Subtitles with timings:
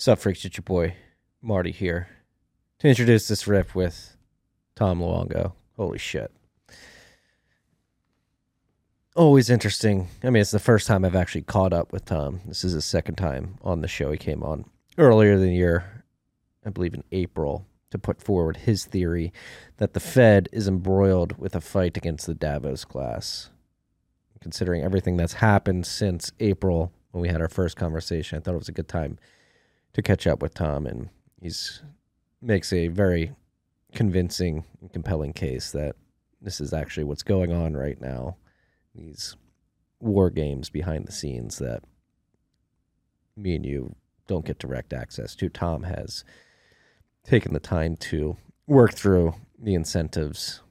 [0.00, 0.46] Sup, freaks?
[0.46, 0.94] It's your boy
[1.42, 2.08] Marty here
[2.78, 4.16] to introduce this rip with
[4.74, 5.52] Tom Luongo.
[5.76, 6.32] Holy shit!
[9.14, 10.08] Always interesting.
[10.24, 12.40] I mean, it's the first time I've actually caught up with Tom.
[12.46, 14.10] This is his second time on the show.
[14.10, 14.64] He came on
[14.96, 16.04] earlier in the year,
[16.64, 19.34] I believe in April, to put forward his theory
[19.76, 23.50] that the Fed is embroiled with a fight against the Davos class.
[24.40, 28.56] Considering everything that's happened since April when we had our first conversation, I thought it
[28.56, 29.18] was a good time
[29.92, 31.08] to catch up with Tom, and
[31.40, 31.82] he's
[32.42, 33.32] makes a very
[33.94, 35.96] convincing and compelling case that
[36.40, 38.36] this is actually what's going on right now.
[38.94, 39.36] These
[40.00, 41.82] war games behind the scenes that
[43.36, 43.94] me and you
[44.26, 45.48] don't get direct access to.
[45.48, 46.24] Tom has
[47.24, 48.36] taken the time to
[48.66, 50.62] work through the incentives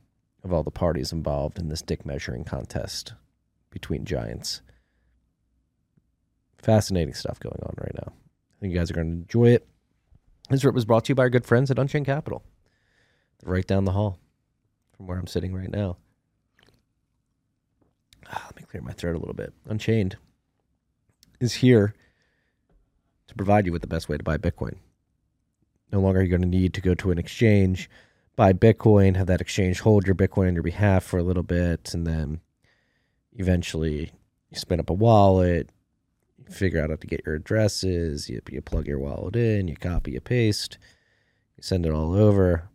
[0.43, 3.13] of all the parties involved in this dick measuring contest
[3.69, 4.61] between giants.
[6.57, 8.13] Fascinating stuff going on right now.
[8.59, 9.65] I think you guys are going to enjoy it.
[10.49, 12.43] This rip was brought to you by our good friends at Unchained Capital,
[13.43, 14.19] right down the hall
[14.97, 15.95] from where I'm sitting right now.
[18.29, 19.53] Ah, let me clear my throat a little bit.
[19.65, 20.17] Unchained
[21.39, 21.93] is here
[23.27, 24.75] to provide you with the best way to buy Bitcoin.
[25.91, 27.89] No longer are you going to need to go to an exchange,
[28.35, 31.93] buy Bitcoin, have that exchange hold your Bitcoin on your behalf for a little bit,
[31.93, 32.41] and then
[33.33, 34.11] eventually
[34.49, 35.69] you spin up a wallet,
[36.49, 38.29] figure out how to get your addresses.
[38.29, 40.77] You, you plug your wallet in, you copy, you paste,
[41.55, 42.69] you send it all over.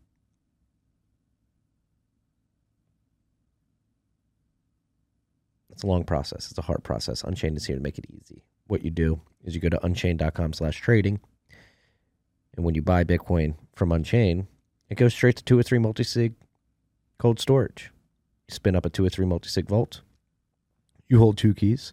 [5.71, 6.51] It's a long process.
[6.51, 7.25] It's a hard process.
[7.25, 8.45] Unchained is here to make it easy.
[8.69, 11.21] What you do is you go to unchained.com slash trading.
[12.57, 14.47] And when you buy Bitcoin from Unchained,
[14.89, 16.35] it goes straight to two or three multi-sig
[17.19, 17.91] cold storage.
[18.49, 20.03] You spin up a two or three multi-sig vault.
[21.09, 21.93] You hold two keys.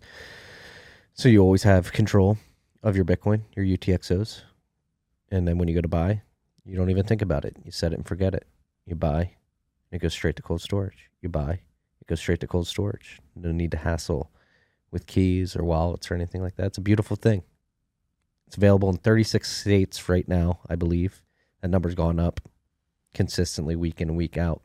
[1.13, 2.37] So you always have control
[2.81, 4.41] of your Bitcoin, your UTXOs.
[5.29, 6.21] And then when you go to buy,
[6.65, 7.57] you don't even think about it.
[7.63, 8.47] You set it and forget it.
[8.85, 9.31] You buy,
[9.91, 11.09] it goes straight to cold storage.
[11.21, 11.59] You buy,
[12.01, 13.19] it goes straight to cold storage.
[13.35, 14.31] No need to hassle
[14.89, 16.67] with keys or wallets or anything like that.
[16.67, 17.43] It's a beautiful thing.
[18.47, 21.21] It's available in 36 states right now, I believe.
[21.61, 22.41] That number's gone up
[23.13, 24.61] consistently week in week out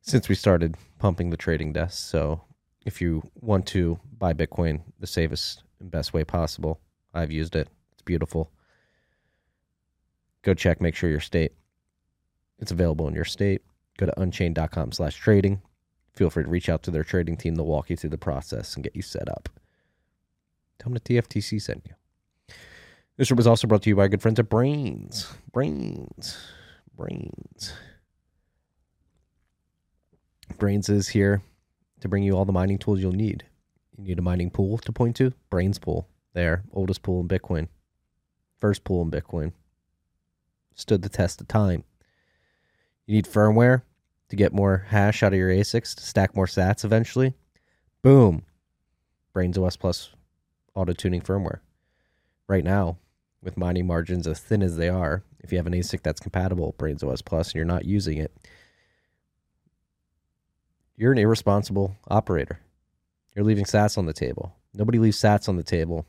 [0.00, 2.08] since we started pumping the trading desk.
[2.08, 2.42] So
[2.86, 6.80] if you want to buy Bitcoin the safest best way possible,
[7.14, 7.68] I've used it.
[7.92, 8.50] It's beautiful.
[10.42, 11.52] Go check, make sure your state
[12.60, 13.62] it's available in your state.
[13.98, 15.62] Go to unchained.com slash trading.
[16.14, 17.54] Feel free to reach out to their trading team.
[17.54, 19.48] They'll walk you through the process and get you set up.
[20.78, 22.54] Tell them the TFTC sent you.
[23.16, 25.26] This was also brought to you by our good friends at Braiins.
[25.52, 26.36] Braiins.
[26.96, 27.72] Braiins.
[30.56, 31.42] Braiins is here
[32.00, 33.44] to bring you all the mining tools you'll need.
[34.00, 35.34] You need a mining pool to point to?
[35.50, 36.08] Braiins Pool.
[36.32, 36.62] There.
[36.72, 37.68] Oldest pool in Bitcoin.
[38.58, 39.52] First pool in Bitcoin.
[40.74, 41.84] Stood the test of time.
[43.04, 43.82] You need firmware
[44.30, 47.34] to get more hash out of your ASICs to stack more sats eventually.
[48.00, 48.42] Boom.
[49.34, 50.14] Braiins OS Plus
[50.74, 51.58] auto tuning firmware.
[52.48, 52.96] Right now,
[53.42, 56.74] with mining margins as thin as they are, if you have an ASIC that's compatible
[56.78, 58.34] Braiins OS Plus and you're not using it,
[60.96, 62.60] you're an irresponsible operator.
[63.40, 64.54] You're leaving sats on the table.
[64.74, 66.04] Nobody leaves sats on the table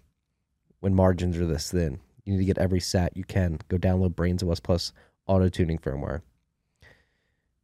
[0.82, 2.02] when margins are this thin.
[2.26, 3.58] You need to get every sat you can.
[3.70, 4.92] Go download Braiins OS Plus
[5.28, 6.24] auto tuning firmware.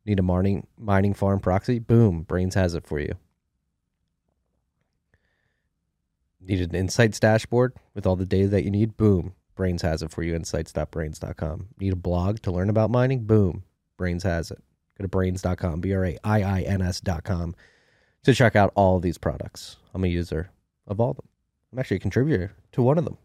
[0.06, 1.80] Need a mining mining farm proxy?
[1.80, 3.16] Boom, Braiins has it for you.
[6.40, 8.96] Need an insights dashboard with all the data that you need?
[8.96, 10.34] Boom, Braiins has it for you.
[10.34, 11.68] Insights.braiins.com.
[11.78, 13.26] Need a blog to learn about mining?
[13.26, 13.64] Boom,
[14.00, 14.64] Braiins has it.
[14.98, 17.54] Go to braiins.com, B R A I I N S.com
[18.28, 19.78] to check out all these products.
[19.94, 20.50] I'm a user
[20.86, 21.28] of all of them.
[21.72, 23.18] I'm actually a contributor to one of them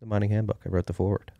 [0.00, 0.60] the mining handbook.
[0.66, 1.30] I wrote the forward.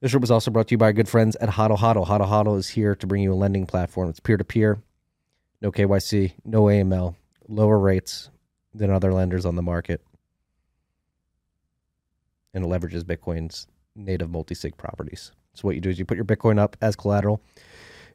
[0.00, 2.06] This show was also brought to you by our good friends at Hodl Hodl.
[2.06, 4.08] Hodl Hodl is here to bring you a lending platform.
[4.08, 4.82] It's peer to peer,
[5.60, 7.16] no KYC, no AML,
[7.48, 8.30] lower rates
[8.74, 10.02] than other lenders on the market,
[12.52, 15.32] and it leverages Bitcoin's native multi sig properties.
[15.54, 17.40] So, what you do is you put your Bitcoin up as collateral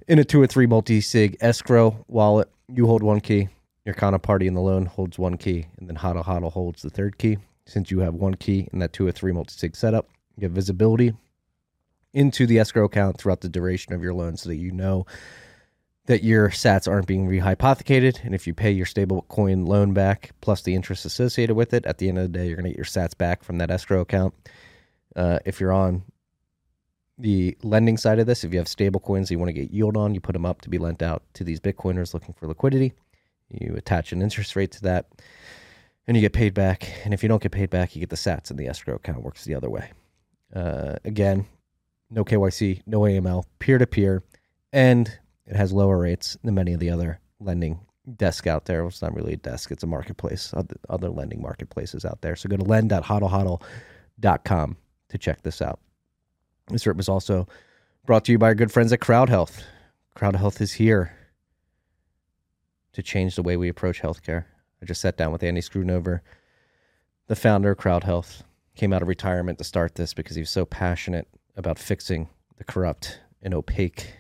[0.10, 2.50] in a two or three multi sig escrow wallet.
[2.68, 3.48] You hold one key,
[3.86, 7.18] your counterparty in the loan holds one key, and then Hodl Hodl holds the third
[7.18, 7.38] key.
[7.66, 10.52] Since you have one key in that two or three multi sig setup, you have
[10.52, 11.14] visibility
[12.12, 15.06] into the escrow account throughout the duration of your loan so that you know
[16.08, 18.26] that your sats aren't being rehypothecated.
[18.26, 22.00] And if you pay your stablecoin loan back plus the interest associated with it, at
[22.00, 24.02] the end of the day, you're going to get your sats back from that escrow
[24.02, 24.34] account.
[25.16, 26.02] Uh, if you're on
[27.20, 29.98] the lending side of this, if you have stable coins you want to get yield
[29.98, 32.94] on, you put them up to be lent out to these Bitcoiners looking for liquidity.
[33.50, 35.08] You attach an interest rate to that.
[36.08, 36.90] and you get paid back.
[37.04, 39.22] And if you don't get paid back, you get the Sats, and the escrow account
[39.24, 39.92] works the other way.
[40.56, 41.46] Uh, again,
[42.10, 44.24] no KYC, no AML, peer to peer,
[44.74, 47.80] and it has lower rates than many of the other lending
[48.18, 48.86] desk out there.
[48.88, 50.54] It's not really a desk; it's a marketplace.
[50.56, 52.36] Other, other lending marketplaces out there.
[52.36, 54.78] So go to lend.hodlhodl.com
[55.10, 55.80] to check this out.
[56.70, 57.48] This trip was also
[58.06, 59.64] brought to you by our good friends at Crowd Health.
[60.14, 61.12] Crowd Health is here
[62.94, 64.46] to change the way we approach healthcare.
[64.82, 66.22] I just sat down with Andy Schoonover,
[67.28, 68.44] the founder of Crowd Health.
[68.76, 71.28] Came out of retirement to start this because he was so passionate
[71.58, 74.14] about fixing the corrupt and opaque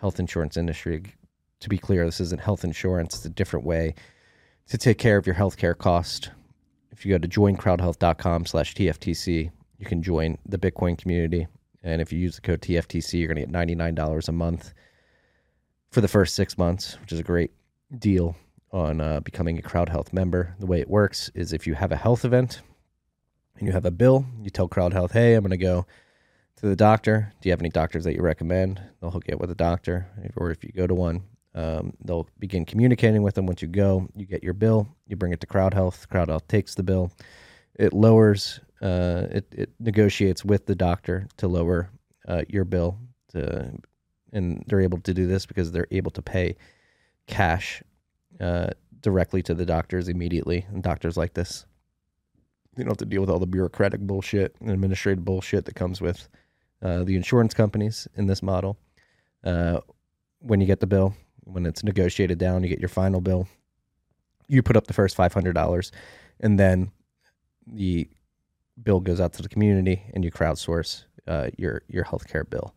[0.00, 1.14] health insurance industry.
[1.60, 3.94] To be clear, this isn't health insurance, it's a different way
[4.68, 6.30] to take care of your healthcare cost.
[6.90, 11.46] If you go to joincrowdhealth.com slash TFTC, you can join the Bitcoin community.
[11.82, 14.74] And if you use the code TFTC, you're going to get $99 a month
[15.90, 17.52] for the first six months, which is a great
[17.96, 18.36] deal
[18.72, 20.54] on uh, becoming a Crowd Health member.
[20.58, 22.60] The way it works is if you have a health event
[23.58, 25.86] and you have a bill, you tell Crowd Health, hey, I'm going to go
[26.56, 27.32] to the doctor.
[27.40, 28.82] Do you have any doctors that you recommend?
[29.00, 30.08] They'll hook you up with a doctor.
[30.36, 31.22] Or if you go to one,
[31.54, 33.46] um, they'll begin communicating with them.
[33.46, 36.08] Once you go, you get your bill, you bring it to Crowd Health.
[36.08, 37.10] Crowd Health takes the bill.
[37.74, 41.90] It lowers, uh, it, it negotiates with the doctor to lower
[42.26, 42.98] uh, your bill.
[43.32, 43.72] To,
[44.32, 46.56] and they're able to do this because they're able to pay
[47.26, 47.82] cash
[48.40, 48.68] uh,
[49.00, 50.66] directly to the doctors immediately.
[50.68, 51.66] And doctors like this,
[52.76, 56.00] you don't have to deal with all the bureaucratic bullshit and administrative bullshit that comes
[56.00, 56.28] with
[56.82, 58.78] uh, the insurance companies in this model.
[59.44, 59.80] Uh,
[60.40, 61.14] when you get the bill,
[61.44, 63.48] when it's negotiated down, you get your final bill.
[64.46, 65.90] You put up the first five hundred dollars,
[66.40, 66.90] and then
[67.66, 68.08] the
[68.82, 72.74] bill goes out to the community, and you crowdsource uh, your your healthcare bill.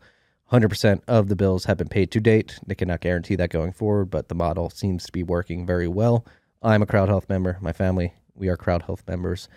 [0.51, 2.59] 100% of the bills have been paid to date.
[2.68, 6.25] They cannot guarantee that going forward, but the model seems to be working very well.
[6.62, 7.57] I'm a Crowd Health member.
[7.62, 9.48] My family, we are Crowd Health members.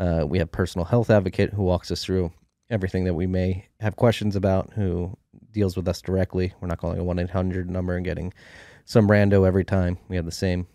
[0.00, 2.32] Uh, we have personal health advocate who walks us through
[2.70, 5.16] everything that we may have questions about, who
[5.52, 6.52] deals with us directly.
[6.60, 8.34] We're not calling a 1 800 number and getting
[8.84, 9.98] some rando every time.
[10.08, 10.66] We have the same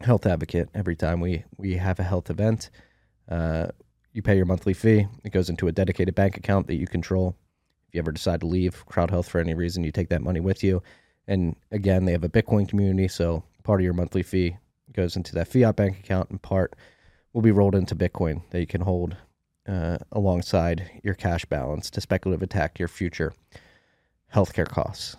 [0.00, 2.70] health advocate every time we, we have a health event.
[3.28, 3.66] Uh,
[4.16, 7.36] you pay your monthly fee, it goes into a dedicated bank account that you control
[7.88, 10.40] if you ever decide to leave Crowd Health for any reason, you take that money
[10.40, 10.82] with you.
[11.28, 14.56] And again, they have a Bitcoin community, so part of your monthly fee
[14.92, 16.74] goes into that fiat bank account, and part
[17.32, 19.16] will be rolled into Bitcoin that you can hold
[19.68, 23.32] uh, alongside your cash balance to speculative attack your future
[24.34, 25.16] healthcare costs.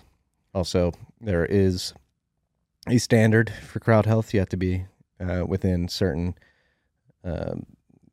[0.53, 0.91] Also,
[1.21, 1.93] there is
[2.87, 4.33] a standard for crowd health.
[4.33, 4.85] You have to be
[5.19, 6.35] uh, within certain,
[7.23, 7.65] um,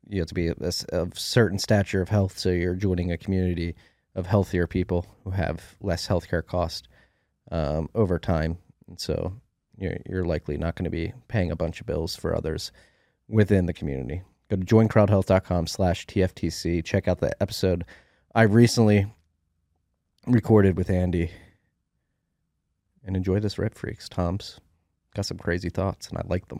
[0.07, 0.51] you have to be
[0.91, 2.37] of certain stature of health.
[2.37, 3.75] So you're joining a community
[4.15, 6.87] of healthier people who have less healthcare cost
[7.51, 8.57] um, over time.
[8.87, 9.33] And so
[9.77, 12.71] you're, you're likely not going to be paying a bunch of bills for others
[13.27, 14.21] within the community.
[14.49, 16.83] Go to joincrowdhealth.com slash TFTC.
[16.83, 17.85] Check out the episode
[18.33, 19.07] I recently
[20.27, 21.31] recorded with Andy.
[23.03, 24.09] And enjoy this Red Freaks.
[24.09, 24.59] Tom's
[25.13, 26.59] got some crazy thoughts, and I like them.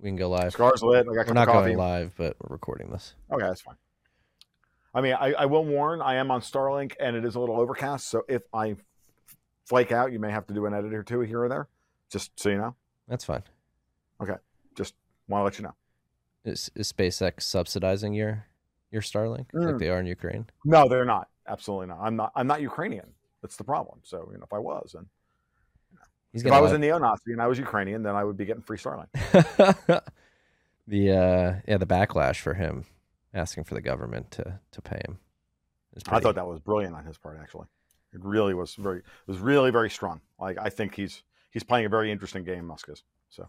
[0.00, 0.52] We can go live.
[0.52, 1.06] Cigars lit.
[1.10, 3.14] I got We're not going live, but we're recording this.
[3.32, 3.76] Okay, that's fine.
[4.94, 7.58] I mean, I, I will warn, I am on Starlink and it is a little
[7.58, 8.08] overcast.
[8.08, 8.76] So if I
[9.66, 11.68] flake out, you may have to do an edit or two here or there,
[12.10, 12.76] just so you know.
[13.08, 13.42] That's fine.
[14.22, 14.36] Okay,
[14.76, 14.94] just
[15.26, 15.74] want to let you know.
[16.44, 18.46] Is, is SpaceX subsidizing your
[18.92, 19.72] your Starlink mm.
[19.72, 20.46] like they are in Ukraine?
[20.64, 21.28] No, they're not.
[21.48, 21.98] Absolutely not.
[22.00, 22.32] I'm not.
[22.36, 23.06] I'm not Ukrainian.
[23.42, 23.98] That's the problem.
[24.02, 25.06] So you know, if I was, then
[26.34, 28.78] if I was a neo-Nazi and I was Ukrainian, then I would be getting free
[28.78, 29.08] Starlink.
[30.86, 32.84] the uh, yeah, the backlash for him
[33.32, 35.18] asking for the government to to pay him.
[36.08, 37.38] I thought that was brilliant on his part.
[37.40, 37.66] Actually,
[38.12, 40.20] it really was very it was really very strong.
[40.40, 42.66] Like I think he's he's playing a very interesting game.
[42.66, 43.48] Musk is so.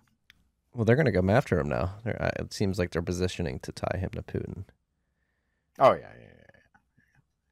[0.73, 1.95] Well, they're going to come after him now.
[2.03, 4.65] They're, uh, it seems like they're positioning to tie him to Putin.
[5.79, 6.79] Oh yeah, yeah, yeah.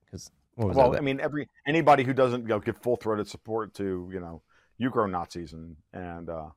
[0.06, 0.98] Because well, that?
[0.98, 4.42] I mean, every anybody who doesn't you know, give full throated support to you know
[4.84, 6.50] Ukraine Nazis and and uh,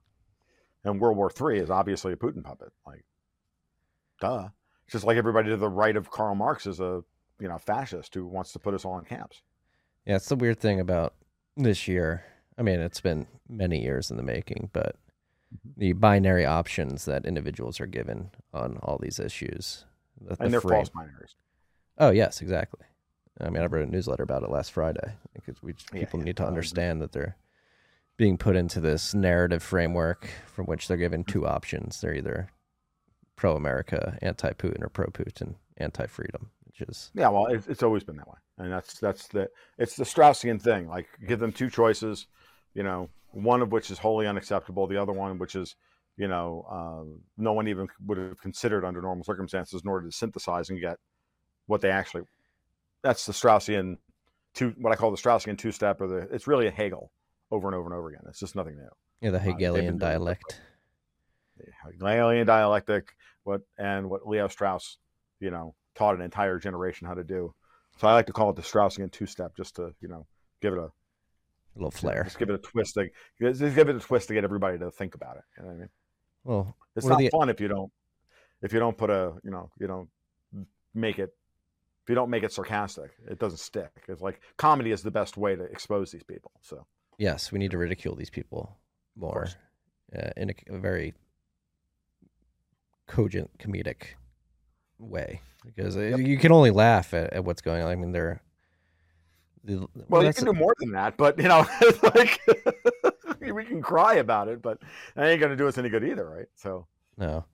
[0.85, 2.73] and World War Three is obviously a Putin puppet.
[2.87, 3.05] Like,
[4.21, 4.49] duh.
[4.85, 7.03] It's just like everybody to the right of Karl Marx is a
[7.41, 9.43] you know fascist who wants to put us all in camps.
[10.07, 11.15] Yeah, it's the weird thing about
[11.57, 12.25] this year.
[12.59, 14.97] I mean, it's been many years in the making, but
[15.55, 15.81] Mm-hmm.
[15.81, 19.85] the binary options that individuals are given on all these issues.
[20.21, 21.35] the- And the they're frame- false binaries.
[21.99, 22.85] Oh yes, exactly.
[23.41, 26.25] I mean, I wrote a newsletter about it last Friday because we Yeah, people yeah.
[26.25, 27.37] need to Um, understand that they're
[28.17, 32.01] being put into this narrative framework from which they're given two options.
[32.01, 32.51] They're either
[33.37, 38.39] pro-America, anti-Putin, or pro-Putin, anti-freedom, which is Yeah, well, it's, it's always been that way,
[38.59, 40.89] and that's that's the it's the Straussian thing.
[40.89, 42.27] Like, give them two choices,
[42.75, 45.77] you know, one of which is wholly unacceptable, the other one which is,
[46.17, 50.13] you know, uh, no one even would have considered under normal circumstances in order to
[50.13, 50.97] synthesize and get
[51.67, 52.23] what they actually.
[53.03, 53.99] That's the Straussian
[54.55, 57.13] two, what I call the Straussian two-step, or the it's really a Hegel
[57.51, 58.23] over and over and over again.
[58.29, 58.89] It's just nothing new.
[59.21, 60.13] yeah, the uh, Hegelian it that way.
[60.13, 60.61] dialect.
[61.59, 64.99] the Hegelian dialectic, what and what Leo Strauss,
[65.41, 67.55] you know, taught an entire generation how to do.
[67.99, 70.27] So I like to call it the Straussian two-step, just to you know
[70.61, 70.93] give it a A
[71.77, 72.25] little flair.
[72.25, 72.95] just give it a twist.
[72.95, 73.09] To,
[73.41, 75.45] just give it a twist to get everybody to think about it.
[75.57, 75.89] You know what I mean?
[76.45, 77.91] Well, It's not the- fun if you don't
[78.63, 80.09] if you don't put a you know you don't
[80.95, 81.35] make it
[82.03, 83.11] if you don't make it sarcastic.
[83.31, 83.91] It doesn't stick.
[84.09, 86.51] It's like comedy is the best way to expose these people.
[86.63, 86.87] So
[87.19, 88.77] yes, we need to ridicule these people
[89.17, 89.49] more
[90.17, 91.15] uh, in a, a very
[93.07, 94.15] cogent comedic
[94.99, 97.91] way because uh you can only laugh at, at what's going on.
[97.91, 98.41] I mean, they're
[99.65, 102.41] the, Well, you can do more than that, but you know, it's like
[103.55, 104.79] we can cry about it, but
[105.15, 106.47] that ain't gonna do us any good either, right?
[106.55, 107.45] So no.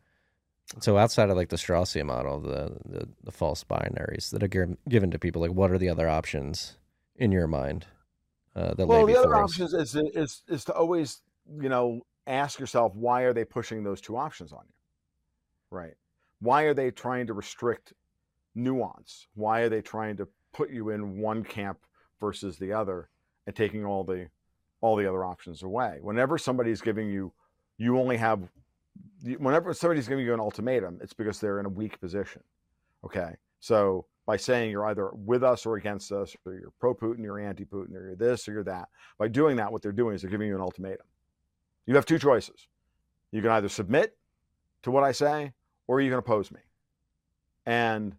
[0.81, 5.11] So outside of like the Straussian model, the the, the false binaries that are given
[5.11, 6.77] to people, like what are the other options
[7.17, 7.87] in your mind
[8.55, 9.51] uh, that well, lay the other us?
[9.51, 11.23] option is, is is to always,
[11.61, 14.75] you know, ask yourself why are they pushing those two options on you,
[15.71, 15.95] right?
[16.41, 17.95] Why are they trying to restrict
[18.55, 19.29] nuance?
[19.35, 21.79] Why are they trying to put you in one camp
[22.21, 23.09] versus the other
[23.47, 24.29] and taking all the
[24.81, 25.99] all the other options away?
[26.01, 27.33] Whenever somebody's giving you,
[27.79, 28.49] you only have.
[29.39, 32.43] Whenever somebody's giving you an ultimatum, it's because they're in a weak position.
[33.05, 37.23] Okay, so by saying you're either with us or against us, or you're pro Putin,
[37.23, 38.89] you're anti Putin, or you're this or you're that.
[39.19, 41.07] By doing that, what they're doing is they're giving you an ultimatum.
[41.87, 42.69] You have two choices.
[43.33, 44.17] You can either submit
[44.83, 45.53] to what I say
[45.87, 46.61] or you can oppose me.
[47.67, 48.15] And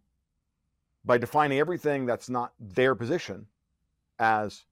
[1.06, 3.46] by defining everything that's not their position
[4.20, 4.66] as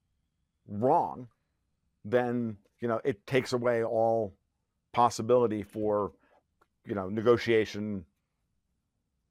[0.68, 1.28] wrong,
[2.04, 4.34] then you know it takes away all
[4.92, 6.12] possibility for
[6.84, 8.04] you know negotiation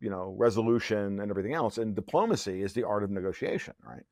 [0.01, 4.03] you know resolution and everything else and diplomacy is the art of negotiation right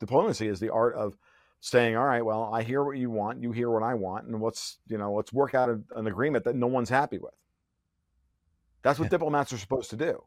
[0.00, 1.16] diplomacy is the art of
[1.60, 4.40] saying all right well i hear what you want you hear what i want and
[4.40, 7.34] let's you know let's work out a, an agreement that no one's happy with
[8.82, 9.10] that's what Yeah.
[9.10, 10.22] diplomats are supposed to do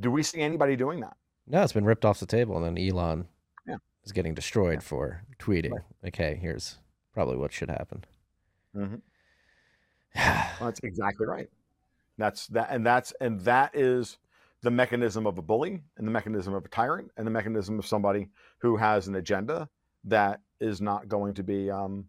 [0.00, 1.16] do we see anybody doing that
[1.46, 3.28] No, it's been ripped off the table, and then Elon
[3.66, 3.76] Yeah.
[4.02, 4.88] is getting destroyed Yeah.
[4.88, 6.14] for tweeting Right.
[6.16, 6.78] "Hey, here's
[7.12, 8.04] probably what should happen."
[8.74, 9.02] Mhm.
[10.60, 11.48] Well, that's exactly right.
[12.18, 14.18] That's that, and that's and that is
[14.62, 17.86] the mechanism of a bully, and the mechanism of a tyrant, and the mechanism of
[17.86, 19.68] somebody who has an agenda
[20.04, 22.06] that is not going to be um,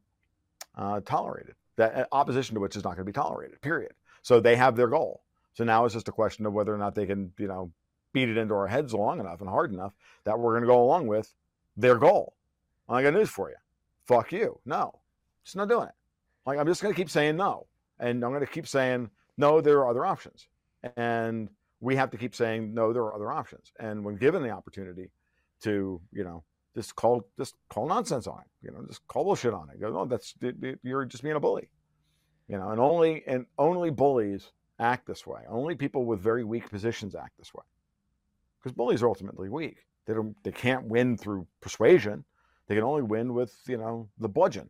[0.75, 1.55] uh, tolerated.
[1.75, 3.61] That uh, opposition to which is not going to be tolerated.
[3.61, 3.91] Period.
[4.21, 5.21] So they have their goal.
[5.53, 7.71] So now it's just a question of whether or not they can, you know,
[8.13, 10.83] beat it into our heads long enough and hard enough that we're going to go
[10.83, 11.33] along with
[11.75, 12.35] their goal.
[12.89, 13.55] I got news for you.
[14.05, 14.59] Fuck you.
[14.65, 14.99] No,
[15.43, 15.95] just not doing it.
[16.45, 17.67] Like I'm just going to keep saying no,
[17.99, 19.62] and I'm going to keep saying no.
[19.62, 20.48] There are other options,
[20.96, 22.94] and we have to keep saying no.
[22.94, 25.12] There are other options, and when given the opportunity
[25.62, 26.44] to, you know,
[26.75, 28.65] just call just call nonsense on it.
[28.65, 29.82] You know, just call bullshit on it.
[29.82, 30.36] Go, no, that's
[30.84, 31.70] you're just being a bully.
[32.48, 35.41] You know, and only and only bullies act this way.
[35.50, 37.63] Only people with very weak positions act this way,
[38.60, 39.77] because bullies are ultimately weak.
[40.06, 40.36] They don't.
[40.44, 42.24] They can't win through persuasion.
[42.67, 44.70] They can only win with you know the bludgeon.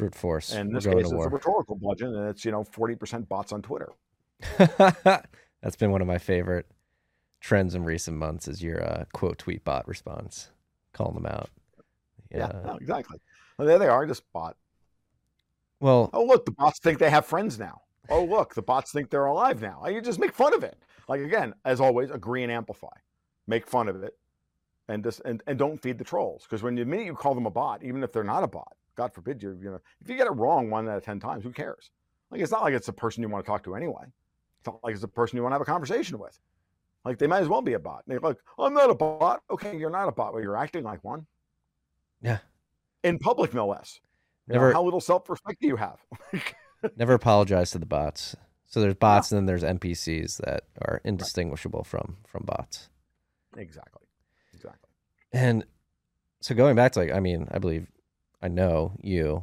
[0.00, 0.52] Brute force.
[0.52, 3.52] And in this case, it's a rhetorical bludgeon, and it's you know forty percent bots
[3.52, 3.90] on Twitter.
[4.58, 6.66] That's been one of my favorite
[7.40, 8.48] trends in recent months.
[8.48, 10.50] Is your uh, quote tweet bot response,
[10.92, 11.50] calling them out.
[12.30, 12.60] Yeah, Yeah.
[12.64, 13.18] no, exactly.
[13.58, 14.56] Well, there they are, just bot.
[15.80, 17.82] Well, Oh look, the bots think they have friends now.
[18.08, 19.86] Oh look, the bots think they're alive now.
[19.86, 20.78] You just make fun of it.
[21.08, 22.88] Like again, as always, agree and amplify.
[23.46, 24.16] Make fun of it,
[24.88, 26.44] and just and, and don't feed the trolls.
[26.44, 28.48] Because when you the minute you call them a bot, even if they're not a
[28.48, 31.20] bot, God forbid you you know if you get it wrong one out of ten
[31.20, 31.90] times, who cares?
[32.30, 34.04] Like it's not like it's a person you want to talk to anyway.
[34.58, 36.38] It's not like it's a person you want to have a conversation with.
[37.04, 38.04] Like they might as well be a bot.
[38.06, 39.42] And they're like, I'm not a bot.
[39.50, 41.26] Okay, you're not a bot, but you're acting like one.
[42.20, 42.38] Yeah.
[43.02, 44.00] In public, no less.
[44.46, 45.98] You know, never how little self respect do you have?
[46.96, 48.36] never apologize to the bots.
[48.66, 52.88] So there's bots and then there's NPCs that are indistinguishable from from bots.
[53.56, 54.06] Exactly.
[54.54, 54.88] Exactly.
[55.32, 55.64] And
[56.40, 57.86] so going back to like, I mean, I believe,
[58.42, 59.42] I know you,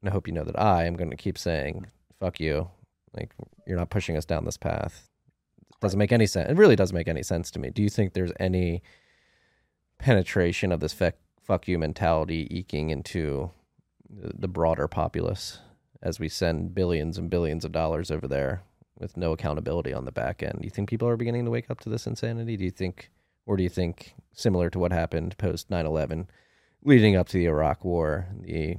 [0.00, 1.86] and I hope you know that I am going to keep saying,
[2.18, 2.70] "Fuck you,"
[3.16, 3.32] like
[3.66, 5.08] you're not pushing us down this path.
[5.70, 6.50] It doesn't make any sense.
[6.50, 7.70] It really doesn't make any sense to me.
[7.70, 8.82] Do you think there's any
[9.98, 13.50] penetration of this fuck, fuck you mentality eking into
[14.08, 15.58] the, the broader populace
[16.02, 18.62] as we send billions and billions of dollars over there
[18.98, 20.58] with no accountability on the back end?
[20.60, 22.56] Do you think people are beginning to wake up to this insanity?
[22.56, 23.10] Do you think,
[23.46, 26.28] or do you think, similar to what happened post 9 11,
[26.84, 28.76] leading up to the Iraq War, the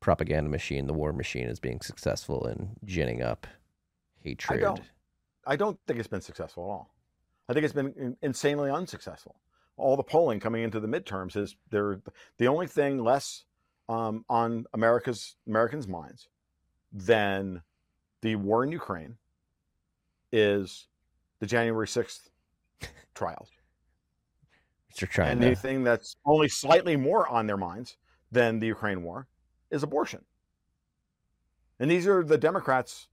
[0.00, 3.46] propaganda machine, the war machine is being successful in ginning up
[4.20, 4.58] hatred?
[4.58, 4.82] I don't.
[5.46, 6.94] I don't think it's been successful at all.
[7.48, 9.36] I think it's been insanely unsuccessful.
[9.76, 12.00] All the polling coming into the midterms is they're
[12.38, 13.44] the only thing less
[13.88, 16.28] um, on America's Americans' minds
[16.92, 17.60] than
[18.22, 19.16] the war in Ukraine
[20.32, 20.86] is
[21.40, 22.30] the January sixth
[23.14, 23.48] trials.
[25.00, 25.50] You're trying And to.
[25.50, 27.96] the thing that's only slightly more on their minds
[28.30, 29.26] than the Ukraine war
[29.70, 30.24] is abortion.
[31.80, 33.08] And these are the Democrats,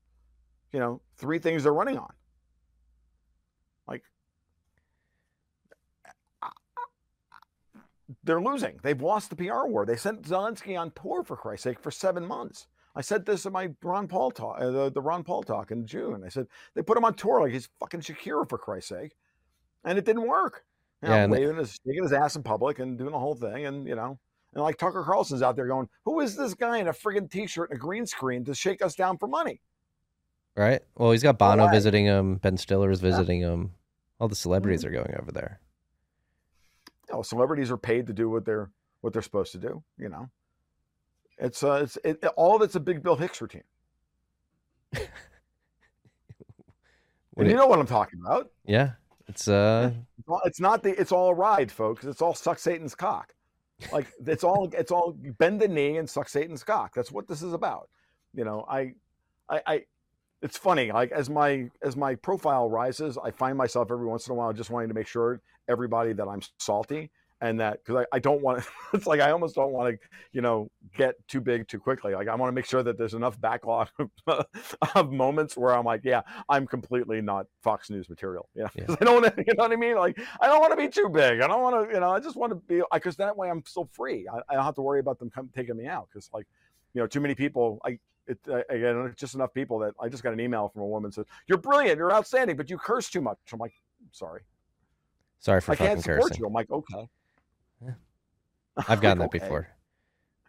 [0.72, 2.14] you know, three things they're running on.
[3.88, 4.04] Like,
[8.24, 8.80] they're losing.
[8.84, 9.86] They've lost the PR war.
[9.86, 12.68] They sent Zelensky on tour, for Christ's sake, for seven months.
[12.96, 15.86] I said this in my Ron Paul talk, uh, the, the Ron Paul talk in
[15.86, 16.24] June.
[16.26, 19.16] I said they put him on tour like he's fucking Shakira, for Christ's sake,
[19.86, 20.66] and it didn't work.
[21.01, 23.65] Know, Yeah, and- waving his, shaking his ass in public and doing the whole thing,
[23.65, 24.20] and you know,
[24.53, 27.70] and like Tucker Carlson's out there going, "Who is this guy in a friggin' t-shirt
[27.72, 29.62] and a green screen to shake us down for money?"
[30.55, 30.81] right?
[30.96, 31.72] Well, he's got Bono way.
[31.72, 32.36] visiting him.
[32.36, 33.72] Ben Stiller is visiting him.
[34.20, 35.60] All the celebrities are going over there.
[37.10, 39.81] You know, celebrities are paid to do what they're what they're supposed to do.
[39.98, 40.29] You know,
[41.39, 43.63] it's uh, it's it, all of it's a big Bill Hicks routine.
[47.38, 48.51] And do you know what I'm talking about.
[48.65, 48.91] Yeah,
[49.32, 49.92] it's uh,
[50.46, 52.04] it's not the it's all a ride, folks.
[52.06, 53.34] It's all suck Satan's cock.
[53.92, 56.94] Like it's all it's all bend the knee and suck Satan's cock.
[56.94, 57.90] That's what this is about.
[58.34, 58.94] You know, I
[59.50, 59.86] I I
[60.42, 64.34] it's funny, like as my as my profile rises, I find myself every once in
[64.34, 67.10] a while just wanting to make sure everybody that I'm salty
[67.42, 70.42] and that because I, I don't want it's like I almost don't want to, you
[70.42, 72.14] know, get too big too quickly.
[72.14, 73.90] Like I want to make sure that there's enough backlog
[74.96, 78.48] of moments where I'm like, yeah, I'm completely not Fox News material.
[78.54, 78.96] You know, Yeah.
[79.00, 79.96] I don't want to, you know what I mean?
[79.96, 81.42] Like I don't want to be too big.
[81.42, 83.64] I don't want to, you know, I just want to be because that way I'm
[83.66, 84.27] still free.
[84.32, 86.48] I, I don't have to worry about them come, taking me out because like,
[86.94, 87.80] you know, too many people.
[87.86, 88.38] I it
[88.70, 91.58] again, just enough people that I just got an email from a woman says you're
[91.58, 93.38] brilliant, you're outstanding, but you curse too much.
[93.51, 93.74] I'm like,
[94.12, 94.42] sorry,
[95.40, 96.38] sorry for I fucking can't support cursing.
[96.40, 96.46] you.
[96.48, 97.08] I'm like, okay.
[98.87, 99.39] I've gotten Like, that okay.
[99.39, 99.67] before.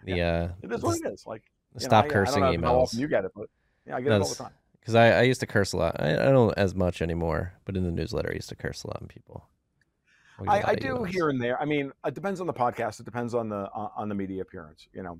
[0.04, 1.26] The uh, It is what it is.
[1.26, 1.42] Like
[1.74, 2.94] you know, stop I- cursing I don't know emails.
[2.96, 3.46] you get it, but
[3.86, 4.52] yeah, I get No, it all the time.
[4.80, 5.96] Because I, I used to curse a lot.
[6.00, 8.88] I, I don't as much anymore, but in the newsletter, I used to curse a
[8.88, 9.46] lot on people.
[10.40, 11.08] We get a lot I, I do emails.
[11.08, 11.60] here and there.
[11.60, 12.98] I mean, it depends on the podcast.
[12.98, 14.88] It depends on the uh, on the media appearance.
[14.92, 15.18] You know,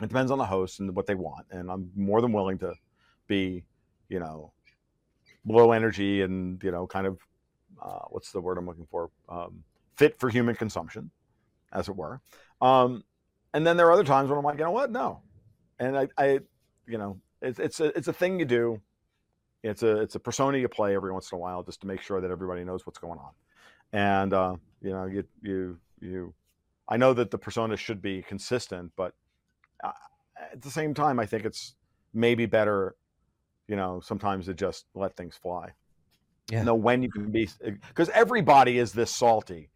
[0.00, 1.46] it depends on the host and what they want.
[1.50, 2.74] And I'm more than willing to
[3.26, 3.64] be,
[4.08, 4.52] you know,
[5.44, 7.18] low energy and you know, kind of
[7.82, 9.10] uh, what's the word I'm looking for?
[9.28, 9.64] Um,
[9.96, 11.10] fit for human consumption,
[11.72, 12.20] as it were.
[12.60, 13.04] Um,
[13.54, 14.90] and then there are other times when I'm like, you know what?
[14.90, 15.22] No.
[15.78, 16.40] And I, I
[16.86, 18.80] you know, it's it's a it's a thing you do.
[19.62, 22.00] It's a it's a persona you play every once in a while just to make
[22.00, 23.30] sure that everybody knows what's going on
[23.92, 26.34] and uh, you know you you you
[26.88, 29.14] i know that the persona should be consistent but
[29.82, 29.92] uh,
[30.52, 31.74] at the same time i think it's
[32.14, 32.94] maybe better
[33.66, 35.72] you know sometimes to just let things fly
[36.50, 36.62] Yeah.
[36.62, 37.48] know when you can be
[37.88, 39.70] because everybody is this salty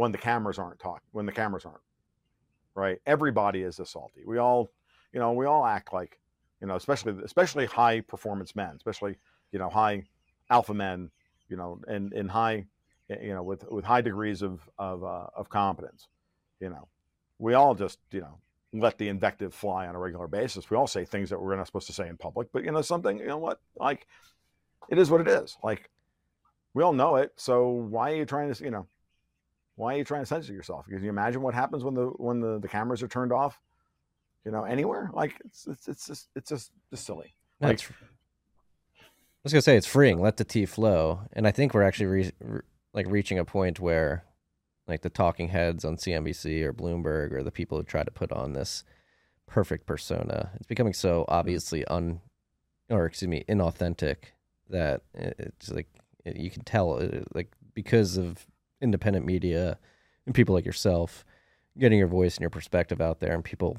[0.00, 1.80] when the cameras aren't talking when the cameras aren't
[2.74, 4.70] right everybody is this salty we all
[5.12, 6.18] you know we all act like
[6.60, 9.16] you know especially especially high performance men especially
[9.52, 10.02] you know high
[10.50, 11.10] alpha men
[11.48, 12.64] you know and and high
[13.20, 16.08] you know, with with high degrees of of uh, of competence.
[16.60, 16.88] You know,
[17.38, 18.38] we all just you know
[18.72, 20.70] let the invective fly on a regular basis.
[20.70, 22.82] We all say things that we're not supposed to say in public, but you know
[22.82, 23.18] something.
[23.18, 23.60] You know what?
[23.76, 24.06] Like,
[24.88, 25.56] it is what it is.
[25.64, 25.90] Like,
[26.74, 27.32] we all know it.
[27.36, 28.86] So why are you trying to you know?
[29.76, 30.86] Why are you trying to censor yourself?
[30.86, 33.60] Can you imagine what happens when the when the, the cameras are turned off?
[34.44, 37.34] You know, anywhere like it's it's it's just it's just just silly.
[37.60, 37.92] Like- it's-
[38.98, 40.20] I was gonna say it's freeing.
[40.20, 42.60] Let the tea flow, and I think we're actually re- re-
[42.92, 44.24] like reaching a point where,
[44.86, 48.32] like the talking heads on CNBC or Bloomberg or the people who try to put
[48.32, 48.84] on this
[49.46, 52.20] perfect persona, it's becoming so obviously un,
[52.90, 54.16] or excuse me, inauthentic
[54.68, 55.88] that it's like
[56.26, 58.46] you can tell, uh, like because of
[58.80, 59.78] independent media
[60.26, 61.24] and people like yourself
[61.78, 63.78] getting your voice and your perspective out there, and people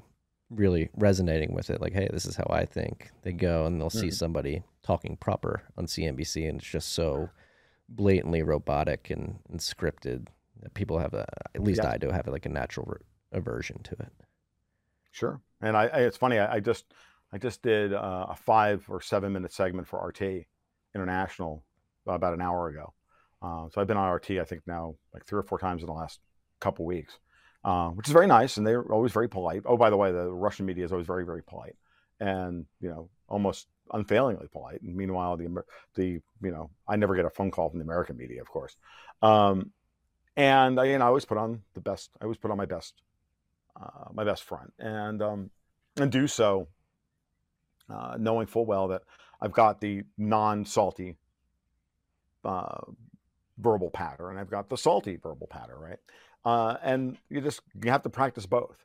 [0.49, 1.79] really resonating with it.
[1.81, 3.11] Like, hey, this is how I think.
[3.21, 4.13] They go and they'll see Mhm.
[4.13, 7.29] somebody talking proper on CNBC, and it's just so
[7.89, 10.27] blatantly robotic and, and scripted
[10.61, 11.25] that people have a.
[11.53, 11.81] At least.
[11.83, 14.11] I do have like a natural re- aversion to it.
[15.11, 15.41] Sure.
[15.61, 16.39] And I, I it's funny.
[16.39, 16.93] I, I just
[17.33, 20.45] I just did uh, a five or seven minute segment for RT
[20.95, 21.63] International
[22.07, 22.93] about an hour ago.
[23.41, 25.87] Uh, so I've been on RT I think now like three or four times in
[25.87, 26.19] the last
[26.59, 27.17] couple weeks,
[27.63, 28.57] uh, which is very nice.
[28.57, 29.63] And they're always very polite.
[29.65, 31.75] Oh, by the way, the Russian media is always very very polite,
[32.19, 34.81] and you know almost unfailingly polite.
[34.81, 35.63] And meanwhile, the
[35.95, 38.75] the you know I never get a phone call from the American media, of course.
[39.21, 39.71] Um,
[40.37, 42.11] and I, you know, I always put on the best.
[42.21, 43.01] I always put on my best
[43.79, 45.49] uh, my best front, and um,
[45.97, 46.67] and do so
[47.89, 49.03] uh, knowing full well that
[49.41, 51.17] I've got the non-salty
[52.45, 52.81] uh,
[53.61, 55.99] verbal patter, and I've got the salty verbal patter, right?
[56.43, 58.77] Uh, and you just you have to practice both,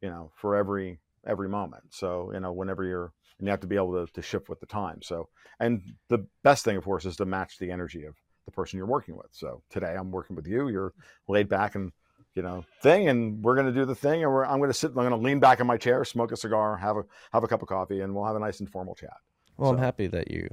[0.00, 1.84] you know, for every every moment.
[1.90, 4.60] So you know, whenever you're and you have to be able to, to shift with
[4.60, 5.00] the time.
[5.02, 5.28] So
[5.58, 8.86] and the best thing, of course, is to match the energy of the person you're
[8.86, 9.28] working with.
[9.32, 10.68] So today I'm working with you.
[10.68, 10.92] You're
[11.26, 11.92] laid back and
[12.34, 14.74] you know thing and we're going to do the thing and we're, i'm going to
[14.74, 17.02] sit i'm going to lean back in my chair smoke a cigar have a
[17.32, 19.16] have a cup of coffee and we'll have a nice informal chat
[19.56, 20.48] Well, I'm happy that you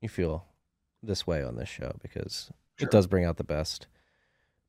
[0.00, 0.46] you feel
[1.00, 2.50] this way on this show because
[2.82, 2.88] Sure.
[2.88, 3.86] it does bring out the best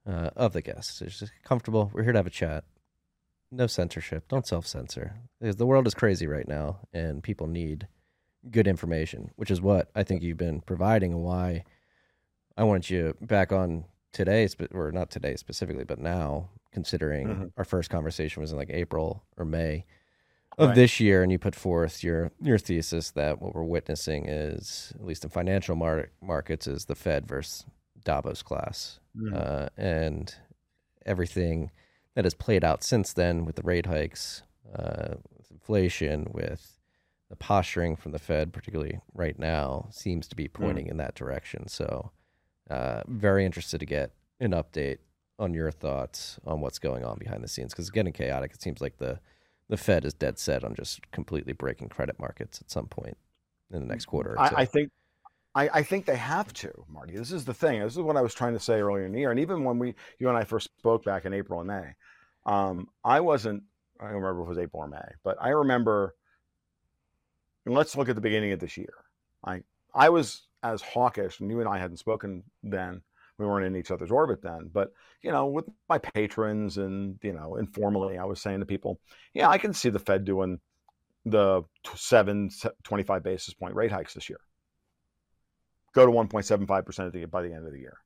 [0.08, 1.02] uh, of the guests.
[1.02, 1.90] It's just comfortable.
[1.94, 2.64] We're here to have a chat.
[3.52, 4.28] No censorship.
[4.30, 7.88] Don't self censor because the world is crazy right now and people need
[8.50, 11.64] good information, which is what I think you've been providing and why
[12.58, 17.52] I want you back on today, or not today specifically, but now, considering Mhm.
[17.58, 19.86] our first conversation was in like April or May
[20.58, 20.76] of Right.
[20.76, 25.04] this year, and you put forth your your thesis that what we're witnessing is, at
[25.06, 27.66] least in financial mar- markets, is the Fed versus
[28.04, 29.34] Davos class, Mhm.
[29.34, 30.36] uh, and
[31.06, 31.72] everything
[32.16, 36.80] that has played out since then with the rate hikes, uh, with inflation, with
[37.30, 41.68] the posturing from the Fed, particularly right now, seems to be pointing in that direction.
[41.68, 42.12] So,
[42.70, 45.00] uh, very interested to get an update
[45.40, 48.54] on your thoughts on what's going on behind the scenes because it's getting chaotic.
[48.54, 49.20] It seems like the
[49.70, 53.18] the Fed is dead set on just completely breaking credit markets at some point
[53.72, 54.34] in the next quarter.
[54.34, 54.56] Or two.
[54.56, 54.92] I, I think
[55.56, 57.16] I, I think they have to marty.
[57.16, 57.82] This is the thing.
[57.82, 59.80] This is what i was trying to say earlier in the year and even when
[59.80, 61.94] we you and i first spoke back in april and may
[62.46, 63.64] um, i wasn't
[64.00, 66.16] i don't remember if it was april or may but i remember
[67.66, 68.94] let's look at the beginning of this year.
[69.46, 69.62] I
[69.94, 73.02] i was as hawkish and you and i hadn't spoken then.
[73.40, 77.34] We weren't in each other's orbit then but you know with my patrons and you
[77.34, 79.00] know informally i was saying to people
[79.34, 80.60] yeah i can see the fed doing
[81.26, 81.64] the
[81.96, 82.52] seven
[82.84, 84.40] 25 basis point rate hikes this year
[85.94, 87.98] go to 1.75% by the end of the year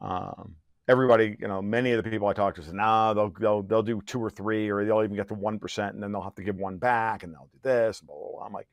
[0.00, 0.56] um,
[0.88, 3.82] everybody you know many of the people i talk to said nah they'll, they'll they'll
[3.82, 6.42] do two or three or they'll even get to 1% and then they'll have to
[6.42, 8.46] give one back and they'll do this blah, blah, blah.
[8.46, 8.68] i'm like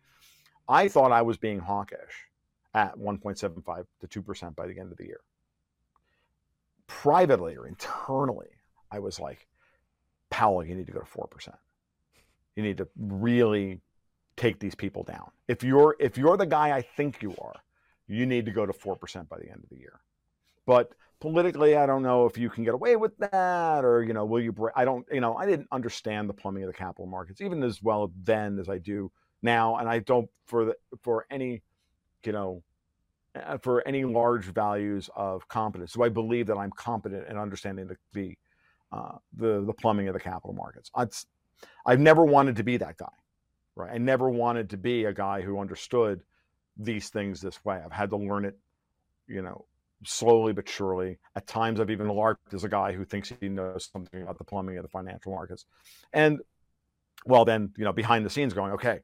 [0.67, 2.27] i thought i was being hawkish
[2.73, 5.21] at 1.75 to 2% by the end of the year
[6.87, 8.49] privately or internally
[8.91, 9.47] i was like
[10.29, 11.49] powell you need to go to 4%
[12.55, 13.81] you need to really
[14.35, 15.31] take these people down.
[15.47, 17.55] If you're if you're the guy I think you are,
[18.11, 20.01] you need to go to four percent by the end of the year.
[20.65, 24.25] But politically, I don't know if you can get away with that, or you know,
[24.25, 24.53] will you?
[24.75, 25.05] I don't.
[25.11, 28.59] You know, I didn't understand the plumbing of the capital markets even as well then
[28.59, 31.63] as I do now, and I don't for the for any,
[32.25, 32.63] you know.
[33.33, 37.87] uh, For any large values of competence, so I believe that I'm competent in understanding
[37.87, 38.37] the the
[38.91, 40.91] uh, the, the plumbing of the capital markets.
[40.97, 41.25] It's,
[41.85, 43.15] I've never wanted to be that guy,
[43.75, 43.93] right?
[43.95, 46.23] I never wanted to be a guy who understood
[46.77, 47.81] these things this way.
[47.83, 48.57] I've had to learn it,
[49.27, 49.65] you know,
[50.03, 51.19] slowly but surely.
[51.35, 54.43] At times, I've even larped as a guy who thinks he knows something about the
[54.43, 55.65] plumbing of the financial markets.
[56.13, 56.39] And
[57.25, 59.01] well, then, you know, behind the scenes going, okay,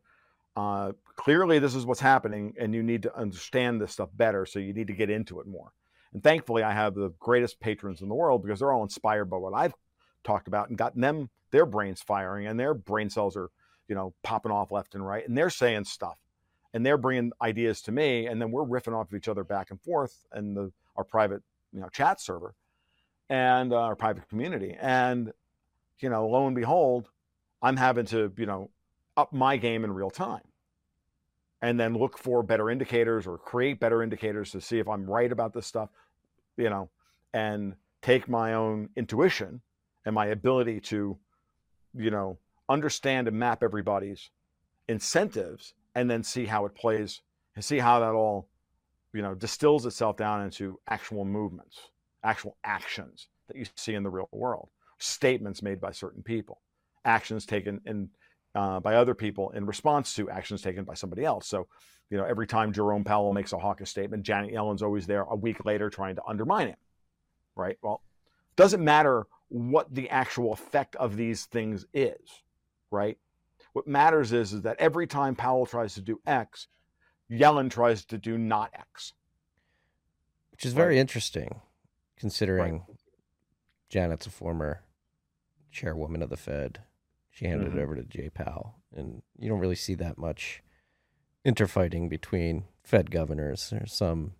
[0.55, 4.45] uh, clearly this is what's happening, and you need to understand this stuff better.
[4.45, 5.71] So you need to get into it more.
[6.13, 9.37] And thankfully, I have the greatest patrons in the world because they're all inspired by
[9.37, 9.73] what I've
[10.23, 13.49] talked about and gotten them their brains firing and their brain cells are,
[13.87, 16.17] you know, popping off left and right, and they're saying stuff,
[16.77, 19.71] and they're bringing ideas to me, and then we're riffing off of each other back
[19.71, 21.41] and forth in the our private,
[21.73, 22.53] you know, chat server,
[23.31, 25.33] and uh, our private community, and
[25.99, 27.09] you know, lo and behold,
[27.63, 28.69] I'm having to, you know,
[29.15, 30.43] up my game in real time
[31.63, 35.31] and then look for better indicators or create better indicators to see if I'm right
[35.31, 35.89] about this stuff,
[36.57, 36.91] you know,
[37.33, 39.61] and take my own intuition
[40.05, 41.17] and my ability to,
[41.95, 42.37] you know,
[42.69, 44.29] understand and map everybody's
[44.87, 47.23] incentives and then see how it plays
[47.55, 48.47] and see how that all,
[49.13, 51.89] you know, distills itself down into actual movements,
[52.23, 56.61] actual actions that you see in the real world, statements made by certain people,
[57.03, 58.09] actions taken in
[58.53, 61.47] uh, by other people in response to actions taken by somebody else.
[61.47, 61.67] So,
[62.11, 65.35] you know, every time Jerome Powell makes a hawkish statement, Janet Yellen's always there a
[65.35, 66.77] week later trying to undermine him.
[67.55, 67.77] Right?
[67.81, 68.03] Well,
[68.55, 72.43] doesn't matter what the actual effect of these things is,
[72.91, 73.17] right?
[73.77, 76.67] What matters is, is that every time Powell tries to do X,
[77.31, 79.13] Yellen tries to do not X.
[80.49, 80.99] Which is very right.
[80.99, 81.61] interesting
[82.17, 82.97] considering right.
[83.87, 84.81] Janet's a former
[85.71, 86.79] chairwoman of the Fed.
[87.29, 87.77] She handed mm-hmm.
[87.77, 88.77] it over to Jay Powell.
[88.95, 90.63] And you don't really see that much
[91.45, 93.69] interfighting between Fed governors.
[93.69, 94.31] There's some,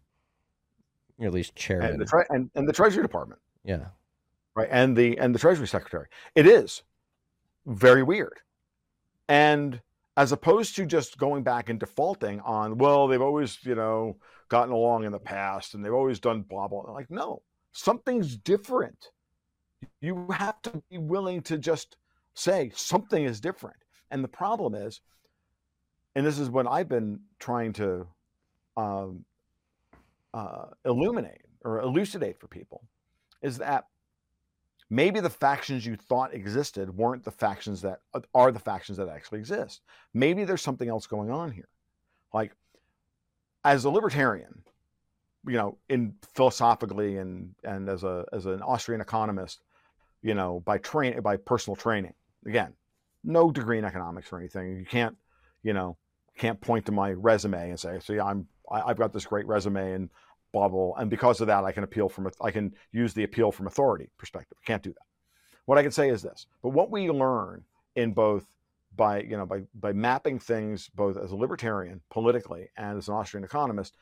[1.19, 1.91] or at least chairman.
[1.91, 3.39] And the, tre- and, and the Treasury Department.
[3.63, 3.89] Yeah.
[4.56, 4.69] Right.
[4.71, 6.08] And the and the Treasury Secretary.
[6.34, 6.82] It is
[7.67, 8.39] very weird.
[9.28, 9.82] And
[10.16, 14.18] as opposed to just going back and defaulting on, well, they've always, you know,
[14.50, 16.92] gotten along in the past and they've always done blah blah.
[16.92, 19.12] Like, no, something's different.
[20.02, 21.98] You have to be willing to just
[22.34, 23.78] say something is different.
[24.10, 25.02] And the problem is,
[26.16, 28.08] and this is what I've been trying to
[28.76, 29.26] um,
[30.34, 32.84] uh, illuminate or elucidate for people,
[33.42, 33.86] is that
[34.89, 39.10] maybe the factions you thought existed weren't the factions that uh, are the factions that
[39.10, 39.82] actually exist.
[40.13, 41.67] Maybe there's something else going on here.
[42.34, 42.54] Like,
[43.63, 44.63] as a libertarian,
[45.45, 49.62] you know, in philosophically and and as a as an Austrian economist,
[50.21, 52.13] you know, by train by personal training.
[52.45, 52.73] Again,
[53.23, 54.78] no degree in economics or anything.
[54.78, 55.17] You can't,
[55.63, 55.97] you know,
[56.38, 59.47] can't point to my resume and say, "See, I'm I, i have got this great
[59.47, 60.10] resume and
[60.52, 63.68] blah," and because of that, I can appeal from I can use the appeal from
[63.68, 64.58] authority perspective.
[64.62, 65.06] I Can't do that.
[65.66, 67.64] What I can say is this: but what we learn
[67.96, 68.46] in both
[68.96, 73.14] by you know by by mapping things both as a libertarian politically and as an
[73.16, 73.96] Austrian economist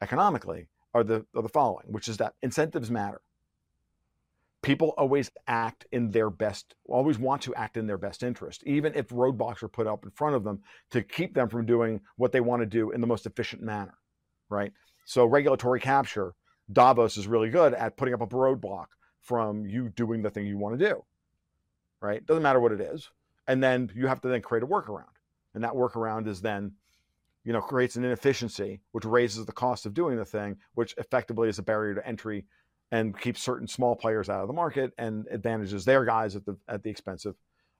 [0.00, 3.20] economically are the are the following, which is that incentives matter.
[4.62, 8.92] People always act in their best, always want to act in their best interest, even
[8.94, 12.32] if roadblocks are put up in front of them to keep them from doing what
[12.32, 13.94] they want to do in the most efficient manner,
[14.50, 14.72] right?
[15.08, 16.34] So regulatory capture,
[16.70, 18.88] Davos is really good at putting up a roadblock
[19.22, 21.02] from you doing the thing you want to do,
[22.02, 22.24] right?
[22.26, 23.08] Doesn't matter what it is,
[23.46, 25.16] and then you have to then create a workaround,
[25.54, 26.72] and that workaround is then
[27.42, 31.48] you know, creates an inefficiency, which raises the cost of doing the thing, which effectively
[31.48, 32.44] is a barrier to entry
[32.92, 36.54] and keeps certain small players out of the market and advantages their guys at the
[36.68, 37.34] at the expense of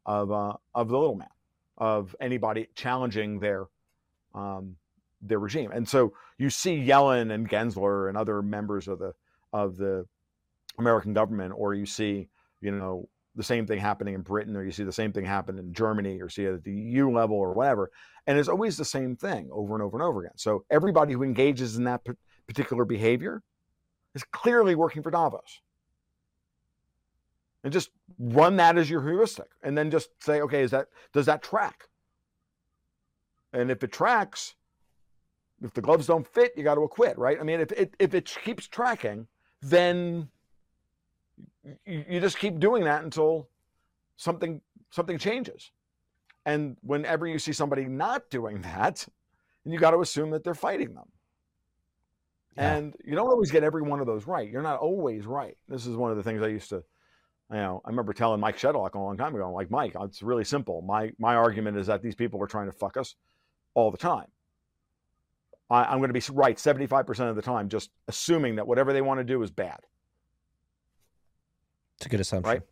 [0.07, 1.29] of, uh, of the little man,
[1.77, 3.67] of anybody challenging their
[4.35, 4.77] um,
[5.21, 5.71] their regime.
[5.73, 9.15] And so you see Yellen and Gensler and other members of the
[9.53, 10.07] of the
[10.79, 12.29] American government, or you see,
[12.61, 15.59] you know, the same thing happening in Britain, or you see the same thing happen
[15.59, 17.91] in Germany, or see it at the EU level, or whatever.
[18.27, 20.37] And it's always the same thing over and over and over again.
[20.37, 22.03] So everybody who engages in that
[22.47, 23.43] particular behavior
[24.15, 25.61] is clearly working for Davos.
[27.65, 31.27] And just run that as your heuristic, and then just say, okay, is that does
[31.27, 31.89] that track?
[33.53, 34.55] And if it tracks,
[35.63, 37.39] if the gloves don't fit, you got to acquit, right?
[37.41, 39.27] I mean, if it if it keeps tracking,
[39.63, 40.29] then
[41.85, 43.49] you just keep doing that until
[44.17, 45.71] something something changes.
[46.47, 49.07] And whenever you see somebody not doing that,
[49.65, 51.09] you got to assume that they're fighting them.
[52.57, 52.75] Yeah.
[52.75, 54.49] And you don't always get every one of those right.
[54.49, 55.57] You're not always right.
[55.69, 56.83] This is one of the things I used to,
[57.51, 59.47] you know, I remember telling Mike Shedlock a long time ago.
[59.47, 60.83] I'm like, Mike, it's really simple.
[60.83, 63.15] My my argument is that these people are trying to fuck us
[63.75, 64.27] all the time.
[65.71, 69.03] I, am going to be right 75% of the time, just assuming that whatever they
[69.03, 69.79] want to do is bad.
[71.99, 72.55] It's a good assumption.
[72.55, 72.63] Right?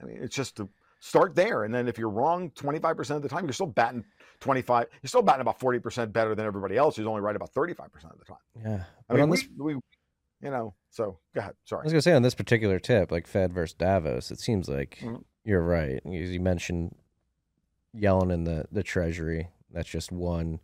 [0.00, 0.68] I mean, it's just to
[1.00, 1.64] start there.
[1.64, 4.04] And then if you're wrong 25% of the time, you're still batting
[4.40, 7.78] 25, you're still batting about 40% better than everybody else who's only right about 35%
[8.10, 8.36] of the time.
[8.64, 8.84] Yeah.
[9.10, 9.44] I mean, this...
[9.58, 9.80] we, we,
[10.42, 11.54] you know, so go ahead.
[11.64, 11.80] Sorry.
[11.80, 14.68] I was going to say on this particular tip, like Fed versus Davos, it seems
[14.68, 15.16] like mm-hmm.
[15.44, 16.00] you're right.
[16.06, 16.94] as You mentioned
[17.96, 19.48] Yellen in the, the Treasury.
[19.70, 20.60] That's just one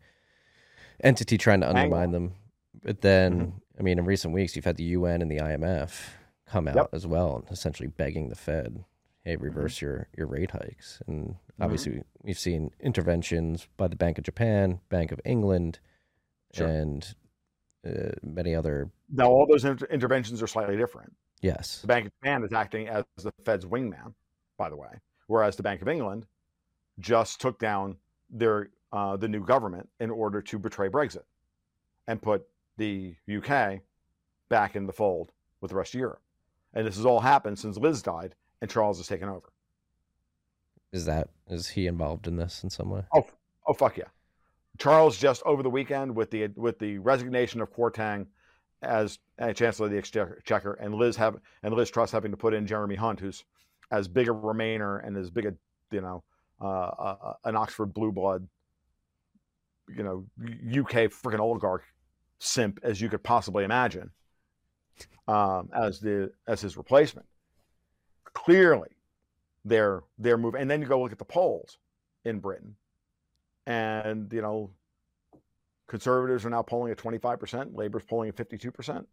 [1.03, 2.35] entity trying to undermine them.
[2.83, 3.59] But then, mm-hmm.
[3.79, 5.93] I mean, in recent weeks, you've had the UN and the IMF
[6.47, 6.89] come out yep.
[6.93, 8.85] as well, essentially begging the Fed,
[9.25, 9.45] "Hey, mm-hmm.
[9.45, 9.87] reverse mm-hmm.
[9.87, 11.63] your your rate hikes." And mm-hmm.
[11.63, 12.01] obviously, mm-hmm.
[12.23, 15.81] we've seen interventions by the Bank of Japan, Bank of England,
[16.55, 16.69] sure.
[16.69, 17.15] and
[17.87, 18.91] uh, many other.
[19.13, 21.15] Now, all those inter- interventions are slightly different.
[21.43, 24.15] Yes, the Bank of Japan is acting as the Fed's wingman,
[24.59, 26.27] by the way, whereas the Bank of England
[26.99, 27.97] just took down
[28.29, 31.25] their uh, the new government in order to betray Brexit
[32.07, 33.81] and put the UK
[34.49, 36.21] back in the fold with the rest of Europe.
[36.75, 39.53] And this has all happened since Liz died and Charles has taken over.
[40.93, 43.03] Is that is he involved in this in some way?
[43.15, 43.27] Oh,
[43.67, 44.09] oh fuck yeah.
[44.79, 48.27] Charles just over the weekend with the with the resignation of Kwarteng
[48.83, 49.19] as
[49.55, 52.97] Chancellor of the Exchequer and Liz have and Liz Truss having to put in Jeremy
[52.97, 53.45] Hunt, who's
[53.91, 55.55] as big a Remainer and as big a
[55.91, 56.23] you know
[56.61, 58.47] uh, uh, an Oxford blue blood,
[59.97, 61.85] you know, UK freaking oligarch
[62.39, 64.11] simp as you could possibly imagine
[65.29, 67.27] um, as the as his replacement.
[68.33, 68.91] Clearly,
[69.65, 71.79] they're they're moving, and then you go look at the polls
[72.25, 72.77] in Britain,
[73.67, 74.71] and you know,
[75.87, 79.07] conservatives are now polling at twenty five percent, Labour's polling at fifty two percent.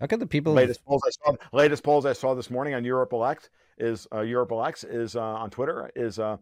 [0.00, 0.52] How could the people?
[0.52, 1.36] Latest polls I saw.
[1.52, 5.20] Latest polls I saw this morning on Europe Elect is uh, Europe Elects is uh,
[5.20, 6.36] on Twitter is uh,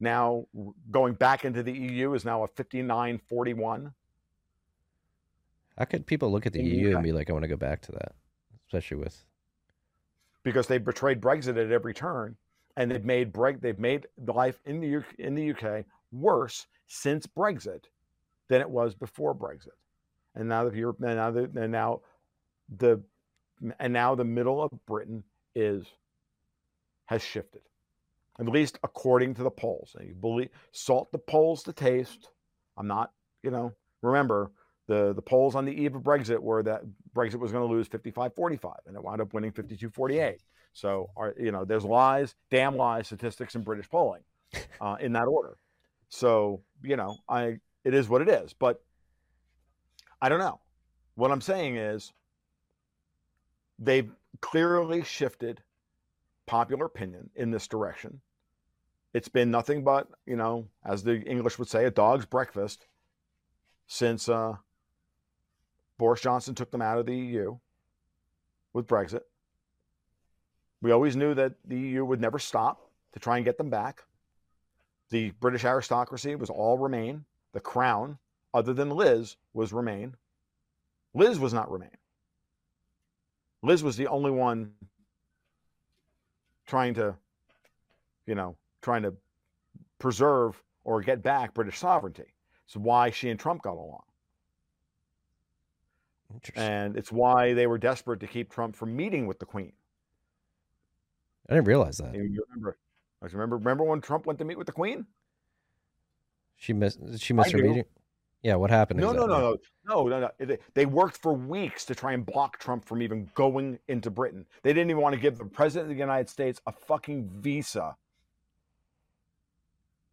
[0.00, 0.46] now
[0.90, 3.92] going back into the EU is now a fifty nine forty one.
[5.76, 7.82] How could people look at the EU and be like, "I want to go back
[7.82, 8.14] to that,"
[8.66, 9.24] especially with
[10.42, 12.36] because they betrayed Brexit at every turn,
[12.76, 16.66] and they've made Breg- they've made the life in the UK, in the UK worse
[16.86, 17.84] since Brexit
[18.48, 19.76] than it was before Brexit,
[20.34, 22.00] and now the Europe and now the, and now
[22.78, 23.02] the
[23.78, 25.22] and now the middle of Britain
[25.54, 25.84] is
[27.06, 27.62] has shifted,
[28.38, 29.96] at least according to the polls.
[29.98, 32.28] And you believe salt the polls to taste.
[32.76, 33.74] I'm not, you know.
[34.02, 34.52] Remember,
[34.86, 36.82] the the polls on the eve of Brexit were that
[37.14, 40.38] Brexit was going to lose 55-45, and it wound up winning 52-48.
[40.72, 44.22] So, are, you know, there's lies, damn lies, statistics, and British polling
[44.80, 45.56] uh, in that order.
[46.08, 48.52] So, you know, I it is what it is.
[48.52, 48.80] But
[50.20, 50.60] I don't know.
[51.14, 52.12] What I'm saying is
[53.78, 55.62] they've clearly shifted
[56.46, 58.20] popular opinion in this direction.
[59.14, 62.86] It's been nothing but, you know, as the English would say, a dog's breakfast
[63.86, 64.56] since uh,
[65.96, 67.58] Boris Johnson took them out of the EU
[68.72, 69.22] with Brexit.
[70.80, 74.04] We always knew that the EU would never stop to try and get them back.
[75.10, 77.24] The British aristocracy was all Remain.
[77.52, 78.18] The crown,
[78.52, 80.14] other than Liz, was Remain.
[81.14, 81.96] Liz was not Remain.
[83.62, 84.74] Liz was the only one
[86.66, 87.16] trying to,
[88.26, 89.14] you know, trying to
[89.98, 92.34] preserve or get back British sovereignty.
[92.66, 94.02] It's why she and Trump got along.
[96.54, 99.72] And it's why they were desperate to keep Trump from meeting with the Queen.
[101.48, 102.76] I didn't realize that you remember,
[103.22, 105.06] I remember, remember when Trump went to meet with the Queen?
[106.58, 106.98] she missed.
[107.18, 107.68] She missed I her do.
[107.68, 107.84] meting.
[108.42, 109.00] Yeah, what happened?
[109.00, 109.38] No, no, exactly?
[109.86, 110.46] no, no, no, no, no.
[110.46, 114.46] They, they worked for weeks to try and block Trump from even going into Britain.
[114.62, 117.96] They didn't even want to give the president of the United States a fucking visa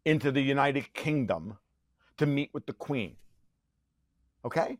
[0.06, 1.58] into the United Kingdom
[2.16, 3.16] to meet with the Queen.
[4.44, 4.78] Okay?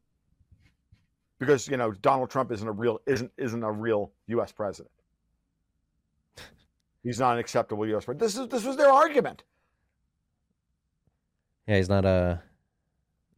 [1.39, 4.53] Because you know Donald Trump isn't a real isn't isn't a real U.S.
[4.53, 4.93] president.
[7.03, 8.07] He's not an acceptable U.S.
[8.07, 8.21] president.
[8.21, 9.43] This is this was their argument.
[11.67, 12.37] Yeah, he's not uh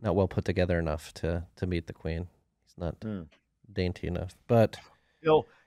[0.03, 2.29] not well put together enough to to meet the queen.
[2.67, 3.23] He's not Hmm.
[3.73, 4.37] dainty enough.
[4.47, 4.77] But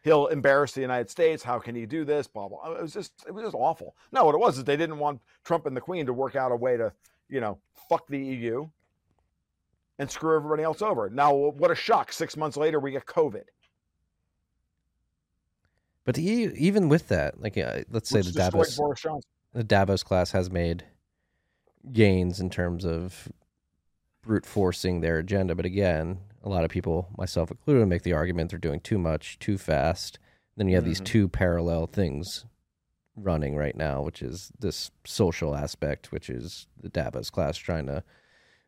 [0.01, 1.43] he'll embarrass the United States.
[1.43, 2.27] How can he do this?
[2.27, 2.73] Blah blah.
[2.73, 3.95] It was just it was just awful.
[4.11, 6.51] No, what it was is they didn't want Trump and the Queen to work out
[6.51, 6.91] a way to
[7.29, 7.57] you know
[7.89, 8.67] fuck the EU
[9.99, 11.09] and screw everybody else over.
[11.09, 12.11] Now, what a shock!
[12.11, 13.43] Six months later, we get COVID.
[16.03, 18.79] but the EU, even with that, like uh, let's say which the Davos
[19.53, 20.85] the Davos class has made
[21.91, 23.27] gains in terms of
[24.21, 25.55] brute forcing their agenda.
[25.55, 29.37] But again, a lot of people, myself included, make the argument they're doing too much,
[29.39, 30.19] too fast.
[30.57, 31.05] Then you have these Mhm.
[31.05, 32.45] two parallel things
[33.15, 38.03] running right now, which is this social aspect, which is the Davos class trying to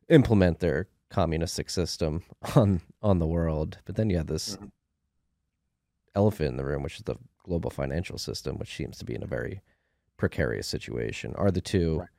[0.09, 2.23] implement their communistic system
[2.55, 3.79] on on the world.
[3.85, 4.71] But then you have this Mhm.
[6.15, 9.23] elephant in the room, which is the global financial system, which seems to be in
[9.23, 9.61] a very
[10.17, 11.33] precarious situation.
[11.35, 12.09] Are the two Right.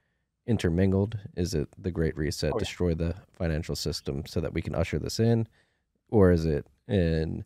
[0.46, 1.18] Intermingled?
[1.36, 2.60] Is it the Great Reset, Oh, yeah.
[2.60, 5.48] destroy the financial system so that we can usher this in?
[6.10, 7.44] Or is it an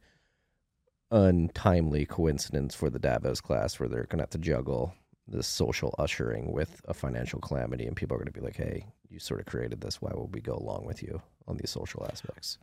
[1.11, 4.95] untimely coincidence for the Davos class where they're going to have to juggle
[5.27, 7.87] this social ushering with a financial calamity?
[7.87, 10.03] And people are going to be like, hey, you sort of created this.
[10.03, 12.59] Why would we go along with you on these social aspects?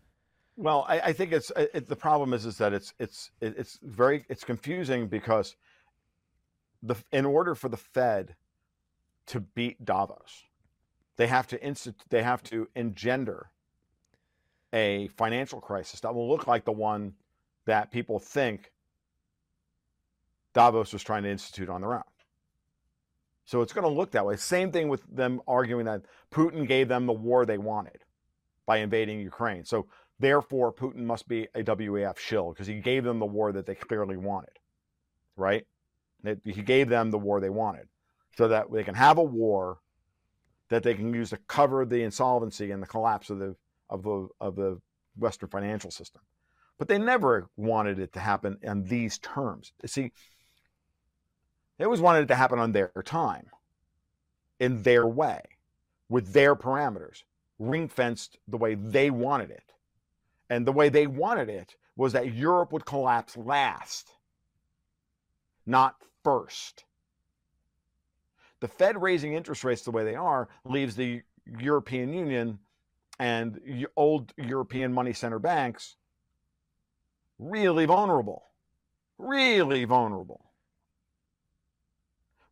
[0.57, 4.23] Well, I, I think it's it, the problem is is that it's it's it's very
[4.29, 5.55] it's confusing because
[6.81, 8.35] the in order for the Fed
[9.27, 10.43] to beat Davos,
[11.17, 13.49] they have to instit they have to engender
[14.73, 17.13] a financial crisis that will look like the one
[17.65, 18.71] that people think
[20.53, 22.03] Davos was trying to institute on their own.
[23.45, 24.35] So it's going to look that way.
[24.35, 28.03] Same thing with them arguing that Putin gave them the war they wanted
[28.65, 29.63] by invading Ukraine.
[29.63, 29.87] So
[30.19, 33.75] therefore, Putin must be a WEF shill because he gave them the war that they
[33.75, 34.57] clearly wanted,
[35.37, 35.65] right?
[36.43, 37.87] He gave them the war they wanted
[38.37, 39.79] so that they can have a war
[40.69, 43.55] that they can use to cover the insolvency and the collapse of the
[43.89, 44.81] of the of the
[45.17, 46.21] Western financial system.
[46.77, 49.71] But they never wanted it to happen on these terms.
[49.85, 50.11] See,
[51.77, 53.47] They always wanted it to happen on their time,
[54.59, 55.41] in their way,
[56.09, 57.23] with their parameters,
[57.59, 59.73] ring fenced the way they wanted it.
[60.49, 64.11] And the way they wanted it was that Europe would collapse last,
[65.65, 66.84] not first.
[68.65, 71.21] The Fed raising interest rates the way they are leaves the
[71.59, 72.57] European Union
[73.19, 73.59] and
[73.95, 75.97] old European money center banks
[77.37, 78.41] really vulnerable.
[79.19, 80.49] Really vulnerable.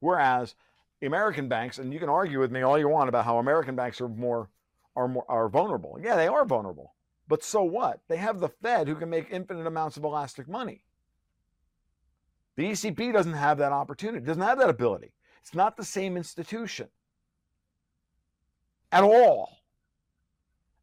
[0.01, 0.53] Whereas
[1.01, 3.99] American banks, and you can argue with me all you want about how American banks
[3.99, 4.49] are more
[4.95, 5.97] are more are vulnerable.
[5.99, 6.93] Yeah, they are vulnerable.
[7.28, 8.01] But so what?
[8.07, 10.84] They have the Fed who can make infinite amounts of elastic money.
[12.55, 15.16] The ECB doesn't have that opportunity, doesn't have that ability.
[15.44, 16.88] It's not the same institution
[18.94, 19.58] at all.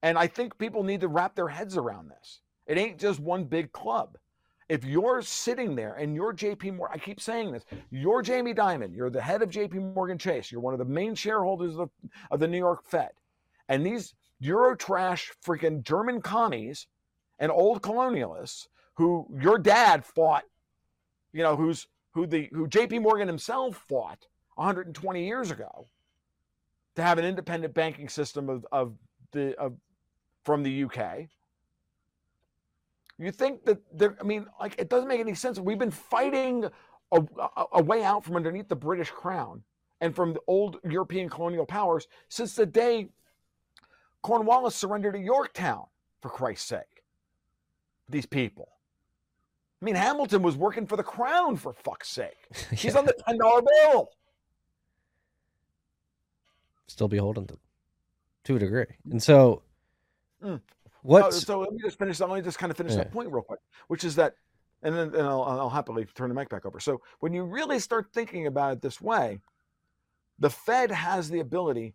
[0.02, 2.40] And I think people need to wrap their heads around this.
[2.66, 4.18] It ain't just one big club.
[4.68, 8.94] If you're sitting there and you're JP Morgan, I keep saying this, you're Jamie Dimon,
[8.94, 11.90] you're the head of JP Morgan Chase, you're one of the main shareholders of,
[12.30, 13.10] of the New York Fed.
[13.68, 16.86] And these Euro trash freaking German commies
[17.38, 20.44] and old colonialists who your dad fought,
[21.32, 24.26] you know, who's who the who JP Morgan himself fought
[24.56, 25.86] 120 years ago
[26.96, 28.94] to have an independent banking system of, of
[29.32, 29.74] the of
[30.44, 31.28] from the UK.
[33.18, 35.58] You think that there, I mean, like, it doesn't make any sense.
[35.58, 36.64] We've been fighting
[37.12, 37.22] a,
[37.56, 39.62] a, a way out from underneath the British crown
[40.00, 43.10] and from the old European colonial powers since the day
[44.22, 45.84] Cornwallis surrendered to Yorktown,
[46.20, 47.04] for Christ's sake.
[48.08, 48.68] These people.
[49.80, 52.36] I mean, Hamilton was working for the crown, for fuck's sake.
[52.72, 54.10] He's on the $10 bill.
[56.90, 57.58] Still beholden to,
[58.44, 58.86] to a degree.
[59.10, 59.62] And so
[60.42, 60.60] Mm.
[61.02, 61.32] What?
[61.32, 62.20] so let me just finish.
[62.20, 62.98] Let me just kind of finish yeah.
[62.98, 64.34] that point real quick, which is that,
[64.82, 66.80] and then and I'll, I'll happily turn the mic back over.
[66.80, 69.40] So when you really start thinking about it this way,
[70.38, 71.94] the Fed has the ability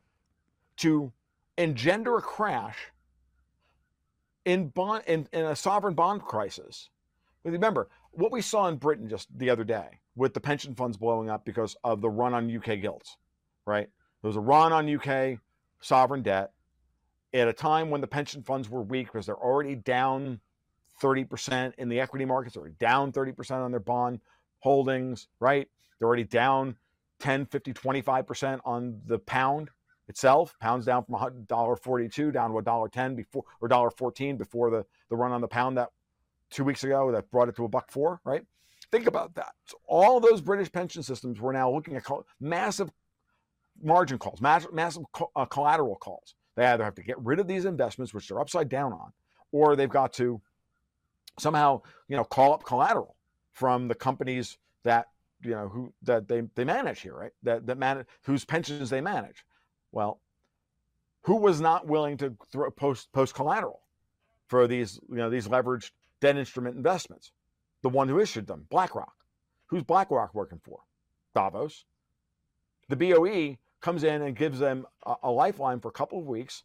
[0.77, 1.11] to
[1.57, 2.77] engender a crash
[4.45, 6.89] in bond in, in a sovereign bond crisis.
[7.43, 11.29] Remember what we saw in Britain just the other day with the pension funds blowing
[11.29, 13.17] up because of the run on UK gilts,
[13.67, 13.89] right?
[14.25, 15.37] There was a run on UK
[15.81, 16.51] sovereign debt
[17.31, 20.39] at a time when the pension funds were weak because they're already down
[20.99, 24.21] 30% in the equity markets, they're down 30% on their bond
[24.61, 25.69] holdings, right?
[25.99, 26.75] They're already down
[27.19, 29.69] 10, 50, 25% on the pound
[30.07, 30.55] itself.
[30.59, 35.41] Pound's down from $1.42 down to $1.10 before or $1.14 before the, the run on
[35.41, 35.91] the pound that
[36.49, 38.43] two weeks ago that brought it to a buck four, right?
[38.91, 39.51] Think about that.
[39.67, 42.07] So all those British pension systems were now looking at
[42.39, 42.89] massive
[43.83, 45.03] margin calls, massive, massive
[45.35, 46.35] uh, collateral calls.
[46.55, 49.11] They either have to get rid of these investments, which they're upside down on,
[49.51, 50.41] or they've got to
[51.37, 53.15] somehow, you know, call up collateral
[53.51, 55.07] from the companies that
[55.41, 57.31] you know who that they they manage here, right?
[57.43, 59.45] That that manage whose pensions they manage.
[59.91, 60.19] Well,
[61.23, 63.81] who was not willing to throw, post post collateral
[64.47, 67.31] for these you know these leveraged debt instrument investments?
[67.81, 69.13] The one who issued them, BlackRock.
[69.67, 70.79] Who's BlackRock working for?
[71.33, 71.85] Davos.
[72.87, 76.63] The BOE comes in and gives them a, a lifeline for a couple of weeks,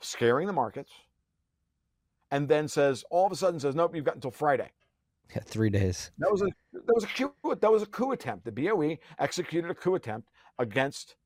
[0.00, 0.90] scaring the markets,
[2.30, 4.70] and then says all of a sudden says, "Nope, you've got until Friday."
[5.34, 6.10] Yeah, three days.
[6.18, 7.32] That was a that was a coup.
[7.42, 8.44] That was a coup attempt.
[8.44, 11.16] The BOE executed a coup attempt against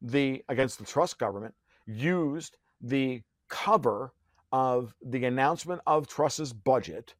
[0.00, 1.54] the against the Truss government.
[1.86, 4.12] Used the cover
[4.52, 7.14] of the announcement of Truss's budget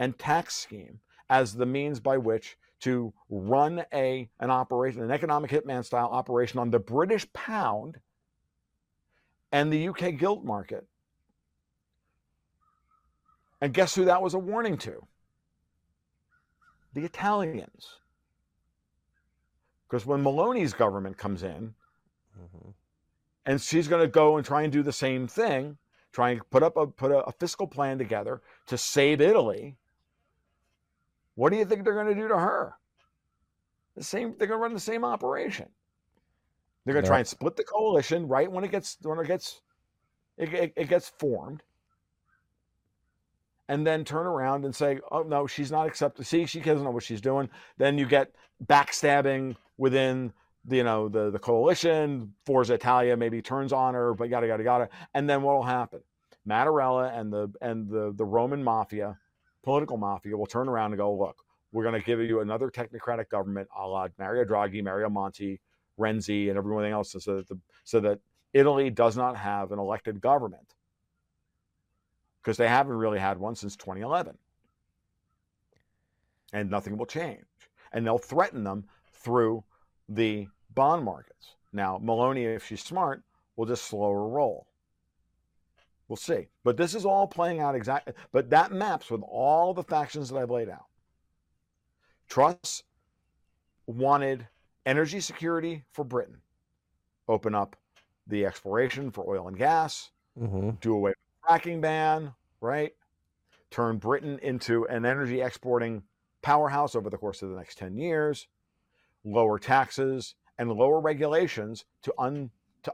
[0.00, 5.50] and tax scheme as the means by which to run a an operation, an economic
[5.50, 7.98] hitman style operation on the British pound
[9.52, 10.86] and the UK gilt market.
[13.60, 15.06] And guess who that was a warning to?
[16.94, 18.00] The Italians.
[19.88, 21.74] Because when Meloni's government comes in,
[22.40, 22.70] mm-hmm.
[23.44, 25.76] and she's going to go and try and do the same thing,
[26.12, 29.76] try and put up a put a, a fiscal plan together to save Italy
[31.40, 32.74] what do you think they're going to do to her?
[33.96, 34.34] The same.
[34.36, 35.70] They're going to run the same operation.
[36.84, 39.62] They're going to try and split the coalition right when it gets when it gets
[40.36, 41.62] it, it, it gets formed,
[43.70, 46.90] and then turn around and say, "Oh no, she's not accepted." See, she doesn't know
[46.90, 47.48] what she's doing.
[47.78, 48.34] Then you get
[48.66, 50.34] backstabbing within
[50.66, 52.34] the, you know the the coalition.
[52.44, 54.88] Forza Italia maybe turns on her, but yada yada yada.
[55.14, 56.00] And then what will happen?
[56.46, 59.16] Mattarella and the and the the Roman mafia
[59.62, 61.36] political mafia will turn around and go, look,
[61.72, 65.60] we're going to give you another technocratic government a la Mario Draghi, Mario Monti,
[65.98, 68.18] Renzi, and everything else, so that, the, so that
[68.52, 70.74] Italy does not have an elected government
[72.42, 74.36] because they haven't really had one since 2011.
[76.52, 77.44] And nothing will change.
[77.92, 79.62] And they'll threaten them through
[80.08, 81.54] the bond markets.
[81.72, 83.22] Now, Meloni, if she's smart,
[83.56, 84.66] will just slow her roll.
[86.10, 86.48] We'll see.
[86.64, 88.14] But this is all playing out exactly.
[88.32, 90.86] But that maps with all the factions that I've laid out.
[92.28, 92.82] Truss
[93.86, 94.48] wanted
[94.84, 96.38] energy security for Britain,
[97.28, 97.76] open up
[98.26, 100.70] the exploration for oil and gas, Mm-hmm.
[100.80, 102.92] do away with the fracking ban, right?
[103.70, 106.02] Turn Britain into an energy exporting
[106.42, 108.48] powerhouse over the course of the next 10 years,
[109.24, 112.50] lower taxes and lower regulations to un
[112.82, 112.92] to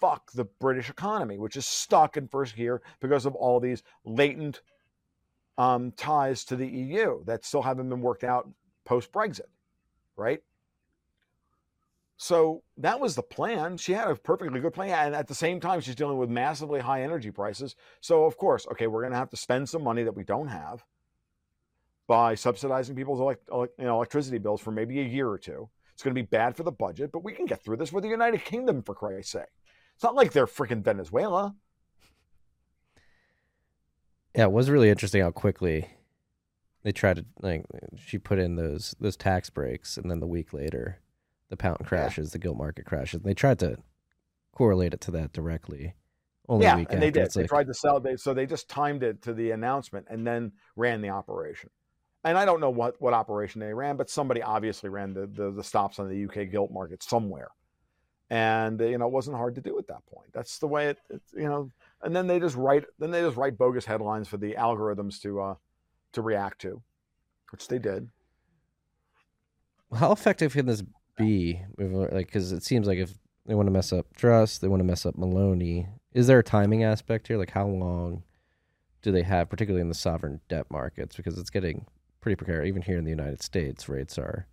[0.00, 4.62] unfuck the British economy, which is stuck in first gear because of all these latent
[5.58, 8.48] um, ties to the EU that still haven't been worked out
[8.84, 9.48] post Brexit,
[10.16, 10.40] right?
[12.18, 13.76] So that was the plan.
[13.76, 15.06] She had a perfectly good plan.
[15.06, 17.76] And at the same time, she's dealing with massively high energy prices.
[18.00, 20.48] So, of course, okay, we're going to have to spend some money that we don't
[20.48, 20.82] have
[22.06, 25.68] by subsidizing people's elect- elec- you know, electricity bills for maybe a year or two.
[25.92, 28.04] It's going to be bad for the budget, but we can get through this with
[28.04, 29.44] the United Kingdom, for Christ's sake.
[29.96, 31.54] It's not like they're freaking Venezuela.
[34.34, 35.88] Yeah, it was really interesting how quickly
[36.82, 37.64] they tried to like
[37.96, 41.00] she put in those those tax breaks, and then the week later,
[41.48, 43.22] the pound crashes, the gilt market crashes.
[43.22, 43.78] They tried to
[44.52, 45.94] correlate it to that directly.
[46.48, 47.10] Only yeah, and they after.
[47.10, 47.22] did.
[47.24, 47.98] It's They like, tried to sell.
[47.98, 51.70] They so they just timed it to the announcement and then ran the operation.
[52.22, 55.50] And I don't know what what operation they ran, but somebody obviously ran the the,
[55.52, 57.48] the stops on the UK gilt market somewhere.
[58.28, 60.32] And you know, it wasn't hard to do at that point.
[60.32, 61.70] That's the way it, it you know.
[62.02, 65.40] And then they just write then they just write bogus headlines for the algorithms to
[65.40, 65.54] uh
[66.12, 66.82] to react to,
[67.50, 68.08] which they did.
[69.94, 70.82] how effective can this
[71.16, 71.62] be?
[71.78, 73.14] Like, because it seems like if
[73.46, 75.88] they want to mess up Truss they want to mess up Meloni.
[76.12, 77.36] Is there a timing aspect here?
[77.36, 78.22] Like, how long
[79.02, 81.14] do they have, particularly in the sovereign debt markets?
[81.14, 81.86] Because it's getting
[82.20, 82.68] pretty precarious.
[82.68, 84.48] Even here in the United States, rates are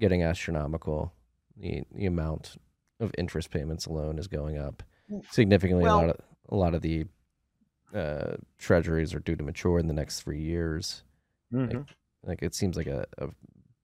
[0.00, 1.12] getting astronomical.
[1.56, 2.56] The the amount
[3.04, 4.82] of interest payments alone is going up
[5.30, 5.84] significantly.
[5.84, 6.16] a lot of
[6.48, 7.06] a lot of the
[7.94, 11.04] uh, treasuries are due to mature in the next three years.
[11.52, 11.86] Mhm.
[12.24, 13.28] Like it seems like a, a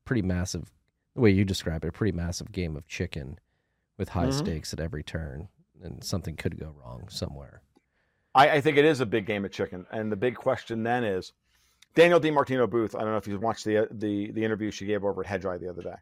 [0.04, 0.72] pretty massive,
[1.14, 3.38] the way you describe it, a pretty massive game of chicken
[3.98, 4.32] with high Mhm.
[4.32, 5.48] stakes at every turn,
[5.82, 7.62] and something could go wrong somewhere.
[8.34, 11.04] I, I think it is a big game of chicken, and the big question then
[11.04, 11.32] is
[11.94, 12.94] Danielle DiMartino Booth.
[12.94, 15.60] I don't know if you watched the the the interview she gave over at Hedgeye
[15.60, 15.96] the other day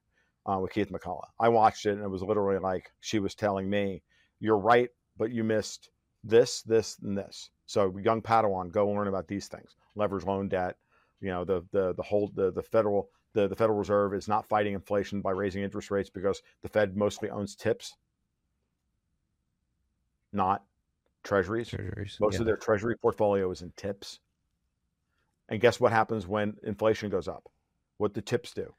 [0.46, 1.28] uh, with Keith McCullough.
[1.38, 4.02] I watched it, and it was literally like she was telling me,
[4.40, 5.90] "You're right, but you missed
[6.24, 10.76] this, this, and this." So, young Padawan, go learn about these things: leverage loan debt.
[11.20, 14.48] You know, the the the whole the the federal the, the Federal Reserve is not
[14.48, 17.96] fighting inflation by raising interest rates because the Fed mostly owns TIPS,
[20.32, 20.64] not
[21.22, 21.68] treasuries.
[21.68, 22.16] Treasuries.
[22.20, 22.40] Most yeah.
[22.40, 24.20] of their treasury portfolio is in TIPS.
[25.48, 27.48] And guess what happens when inflation goes up?
[27.98, 28.74] What the TIPS do?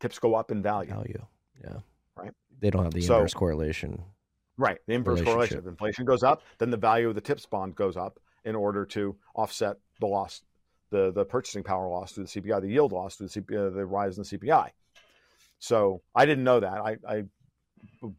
[0.00, 0.90] TIPS go up in value.
[0.90, 1.24] value.
[1.62, 1.78] Yeah.
[2.16, 2.32] Right.
[2.60, 4.02] They don't have the So- inverse correlation.
[4.58, 4.78] Right.
[4.86, 5.58] The inverse correlation.
[5.58, 8.86] If inflation goes up, then the value of the TIPS bond goes up in order
[8.86, 10.42] to offset the loss,
[10.90, 13.70] the, the purchasing power loss through the CPI, the yield loss through the, CPI, uh,
[13.70, 14.70] the rise in the CPI.
[15.58, 16.78] So I didn't know that.
[16.80, 17.24] I, I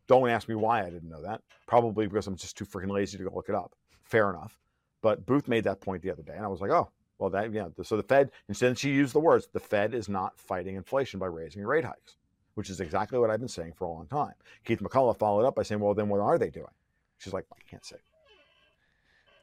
[0.08, 1.42] don't ask me why I didn't know that.
[1.68, 3.74] Probably because I'm just too freaking lazy to go look it up.
[4.04, 4.60] Fair enough.
[5.02, 7.52] But Booth made that point the other day, and I was like, oh, well, that
[7.52, 7.68] yeah.
[7.84, 11.26] So the Fed, since she used the words, the Fed is not fighting inflation by
[11.28, 12.18] raising rate hikes,
[12.56, 14.34] which is exactly what I've been saying for a long time.
[14.66, 16.68] Keith McCullough followed up by saying, well, then what are they doing?
[17.18, 17.98] She's like, I can't say.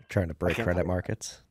[0.08, 1.42] Trying to break credit markets.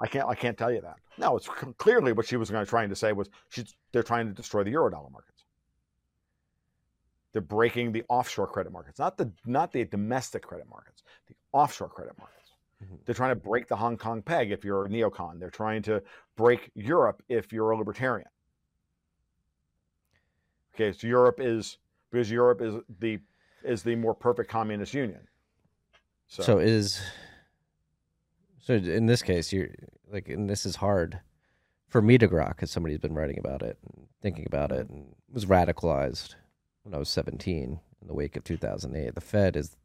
[0.00, 0.28] I can't.
[0.28, 0.96] I can't tell you that.
[1.18, 1.48] No, it's
[1.78, 4.62] clearly what she was going to trying to say was she's they're trying to destroy
[4.62, 5.44] the eurodollar markets.
[7.32, 11.88] They're breaking the offshore credit markets, not the not the domestic credit markets, the offshore
[11.88, 12.35] credit markets.
[12.84, 13.04] Mhm.
[13.04, 15.38] They're trying to break the Hong Kong peg if you're a neocon.
[15.38, 16.02] They're trying to
[16.36, 18.28] break Europe if you're a libertarian.
[20.74, 21.78] Okay, so Europe is
[22.10, 23.18] because Europe is the
[23.64, 25.26] is the more perfect communist union.
[26.28, 27.00] So, So is
[28.58, 29.70] so in this case, you're
[30.10, 31.20] like, and this is hard
[31.88, 35.14] for me to grok because somebody's been writing about it and thinking about it and
[35.32, 36.34] was radicalized
[36.82, 39.14] when I was 17 in the wake of 2008.
[39.14, 39.76] The Fed is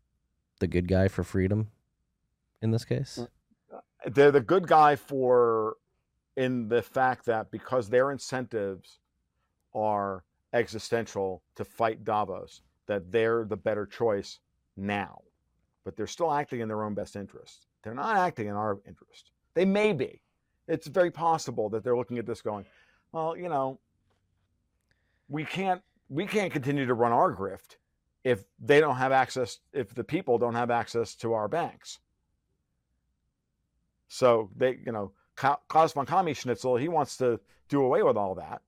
[0.59, 1.69] the good guy for freedom
[2.61, 3.19] in this case.
[3.19, 5.75] Mm, they're the good guy for
[6.37, 8.99] in the fact that because their incentives
[9.73, 14.39] are existential to fight Davos, that they're the better choice
[14.77, 15.21] now.
[15.83, 17.67] But they're still acting in their own best interest.
[17.83, 19.31] They're not acting in our interest.
[19.53, 20.21] They may be.
[20.67, 22.65] It's very possible that they're looking at this going,
[23.11, 23.79] well, you know,
[25.27, 27.77] we can't we can't continue to run our grift
[28.23, 31.99] if they don't have access if the people don't have access to our banks.
[34.13, 37.39] So they, you know, Klaus von Commie Schnitzel, he wants to
[37.69, 38.61] do away with all that.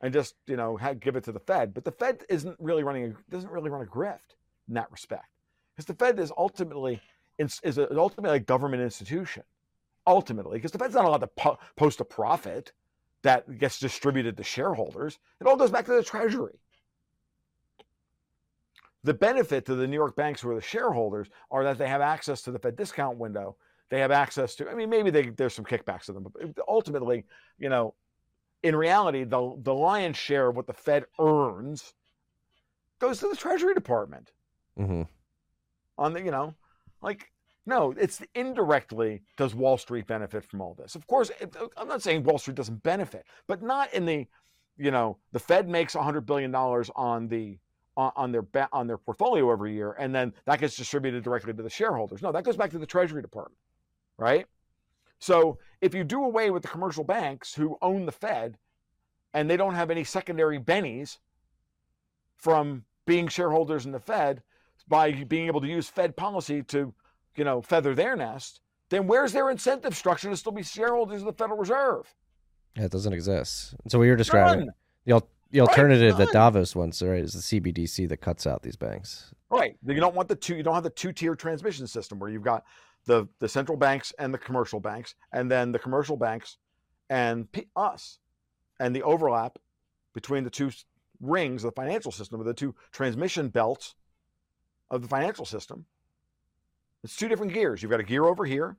[0.00, 1.74] and just you know ha- give it to the Fed.
[1.74, 4.36] But the Fed isn't really running a, doesn't really run a grift
[4.68, 5.26] in that respect
[5.74, 7.00] because the Fed is ultimately
[7.38, 9.42] is, is ultimately a government institution.
[10.06, 12.72] Ultimately, because the Fed's not allowed to po- post a profit
[13.22, 15.18] that gets distributed to shareholders.
[15.40, 16.60] It all goes back to the Treasury.
[19.04, 22.00] The benefit to the New York banks who are the shareholders are that they have
[22.02, 23.56] access to the Fed discount window.
[23.90, 27.24] They have access to, I mean, maybe they, there's some kickbacks to them, but ultimately,
[27.58, 27.94] you know,
[28.62, 31.94] in reality, the, the lion's share of what the Fed earns
[32.98, 34.32] goes to the Treasury Department.
[34.76, 35.02] hmm
[35.96, 36.54] On the, you know,
[37.00, 37.30] like,
[37.66, 40.94] no, it's indirectly does Wall Street benefit from all this?
[40.94, 44.26] Of course, it, I'm not saying Wall Street doesn't benefit, but not in the,
[44.76, 47.58] you know, the Fed makes 100 billion dollars on the
[47.96, 51.62] on, on their on their portfolio every year, and then that gets distributed directly to
[51.62, 52.22] the shareholders.
[52.22, 53.58] No, that goes back to the Treasury Department,
[54.18, 54.46] right?
[55.20, 58.58] So if you do away with the commercial banks who own the Fed,
[59.34, 61.18] and they don't have any secondary bennies
[62.36, 64.42] from being shareholders in the Fed
[64.88, 66.92] by being able to use Fed policy to,
[67.36, 68.60] you know, feather their nest,
[68.90, 72.14] then where's their incentive structure to still be shareholders of the Federal Reserve?
[72.76, 73.74] Yeah, it doesn't exist.
[73.88, 74.74] So what you're describing, None.
[75.04, 76.32] the al- the alternative that.
[76.32, 79.32] Davos wants, right, is the CBDC that cuts out these banks.
[79.50, 79.76] Right.
[79.86, 80.56] You don't want the two.
[80.56, 82.64] You don't have the two-tier transmission system where you've got
[83.08, 86.58] the the central banks and the commercial banks, and then the commercial banks
[87.08, 88.18] and P- us,
[88.78, 89.58] and the overlap
[90.12, 90.70] between the two
[91.20, 93.94] rings of the financial system, or the two transmission belts
[94.90, 95.86] of the financial system.
[97.02, 97.82] It's two different gears.
[97.82, 98.76] You've got a gear over here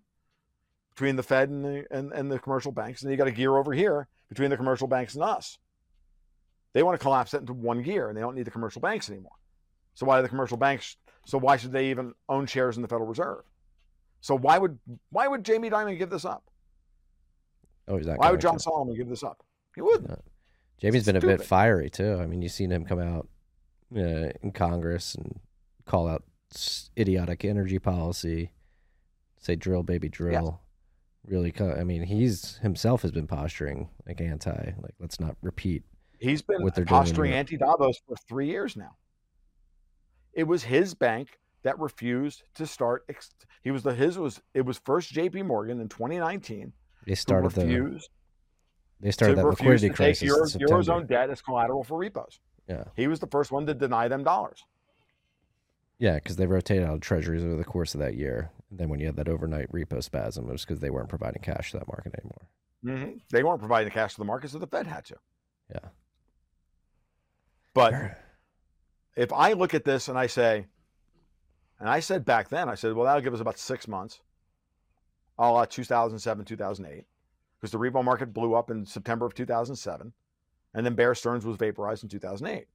[0.91, 3.57] between the Fed and the and, and the commercial banks, and you got a gear
[3.57, 5.57] over here between the commercial banks and us.
[6.73, 9.09] They want to collapse that into one gear, and they don't need the commercial banks
[9.09, 9.31] anymore.
[9.95, 10.97] So why the commercial banks?
[11.25, 13.48] So why should they even own shares in the Federal Reserve?
[14.21, 14.77] So why would
[15.09, 16.43] why would Jamie Dimon give this up?
[17.87, 18.19] Oh, he's not.
[18.19, 18.59] Why would John to.
[18.59, 19.43] Solomon give this up?
[19.75, 20.09] He wouldn't.
[20.09, 20.21] No.
[20.79, 22.19] Jamie's been a bit fiery too.
[22.21, 23.27] I mean, you've seen him come out
[23.95, 25.39] uh, in Congress and
[25.85, 26.23] call out
[26.97, 28.51] idiotic energy policy,
[29.37, 30.61] say "drill, baby, drill."
[31.25, 35.83] Really, I mean, he's himself has been posturing like anti, like let's not repeat.
[36.19, 38.95] He's been What they're posturing anti Davos for three years now.
[40.33, 43.05] It was his bank that refused to start.
[43.09, 45.43] Ex- he was the his was it was first J.P.
[45.43, 46.73] Morgan in 2019
[47.05, 47.99] They started the
[49.01, 52.39] they started that liquidity crisis Euro, eurozone debt as collateral for repos.
[52.67, 54.63] Yeah, He was the first one to deny them dollars.
[55.97, 58.51] yeah, because they rotated out of treasuries over the course of that year.
[58.69, 61.41] And then when you had that overnight repo spasm, it was because they weren't providing
[61.41, 62.47] cash to that market anymore.
[62.83, 65.15] hmm They weren't providing the cash to the market, so the Fed had to.
[65.71, 65.89] Yeah.
[67.73, 67.93] But
[69.15, 70.65] if I look at this and I say,
[71.79, 74.19] and I said back then, I said, well, that'll give us about six months,
[75.37, 77.05] a la 2007, 2008,
[77.59, 80.13] because the repo market blew up in September of 2007,
[80.73, 82.67] and then Bear Stearns was vaporized in 2008.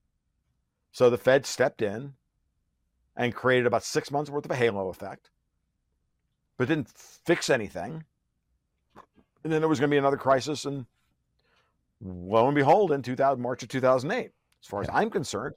[0.93, 2.15] So the Fed stepped in
[3.17, 5.31] and created about six months worth of a halo effect,
[6.57, 8.05] but didn't fix anything.
[9.43, 10.87] And then there was going to be another crisis, and
[12.01, 14.31] lo and behold, in 2000, March of 2008,
[14.63, 15.55] as far as I'm concerned,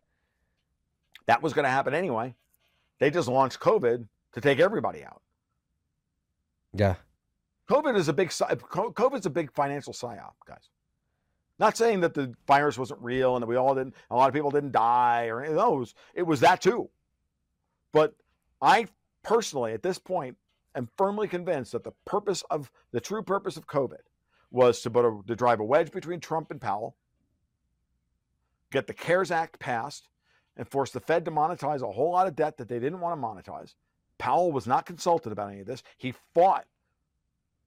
[1.27, 2.35] that was going to happen anyway.
[2.99, 5.21] They just launched COVID to take everybody out.
[6.73, 6.95] Yeah,
[7.69, 10.69] COVID is a big COVID's a big financial psyop, guys.
[11.59, 14.33] Not saying that the virus wasn't real and that we all didn't, a lot of
[14.33, 15.95] people didn't die or any of those.
[16.13, 16.89] It was that too.
[17.91, 18.13] But
[18.61, 18.87] I
[19.23, 20.37] personally, at this point,
[20.75, 24.01] am firmly convinced that the purpose of the true purpose of COVID
[24.51, 26.95] was to put a, to drive a wedge between Trump and Powell,
[28.71, 30.07] get the CARES Act passed,
[30.57, 33.19] and force the Fed to monetize a whole lot of debt that they didn't want
[33.19, 33.75] to monetize.
[34.17, 35.83] Powell was not consulted about any of this.
[35.97, 36.65] He fought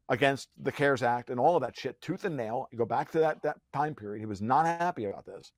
[0.08, 2.68] against the CARES Act and all of that shit, tooth and nail.
[2.72, 4.18] You go back to that, that time period.
[4.18, 5.52] He was not happy about this.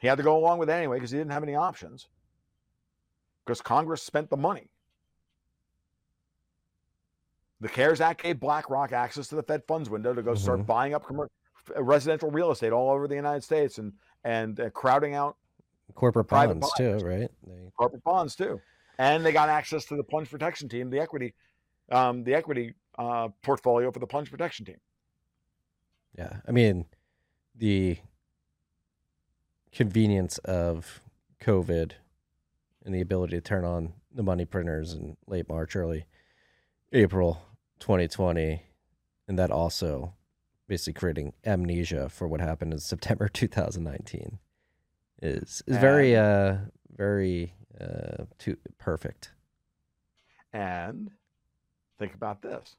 [0.00, 2.08] He had to go along with it anyway because he didn't have any options.
[3.44, 4.68] Because Congress spent the money.
[7.60, 10.66] The CARES Act gave BlackRock access to the Fed funds window to go start Mhm.
[10.66, 11.32] buying up commercial,
[11.76, 15.36] residential real estate all over the United States and and uh, crowding out
[15.94, 17.30] corporate Private bonds too, right?
[17.46, 18.60] They, corporate bonds too,
[18.98, 21.34] and they got access to the plunge protection team, the equity,
[21.90, 24.78] um, the equity uh, portfolio for the plunge protection team.
[26.16, 26.86] Yeah, I mean,
[27.54, 27.98] the
[29.72, 31.00] convenience of
[31.40, 31.92] COVID
[32.84, 36.06] and the ability to turn on the money printers in late March, early
[36.92, 37.42] April
[37.80, 38.62] 2020,
[39.28, 40.14] and that also
[40.66, 44.38] basically creating amnesia for what happened in September 2019
[45.20, 46.56] is is very uh
[46.96, 49.32] very uh too perfect.
[50.52, 51.10] And
[51.98, 52.76] think about this: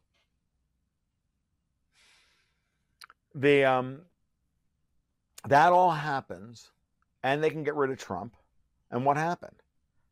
[3.35, 4.01] the um,
[5.47, 6.71] that all happens,
[7.23, 8.35] and they can get rid of Trump.
[8.91, 9.55] And what happened?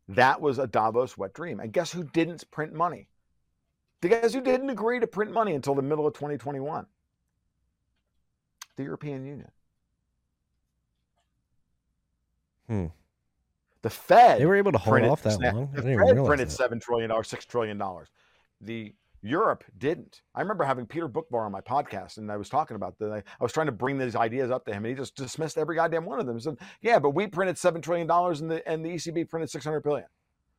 [0.10, 1.60] That was a Davos wet dream.
[1.60, 3.10] And guess who didn't print money?
[4.02, 6.86] The guys who didn't agree to print money until the middle of 2021
[8.78, 9.52] the European Union.
[12.68, 12.88] Hmm.
[13.82, 14.42] The Fed.
[14.42, 15.70] They were able to hold printed- off that long.
[15.74, 16.52] The Fed printed that.
[16.52, 18.10] seven trillion dollars, six trillion dollars.
[18.62, 20.22] The Europe didn't.
[20.36, 23.12] I remember having Peter Boockvar on my podcast, and I was talking about that.
[23.12, 25.58] I, I was trying to bring these ideas up to him, and he just dismissed
[25.58, 26.36] every goddamn one of them.
[26.36, 29.50] He said, "Yeah, but we printed seven trillion dollars, and the and the ECB printed
[29.50, 30.08] six hundred billion.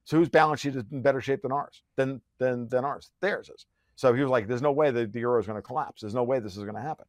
[0.05, 1.83] So whose balance sheet is in better shape than ours?
[1.97, 3.11] Than than than ours?
[3.21, 5.63] Theirs is." So he was like, "There's no way the, the euro is going to
[5.63, 6.01] collapse.
[6.03, 7.07] There's no way this is going to happen."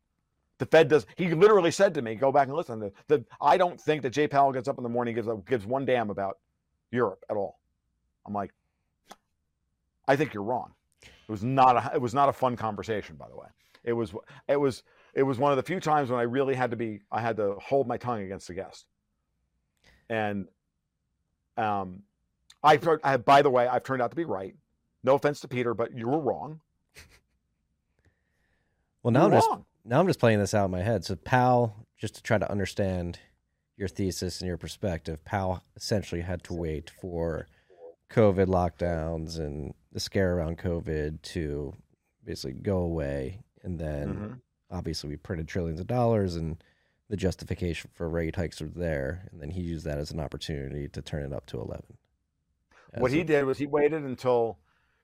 [0.60, 1.06] The Fed does.
[1.16, 4.12] He literally said to me, "Go back and listen." The, the, I don't think that
[4.12, 6.38] Jay Powell gets up in the morning and gives gives one damn about
[6.92, 7.60] Europe at all.
[8.26, 8.54] I'm like,
[10.08, 10.74] I think you're wrong.
[11.04, 13.48] It was not a it was not a fun conversation, by the way.
[13.84, 14.14] It was
[14.48, 14.84] it was
[15.14, 17.38] it was one of the few times when I really had to be I had
[17.38, 18.86] to hold my tongue against the guest.
[20.10, 20.48] And
[21.58, 22.04] um
[22.64, 24.56] I've I by the way, I've turned out to be right.
[25.04, 26.60] No offense to Peter, but you were wrong.
[29.02, 29.50] Well, now I'm just.
[29.90, 31.04] Now I'm just playing this out in my head.
[31.04, 33.20] So Powell, just to try to understand
[33.76, 37.48] your thesis and your perspective, Powell essentially had to wait for
[38.12, 41.74] COVID lockdowns and the scare around COVID to
[42.24, 44.42] basically go away, and then Mhm.
[44.70, 46.64] obviously we printed trillions of dollars, and
[47.08, 50.88] the justification for rate hikes were there, and then he used that as an opportunity
[50.88, 51.98] to turn it up to eleven.
[52.98, 54.60] What he a- did was he waited until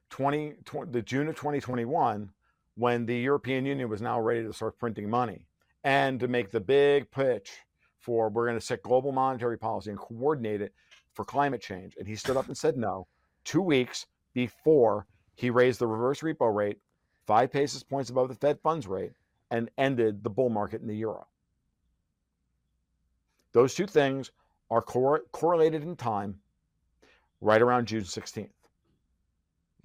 [0.10, 2.32] 20, tw- the June of 2021
[2.76, 5.48] when the European Union was now ready to start printing money
[5.84, 7.52] and to make the big pitch
[8.00, 10.74] for we're going to set global monetary policy and coordinate it
[11.14, 11.96] for climate change.
[11.98, 13.08] And he stood up and said no
[13.44, 16.78] two weeks before he raised the reverse repo rate
[17.26, 19.14] five basis points above the Fed funds rate
[19.52, 21.26] and ended the bull market in the euro.
[23.54, 24.32] Those two things
[24.70, 26.40] are cor- correlated in time
[27.42, 28.50] right around June 16th.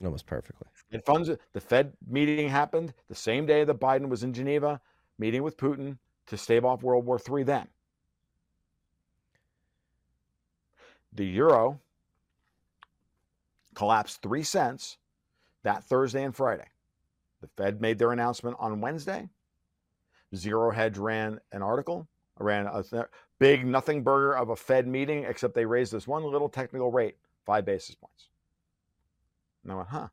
[0.03, 0.66] almost perfectly.
[0.91, 4.80] Fed funds, the Fed meeting happened the same day that Biden was in Geneva
[5.18, 7.68] meeting with Putin to stave off World War III then.
[11.12, 11.80] The euro
[13.74, 14.97] collapsed three cents
[15.62, 16.68] that Thursday and Friday.
[17.41, 19.28] The Fed made their announcement on Wednesday.
[20.34, 22.07] Zero Hedge ran an article,
[22.38, 23.07] ran a th-
[23.38, 27.16] big nothing burger of a Fed meeting, except they raised this one little technical rate,
[27.45, 28.28] five basis points.
[29.62, 30.09] And I went, huh.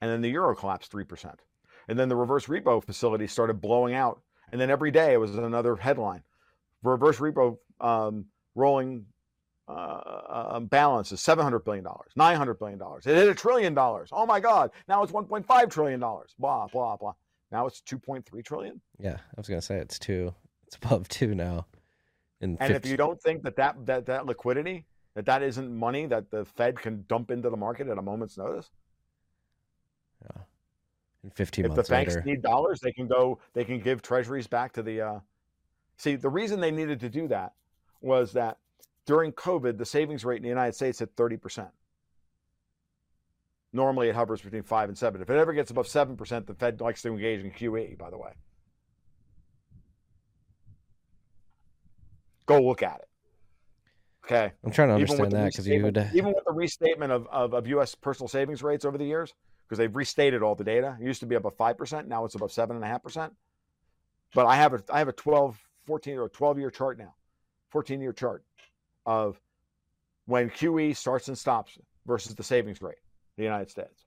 [0.00, 1.34] And then the euro collapsed 3%.
[1.88, 4.20] And then the reverse repo facility started blowing out.
[4.52, 6.22] And then every day it was another headline.
[6.82, 9.06] Reverse repo um, rolling
[9.66, 12.80] uh, um, balance is $700 billion, $900 billion.
[12.80, 14.10] It hit a trillion dollars.
[14.12, 14.70] Oh my God.
[14.88, 16.00] Now it's $1.5 trillion.
[16.00, 17.14] Blah, blah, blah.
[17.50, 18.80] Now it's 2.3 trillion.
[18.98, 20.34] Yeah, I was gonna say it's two.
[20.66, 21.66] It's above two now.
[22.40, 26.30] And if you don't think that that, that that liquidity, that that isn't money that
[26.30, 28.70] the Fed can dump into the market at a moment's notice,
[31.24, 33.38] in 15 if the banks later, need dollars, they can go.
[33.54, 35.00] They can give treasuries back to the.
[35.00, 35.20] Uh...
[35.96, 37.54] See, the reason they needed to do that
[38.00, 38.58] was that
[39.06, 41.70] during COVID, the savings rate in the United States hit thirty percent.
[43.72, 45.22] Normally, it hovers between five and seven.
[45.22, 47.96] If it ever gets above seven percent, the Fed likes to engage in QE.
[47.96, 48.32] By the way,
[52.46, 53.08] go look at it.
[54.26, 54.52] Okay.
[54.64, 56.10] I'm trying to understand that because you would.
[56.14, 57.94] even with the restatement of, of, of U.S.
[57.94, 59.34] personal savings rates over the years,
[59.66, 60.96] because they've restated all the data.
[61.00, 63.32] It used to be above five percent, now it's above seven and a half percent.
[64.34, 67.14] But I have a I have a 12, 14 or 12 year chart now,
[67.70, 68.44] 14 year chart
[69.06, 69.40] of
[70.26, 72.96] when QE starts and stops versus the savings rate
[73.36, 74.04] in the United States.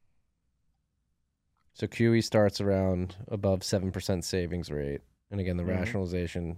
[1.74, 5.02] So QE starts around above seven percent savings rate,
[5.32, 5.78] and again the Mhm.
[5.80, 6.58] rationalization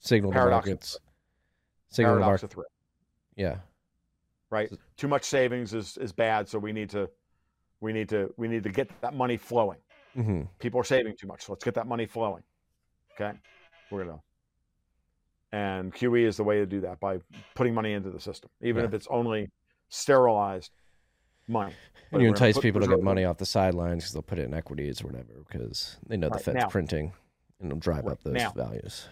[0.00, 0.98] signal to Paradox of markets.
[1.88, 2.44] Signal to Paradox market.
[2.44, 2.64] of three,
[3.36, 3.58] Yeah,
[4.50, 4.70] right?
[4.96, 7.10] Too much savings is, is bad, so we need to
[7.82, 9.78] we need to we need to get that money flowing.
[10.14, 11.42] hmm people are saving too much.
[11.44, 12.42] So let's get that money flowing.
[13.14, 13.32] Okay,
[13.90, 14.22] we're gonna.
[15.52, 17.18] And QE is the way to do that by
[17.54, 18.88] putting money into the system, even Yeah.
[18.88, 19.50] if it's only
[19.90, 20.70] sterilized
[21.48, 21.74] money.
[22.10, 24.44] But and you entice people to get money off the sidelines because they'll put it
[24.46, 27.12] in equities or whatever because they know the Fed's now- printing
[27.60, 29.08] and it'll drive Right, up those now- values.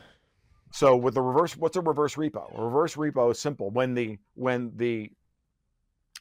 [0.73, 2.57] So with the reverse, what's a reverse repo?
[2.59, 3.71] A reverse repo is simple.
[3.71, 5.11] When the when the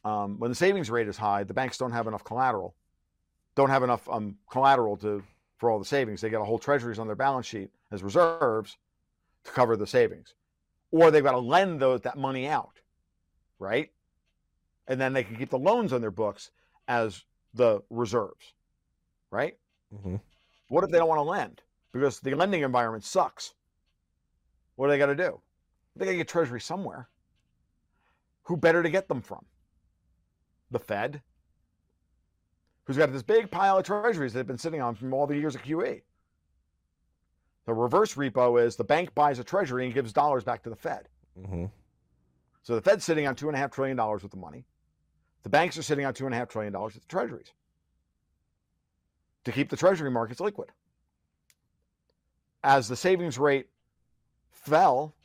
[0.04, 2.76] um, when the savings rate is high, the banks don't have enough collateral,
[3.56, 5.24] don't have enough um, collateral to
[5.58, 6.22] for all the savings.
[6.22, 8.78] They got to hold treasuries on their balance sheet as reserves
[9.44, 10.34] to cover the savings,
[10.92, 12.80] or they've got to lend those that money out,
[13.60, 13.90] right?
[14.88, 16.52] And then they can keep the loans on their books
[16.88, 17.24] as
[17.54, 18.54] the reserves,
[19.32, 19.58] right?
[19.92, 20.16] hmm
[20.70, 21.62] What if they don't want to lend?
[21.92, 23.54] because the lending environment sucks.
[24.76, 25.42] What do they got to do?
[25.96, 27.10] They got to get Treasury somewhere.
[28.44, 29.46] Who better to get them from?
[30.72, 31.22] The Fed,
[32.86, 35.56] who's got this big pile of treasuries they've been sitting on from all the years
[35.56, 36.02] of QE.
[37.66, 40.76] The reverse repo is the bank buys a treasury and gives dollars back to the
[40.76, 41.08] Fed.
[41.36, 41.66] hmm
[42.64, 44.66] So the Fed's sitting on two and a half trillion dollars worth of money.
[45.44, 47.54] The banks are sitting on two and a half trillion dollars worth the treasuries
[49.46, 50.70] to keep the treasury markets liquid.
[52.64, 53.68] As the savings rate
[54.52, 55.16] fell,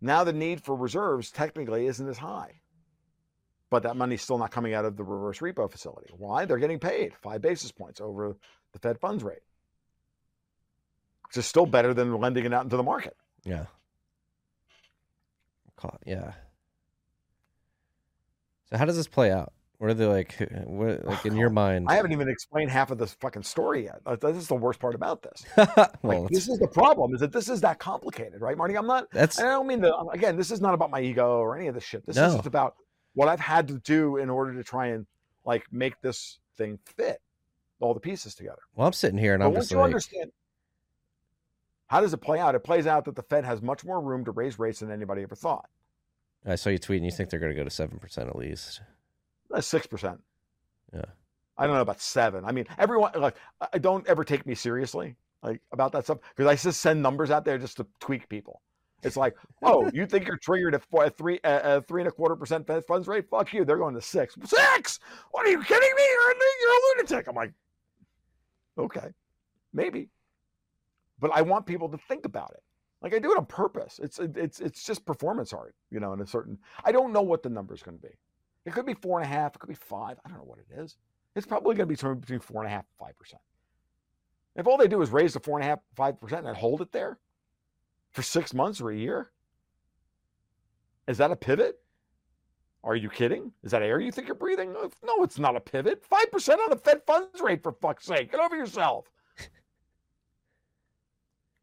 [0.00, 2.60] now the need for reserves technically isn't as high.
[3.70, 6.08] But that money's still not coming out of the reverse repo facility.
[6.16, 6.44] Why?
[6.46, 8.34] They're getting paid five basis points over
[8.72, 9.42] the Fed funds rate,
[11.26, 13.14] which is still better than lending it out into the market.
[13.44, 13.66] Yeah.
[16.06, 16.32] Yeah.
[18.70, 19.52] So how does this play out?
[19.78, 20.34] What are they like?
[20.64, 21.86] What like in your mind?
[21.88, 24.00] I haven't even explained half of this fucking story yet.
[24.20, 25.44] This is the worst part about this.
[26.02, 28.76] well, Like, this is the problem is that this is that complicated, right, Marty?
[28.76, 29.08] I'm not.
[29.12, 29.94] that's I don't mean to.
[30.12, 32.04] Again, this is not about my ego or any of this shit.
[32.06, 32.26] This No.
[32.26, 32.74] is just about
[33.18, 35.04] what I've had to do in order to try and
[35.44, 37.20] like make this thing fit
[37.80, 38.60] all the pieces together.
[38.76, 38.86] well.
[38.86, 40.30] I'm sitting here and But I'm once just you like, understand,
[41.88, 42.54] how does it play out?
[42.54, 45.22] It plays out that the Fed has much more room to raise rates than anybody
[45.22, 45.68] ever thought.
[46.46, 48.36] I saw you tweet and you think they're going to go to seven percent at
[48.36, 48.82] least.
[49.50, 50.20] That's six percent.
[50.94, 51.06] Yeah.
[51.56, 52.44] I don't know about seven.
[52.44, 53.34] I mean, everyone like
[53.72, 57.32] I don't ever take me seriously like about that stuff because I just send numbers
[57.32, 58.62] out there just to tweak people.
[59.02, 62.66] It's like, oh, you think you're triggered at four, three, three and a quarter percent
[62.66, 63.28] Fed funds rate?
[63.30, 63.64] Fuck you.
[63.64, 64.34] They're going to six.
[64.44, 64.98] Six?
[65.30, 66.02] What are you kidding me?
[66.10, 67.28] You're a, you're a lunatic.
[67.28, 67.52] I'm like,
[68.76, 69.08] okay,
[69.72, 70.08] maybe,
[71.20, 72.62] but I want people to think about it.
[73.00, 74.00] Like I do it on purpose.
[74.02, 76.12] It's it's it's just performance art, you know.
[76.12, 78.12] In a certain, I don't know what the number is going to be.
[78.66, 79.54] It could be four and a half.
[79.54, 80.18] It could be five.
[80.24, 80.96] I don't know what it is.
[81.36, 83.40] It's probably going to be somewhere between four and a half and five percent.
[84.56, 86.80] If all they do is raise the four and a half, five percent, and hold
[86.80, 87.18] it there
[88.12, 89.30] for six months or a year,
[91.06, 91.78] is that a pivot?
[92.84, 93.52] Are you kidding?
[93.64, 94.72] Is that air you think you're breathing?
[94.72, 96.04] No, it's not a pivot.
[96.04, 98.30] Five percent on the Fed funds rate for fuck's sake.
[98.30, 99.06] Get over yourself.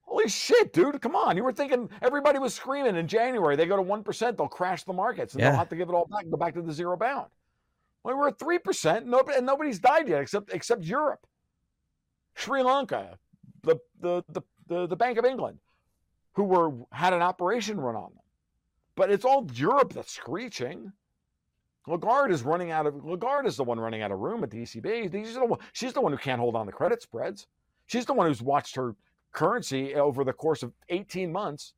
[0.02, 1.02] Holy shit, dude!
[1.02, 1.36] Come on.
[1.38, 3.56] You were thinking everybody was screaming in January.
[3.56, 5.52] They go to one percent, they'll crash the markets, and Yeah.
[5.52, 7.32] they'll have to give it all back and go back to the zero bound.
[8.04, 11.26] Well, we're at three percent, nobody, and nobody's died yet except except Europe,
[12.36, 13.18] Sri Lanka,
[13.64, 15.60] the the the the, the Bank of England,
[16.36, 18.24] who were had an operation run on them.
[18.96, 20.94] But it's all Europe that's screeching.
[21.88, 24.62] Lagarde is running out of Lagarde is the one running out of room at the
[24.64, 25.12] ECB.
[25.12, 27.48] She's the one, she's the one who can't hold on the credit spreads.
[27.88, 28.96] She's the one who's watched her
[29.32, 31.74] currency over the course of 18 months.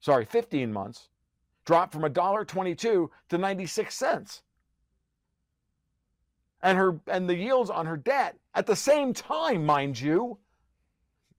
[0.00, 1.08] Sorry, 15 months,
[1.64, 4.42] drop from $1.22 to 96 cents.
[6.62, 10.38] And her and the yields on her debt at the same time, mind you,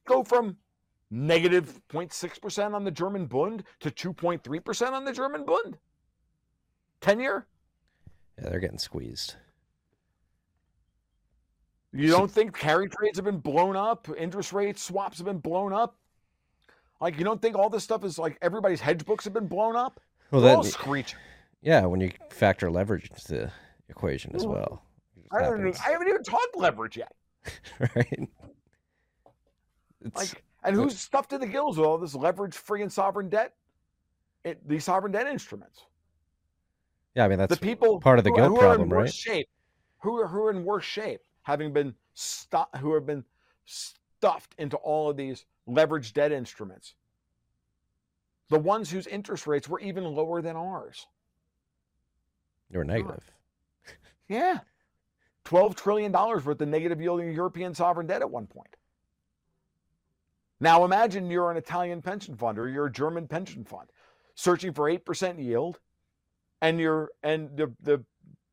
[0.07, 0.57] go from
[1.11, 5.77] negative 0.6% on the German Bund to 2.3% on the German Bund.
[7.01, 7.45] 10 year?
[8.41, 9.35] Yeah, they're getting squeezed.
[11.93, 14.07] You don't think carry trades have been blown up?
[14.17, 15.97] Interest rates, swaps have been blown up?
[17.01, 19.75] Like, you don't think all this stuff is like everybody's hedge books have been blown
[19.75, 19.99] up?
[20.31, 21.19] Well, They're all screeching.
[21.61, 23.51] yeah, when you factor leverage into the
[23.89, 24.83] equation as well,
[25.31, 27.11] I, don't even, I haven't even talked leverage yet.
[27.79, 28.29] right?
[30.05, 33.29] It's, Like, and who's stuffed to the gills with all this leverage free and sovereign
[33.29, 33.53] debt?
[34.43, 35.85] It, these sovereign debt instruments.
[37.15, 38.97] yeah, I mean that's the people part of the who, guilt who are problem, in
[38.97, 39.13] right?
[39.13, 39.47] shape,
[40.01, 43.23] who are who are in worse shape, having been stu- who have been
[43.65, 46.95] stuffed into all of these leveraged debt instruments.
[48.49, 51.07] The ones whose interest rates were even lower than ours.
[52.69, 53.23] They were negative.
[54.27, 54.59] Yeah.
[55.45, 58.75] $12 trillion worth of negative yielding European sovereign debt at one point.
[60.61, 63.89] Now imagine you're an Italian pension fund or you're a German pension fund
[64.35, 65.79] searching for 8% yield
[66.61, 68.05] and you're and the the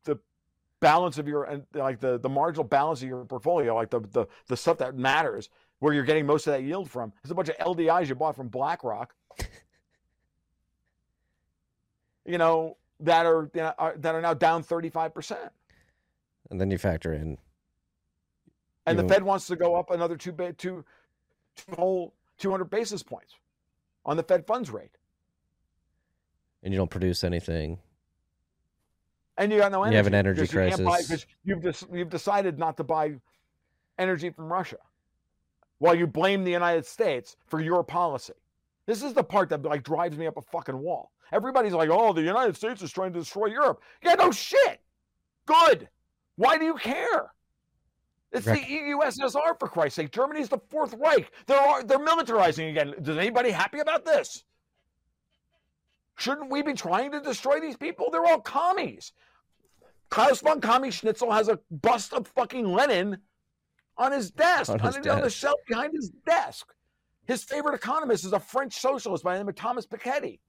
[0.03, 0.19] the
[0.81, 4.25] balance of your and like the the marginal balance of your portfolio like the the
[4.47, 7.49] the stuff that matters where you're getting most of that yield from is a bunch
[7.49, 9.13] of LDIs you bought from BlackRock.
[12.25, 15.37] you know that are, you know, are that are now down 35%.
[16.49, 17.37] And then you factor in
[18.89, 20.83] and the Fed wants to go up another two, two
[21.75, 23.35] whole 200 basis points
[24.05, 24.97] on the Fed funds rate,
[26.63, 27.79] and you don't produce anything.
[29.37, 29.93] and you got no energy.
[29.93, 31.25] You have an energy because you buy- crisis.
[31.43, 33.13] you've just you've decided not to buy
[33.97, 34.77] energy from Russia,
[35.79, 38.33] while you blame the United States for your policy.
[38.85, 41.11] This is the part that like drives me up a fucking wall.
[41.31, 44.81] Everybody's like, "Oh, the United States is trying to destroy Europe." Yeah, no shit.
[45.45, 45.89] Good.
[46.37, 47.31] Why do you care?
[48.31, 50.11] It's Rec- the EU SSR for Christ's sake.
[50.11, 51.31] Germany's the Fourth Reich.
[51.47, 52.93] They're they're militarizing again.
[52.97, 54.43] Is anybody happy about this?
[56.17, 58.09] Shouldn't we be trying to destroy these people?
[58.11, 59.13] They're all commies.
[60.09, 63.17] Klaus von Commie Schnitzel has a bust of fucking Lenin
[63.97, 66.67] on his desk, On on, his the- on the shelf behind his desk.
[67.25, 70.39] His favorite economist is a French socialist by the name of Thomas Piketty,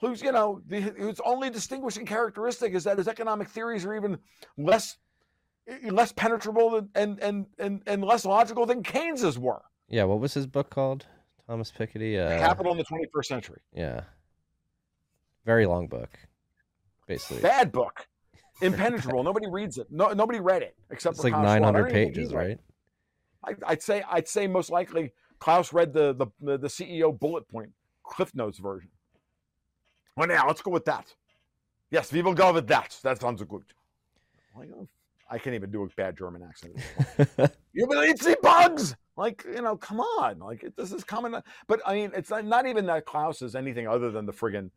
[0.00, 4.18] who's you know the, whose only distinguishing characteristic is that his economic theories are even
[4.56, 4.96] less
[5.90, 9.62] less penetrable and and and and less logical than Keynes's were.
[9.88, 11.06] Yeah, what was his book called?
[11.48, 12.18] Thomas Piketty.
[12.18, 13.60] Uh, Capital in the 21st century.
[13.74, 14.02] Yeah.
[15.44, 16.10] Very long book.
[17.08, 18.06] Basically, Bad book.
[18.62, 19.24] Impenetrable.
[19.24, 19.88] nobody reads it.
[19.90, 21.56] No, nobody read it except it's for like Klaus Schwab.
[21.56, 22.60] I 900 don't even think pages, he read it.
[23.44, 23.56] right?
[23.66, 27.48] I, I'd say I'd say most likely Klaus read the the the, the CEO bullet
[27.48, 27.70] point
[28.04, 28.90] Cliff Notes version.
[30.16, 31.14] Well, now let's go with that.
[31.90, 32.96] Yes, we will go with that.
[33.02, 33.64] That sounds good.
[35.30, 36.74] I can't even do a bad German accent.
[37.72, 38.96] you believe the bugs?
[39.16, 40.38] Like you know, come on.
[40.38, 41.40] Like this is coming.
[41.68, 44.70] But I mean, it's not, not even that Klaus is anything other than the friggin'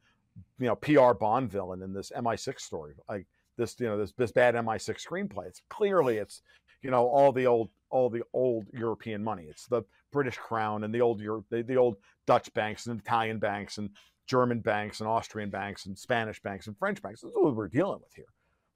[0.59, 2.93] you know PR Bond villain in this MI6 story.
[3.09, 3.25] Like
[3.57, 5.47] this, you know, this this bad MI6 screenplay.
[5.47, 6.41] It's clearly it's
[6.81, 9.45] you know all the old all the old European money.
[9.49, 11.97] It's the British crown and the old Europe, the, the old
[12.27, 13.89] Dutch banks and Italian banks and
[14.27, 17.21] German banks and Austrian banks and Spanish banks and French banks.
[17.21, 18.25] This is what we're dealing with here.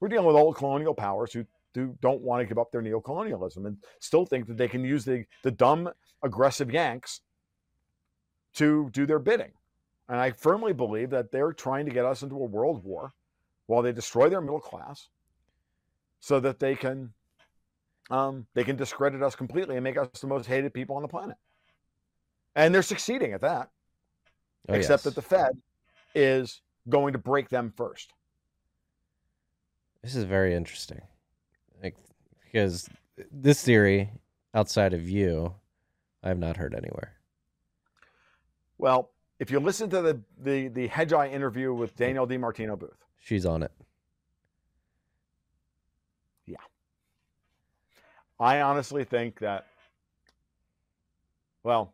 [0.00, 1.44] We're dealing with old colonial powers who
[1.78, 5.04] do, don't want to give up their neocolonialism and still think that they can use
[5.04, 5.88] the, the dumb,
[6.22, 7.20] aggressive Yanks
[8.54, 9.52] to do their bidding.
[10.08, 13.12] And I firmly believe that they're trying to get us into a world war
[13.66, 15.08] while they destroy their middle class
[16.20, 17.12] so that they can
[18.10, 21.08] um, they can discredit us completely and make us the most hated people on the
[21.08, 21.36] planet.
[22.56, 23.68] And they're succeeding at that,
[24.68, 25.02] Oh, except yes.
[25.04, 25.52] that the Fed
[26.14, 28.14] is going to break them first.
[30.02, 31.02] This is very interesting.
[31.82, 31.96] Like
[32.44, 32.88] because
[33.30, 34.10] this theory
[34.54, 35.54] outside of you,
[36.22, 37.14] I have not heard anywhere.
[38.78, 43.44] Well, if you listen to the the the Hedgeye interview with Danielle DiMartino Booth, She's
[43.44, 43.72] on it.
[46.46, 46.56] Yeah,
[48.40, 49.66] I honestly think that,
[51.62, 51.92] well,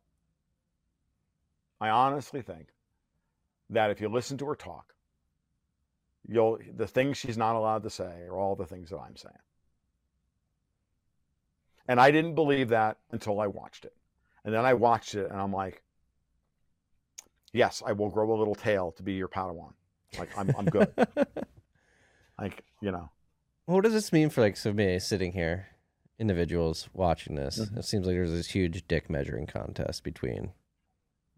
[1.81, 2.69] I honestly think
[3.71, 4.95] that if you listen to her talk,
[6.29, 9.35] you'll the things she's not allowed to say are all the things that I'm saying.
[11.89, 13.95] And I didn't believe that until I watched it.
[14.45, 15.83] And then I watched it and I'm like,
[17.53, 19.73] yes, I will grow a little tail to be your Padawan.
[20.19, 20.93] Like I'm I'm good.
[22.41, 23.11] like, you know.
[23.67, 25.69] What does this mean for like so me sitting here,
[26.19, 27.59] individuals watching this?
[27.59, 27.79] Mm-hmm.
[27.79, 30.53] It seems like there's this huge dick measuring contest between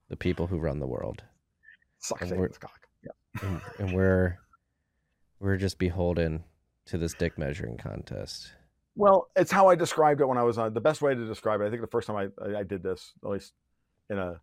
[0.09, 1.23] the people who run the world,
[1.99, 2.87] Suck And Satan's cock.
[3.05, 3.41] Yeah.
[3.43, 4.39] and, and we're
[5.39, 6.45] we're just beholden
[6.87, 8.53] to this dick measuring contest.
[8.97, 10.73] Well, it's how I described it when I was on.
[10.73, 13.13] The best way to describe it, I think, the first time I I, did this,
[13.23, 13.53] at least
[14.09, 14.41] in a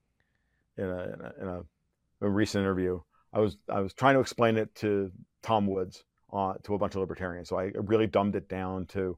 [0.77, 1.59] in a in a,
[2.21, 3.01] in a recent interview,
[3.33, 6.93] I was I was trying to explain it to Tom Woods uh, to a bunch
[6.93, 7.49] of libertarians.
[7.49, 9.17] So I really dumbed it down to,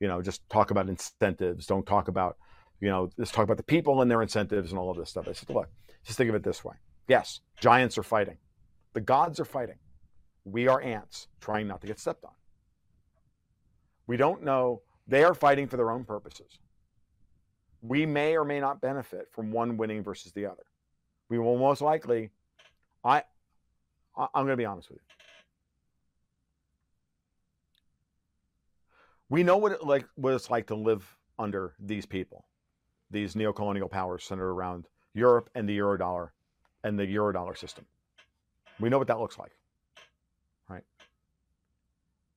[0.00, 1.66] you know, just talk about incentives.
[1.66, 2.36] Don't talk about,
[2.80, 5.28] you know, just talk about the people and their incentives and all of this stuff.
[5.28, 5.68] I said, look,
[6.04, 6.74] just think of it this way.
[7.06, 8.38] Yes, giants are fighting.
[8.94, 9.78] The gods are fighting.
[10.44, 12.32] We are ants trying not to get stepped on.
[14.10, 14.82] We don't know.
[15.06, 16.58] They are fighting for their own purposes.
[17.80, 20.64] We may or may not benefit from one winning versus the other.
[21.28, 22.30] We will most likely.
[23.04, 23.22] I,
[24.16, 25.04] I I'm going to be honest with you.
[29.28, 32.46] We know what it like what it's like to live under these people,
[33.12, 36.30] these neocolonial powers centered around Europe and the eurodollar
[36.82, 37.84] and the eurodollar system.
[38.80, 39.52] We know what that looks like.
[40.68, 40.82] Right?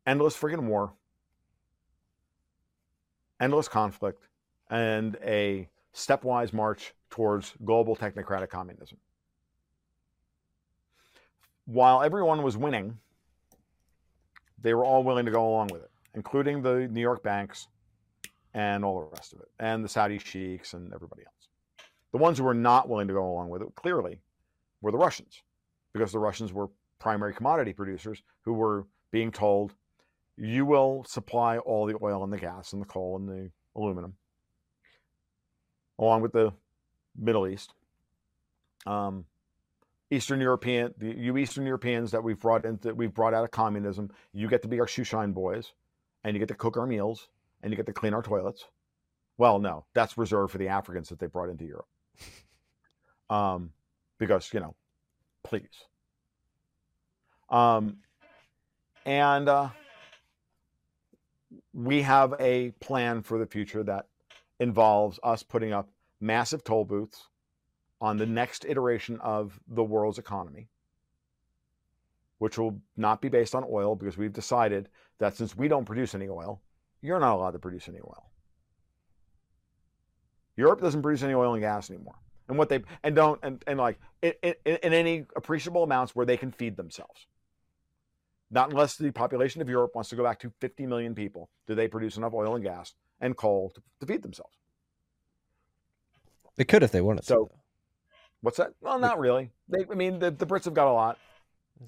[0.06, 0.94] Endless friggin' war,
[3.40, 4.28] endless conflict,
[4.70, 8.98] and a stepwise march towards global technocratic communism.
[11.66, 12.98] While everyone was winning,
[14.60, 17.68] they were all willing to go along with it, including the New York banks
[18.54, 21.50] and all the rest of it, and the Saudi sheiks and everybody else.
[22.12, 24.22] The ones who were not willing to go along with it clearly
[24.82, 25.42] were the Russians,
[25.94, 26.70] because the Russians were
[27.00, 29.74] primary commodity producers who were being told,
[30.38, 34.16] you will supply all the oil and the gas and the coal and the aluminum,
[36.00, 36.54] along with the
[37.16, 37.74] Middle East.
[38.86, 39.26] Um,
[40.12, 44.12] Eastern European, the, you Eastern Europeans that we've brought into, we've brought out of communism,
[44.32, 45.72] you get to be our shoeshine boys,
[46.24, 47.30] and you get to cook our meals,
[47.62, 48.66] and you get to clean our toilets.
[49.38, 51.88] Well, no, that's reserved for the Africans that they brought into Europe.
[53.30, 53.72] Um,
[54.20, 54.76] because you know,
[55.44, 55.64] please.
[57.50, 57.98] Um,
[59.06, 59.70] and uh,
[61.74, 64.08] we have a plan for the future that
[64.60, 65.90] involves us putting up
[66.22, 67.28] massive toll booths
[68.00, 70.70] on the next iteration of the world's economy,
[72.38, 76.14] which will not be based on oil because we've decided that since we don't produce
[76.14, 76.62] any oil,
[77.02, 78.30] you're not allowed to produce any oil.
[80.56, 82.16] Europe doesn't produce any oil and gas anymore.
[82.48, 86.26] And what they and don't and, and like in, in, in any appreciable amounts where
[86.26, 87.26] they can feed themselves.
[88.54, 91.74] Not unless the population of Europe wants to go back to 50 million people, do
[91.74, 94.54] they produce enough oil and gas and coal to, to feed themselves.
[96.56, 97.52] They could if they wanted So- to.
[98.42, 98.74] What's that?
[98.82, 99.52] Well, not really.
[99.70, 101.18] They, I mean, the, the Brits have got a lot.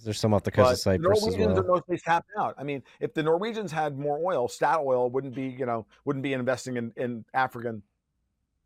[0.03, 1.65] There's some off the coast of Cyprus the as Norwegians well.
[1.65, 2.55] are mostly tapped out.
[2.57, 6.31] I mean, if the Norwegians had more oil, Statoil wouldn't be, you know, wouldn't be
[6.31, 7.83] investing in, in African,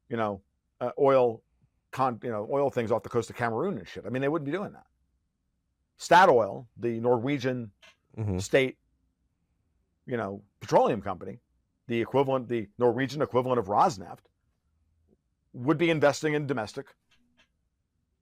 [0.08, 0.42] you know,
[0.80, 1.42] uh, oil,
[1.92, 4.06] con, you know, oil things off the coast of Cameroon and shit.
[4.06, 4.86] I mean, they wouldn't be doing that.
[6.00, 7.72] Statoil, the Norwegian
[8.18, 8.42] Mhm.
[8.42, 8.78] state,
[10.06, 11.40] you know, petroleum company,
[11.88, 14.26] the equivalent, the Norwegian equivalent of Rosneft,
[15.54, 16.96] would be investing in domestic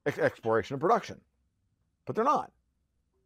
[0.05, 1.21] ex- exploration and production,
[2.05, 2.51] but they're not.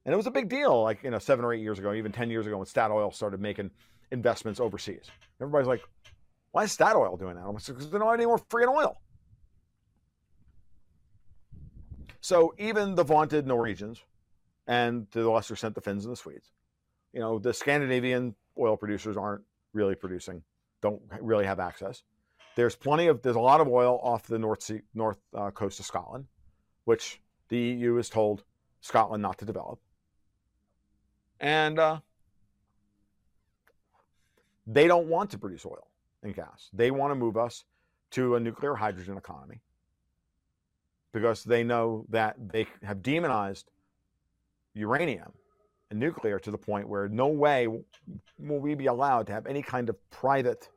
[0.04, 2.12] And it was a big deal, like you know, seven or eight years ago, even
[2.12, 3.72] ten years ago, when Statoil started making
[4.12, 5.10] investments overseas.
[5.39, 5.84] Everybody's like,
[6.52, 8.99] "Why is Statoil doing that?" I'm like, "Because they don't have any more friggin' oil."
[12.20, 14.04] So even the vaunted Norwegians,
[14.68, 16.51] and to the lesser extent the Finns and the Swedes,
[17.14, 19.43] you know, the Scandinavian oil producers aren't
[19.74, 20.43] really producing,
[20.82, 22.03] don't really have access.
[22.55, 25.80] There's plenty of, there's a lot of oil off the North Sea, north uh, coast
[25.80, 26.26] of Scotland,
[26.86, 28.43] which the EU has told
[28.82, 29.80] Scotland not to develop.
[31.39, 31.99] And uh,
[34.68, 35.88] they don't want to produce oil
[36.24, 36.70] and gas.
[36.74, 37.66] They want to move us
[38.12, 39.62] to a nuclear hydrogen economy
[41.14, 43.70] because they know that they have demonized
[44.74, 45.32] uranium
[45.89, 49.61] and nuclear to the point where no way will we be allowed to have any
[49.61, 50.67] kind of privatization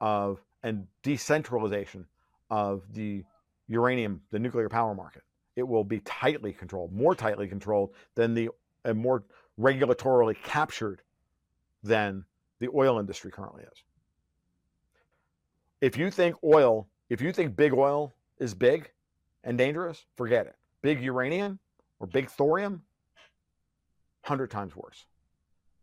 [0.00, 2.06] of and decentralization
[2.50, 3.24] of the
[3.68, 5.22] uranium, the nuclear power market.
[5.54, 8.50] It will be tightly controlled, more tightly controlled than the
[8.84, 9.24] and more
[9.58, 11.00] regulatorily captured
[11.82, 12.24] than
[12.60, 13.82] the oil industry currently is.
[15.80, 18.90] If you think oil, if you think big oil is big
[19.44, 20.56] and dangerous, forget it.
[20.86, 21.58] Big uranium
[21.98, 22.82] or big thorium,
[24.22, 25.06] 100 times worse.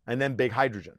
[0.07, 0.97] And then big hydrogen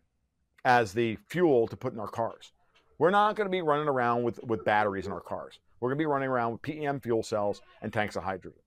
[0.63, 2.53] as the fuel to put in our cars.
[2.99, 5.59] We're not going to be running around with, with batteries in our cars.
[5.81, 8.61] We're going to be running around with PEM fuel cells and tanks of hydrogen,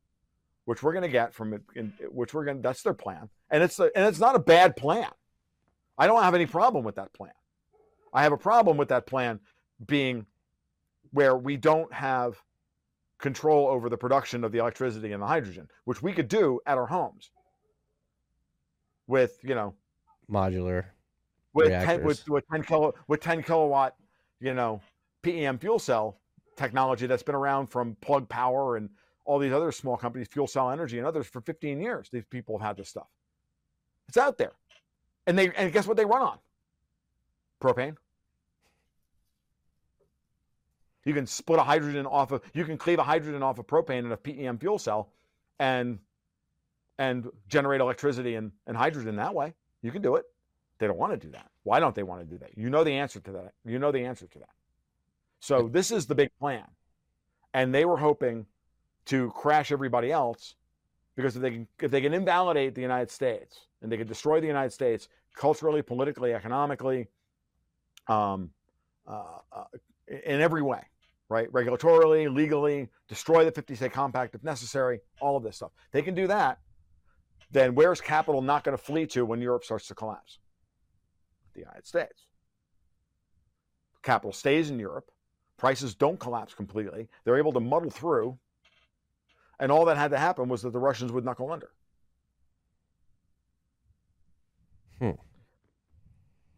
[0.66, 1.62] which we're going to get from
[2.10, 3.30] which we're going to, that's their plan.
[3.52, 5.12] And it's, a, and it's not a bad plan.
[6.00, 7.30] I don't have any problem with that plan.
[8.12, 9.40] I have a problem with that plan
[9.86, 10.26] being
[11.12, 12.42] where we don't have
[13.20, 16.78] control over the production of the electricity and the hydrogen, which we could do at
[16.78, 17.32] our homes
[19.08, 19.74] with, you know,
[20.30, 20.86] Modular.
[21.54, 22.06] with 10, Reactors.
[22.06, 23.96] with, with 10 kilo, with 10 kilowatt,
[24.40, 24.82] you know,
[25.24, 26.20] PEM fuel cell
[26.56, 28.90] technology that's been around from Plug Power and
[29.26, 32.10] all these other small companies, Fuel Cell Energy and others for 15 years.
[32.12, 33.08] These people have had this stuff.
[34.08, 34.54] It's out there.
[35.28, 36.38] And they and guess what they run on?
[37.62, 37.98] Propane.
[41.08, 44.00] You can split a hydrogen off of you can cleave a hydrogen off of propane
[44.00, 45.14] in a PEM fuel cell
[45.58, 46.00] and
[47.00, 49.54] and generate electricity and, and hydrogen that way.
[49.82, 50.26] You can do it.
[50.80, 51.50] They don't want to do that.
[51.64, 52.58] Why don't they want to do that?
[52.58, 53.54] You know the answer to that.
[53.64, 54.50] You know the answer to that.
[55.40, 56.66] So this is the big plan.
[57.54, 58.46] And they were hoping
[59.06, 60.56] to crash everybody else
[61.16, 64.42] because if they can if they can invalidate the United States and they can destroy
[64.42, 67.08] the United States culturally, politically, economically,
[68.08, 68.50] um,
[69.08, 69.64] uh, uh,
[70.26, 70.82] in every way,
[71.30, 71.52] right?
[71.52, 75.72] Regulatorily, legally, destroy the 50 state compact if necessary, all of this stuff.
[75.92, 76.60] They can do that.
[77.52, 80.40] Then where's capital not going to flee to when Europe starts to collapse?
[81.54, 82.26] The United States.
[84.04, 85.12] Capital stays in Europe.
[85.58, 87.08] Prices don't collapse completely.
[87.24, 88.38] They're able to muddle through.
[89.60, 91.72] And all that had to happen was that the Russians would knuckle under.
[95.00, 95.12] Hmm.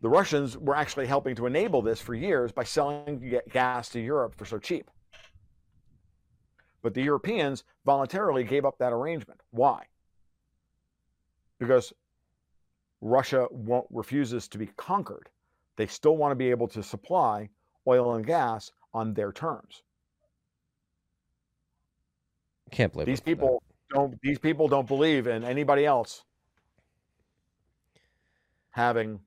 [0.01, 4.35] The Russians were actually helping to enable this for years by selling gas to Europe
[4.35, 4.89] for so cheap.
[6.81, 9.41] But the Europeans voluntarily gave up that arrangement.
[9.51, 9.85] Why?
[11.59, 11.91] Because
[13.01, 15.29] Russia won't, refuses to be conquered.
[15.75, 17.49] They still want to be able to supply
[17.85, 19.83] oil and gas on their terms.
[22.71, 23.61] Can't believe These people
[23.93, 26.23] don't these people don't believe in anybody else
[28.69, 29.19] having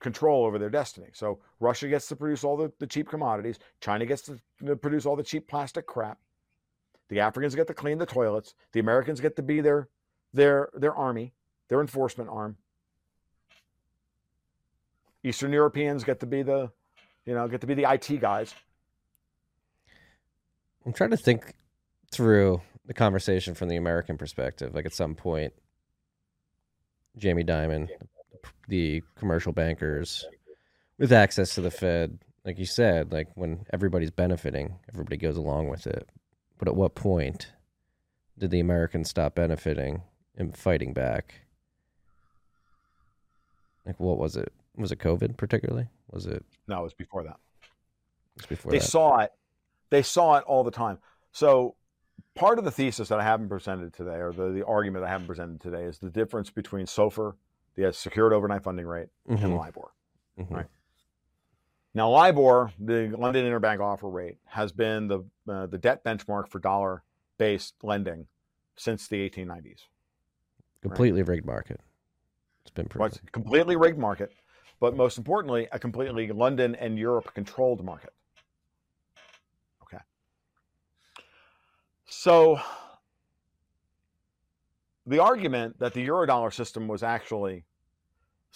[0.00, 1.08] control over their destiny.
[1.12, 5.06] So Russia gets to produce all the, the cheap commodities, China gets to, to produce
[5.06, 6.18] all the cheap plastic crap.
[7.08, 9.88] The Africans get to clean the toilets, the Americans get to be their
[10.32, 11.32] their their army,
[11.68, 12.56] their enforcement arm.
[15.22, 16.70] Eastern Europeans get to be the,
[17.24, 18.54] you know, get to be the IT guys.
[20.84, 21.54] I'm trying to think
[22.12, 24.74] through the conversation from the American perspective.
[24.74, 25.52] Like at some point,
[27.16, 27.88] Jamie Dimon,
[28.68, 30.24] the commercial bankers
[30.98, 35.68] with access to the Fed, like you said, like when everybody's benefiting, everybody goes along
[35.68, 36.08] with it.
[36.58, 37.52] But at what point
[38.38, 40.02] did the Americans stop benefiting
[40.36, 41.34] and fighting back?
[43.84, 44.52] Like what was it?
[44.76, 45.88] Was it COVID particularly?
[46.10, 46.44] Was it?
[46.68, 47.38] No, it was before that.
[48.36, 48.84] It was before they that.
[48.84, 49.32] saw it.
[49.90, 50.98] They saw it all the time.
[51.32, 51.76] So
[52.34, 55.26] part of the thesis that I haven't presented today, or the, the argument I haven't
[55.26, 57.34] presented today, is the difference between SOFR,
[57.76, 59.56] the secured overnight funding rate, and Mhm.
[59.56, 59.92] LIBOR.
[60.38, 60.50] Mhm.
[60.50, 60.66] Right.
[61.94, 66.58] Now, LIBOR, the London Interbank Offer Rate, has been the uh, the debt benchmark for
[66.58, 68.26] dollar-based lending
[68.76, 69.88] since the 1890s.
[70.82, 71.80] Completely rigged market.
[72.62, 73.18] It's been Well, proven.
[73.22, 74.32] it's completely rigged market,
[74.80, 78.12] but most importantly, a completely London and Europe controlled market.
[79.82, 80.00] Okay.
[82.06, 82.60] So
[85.06, 87.64] the argument that the Eurodollar system was actually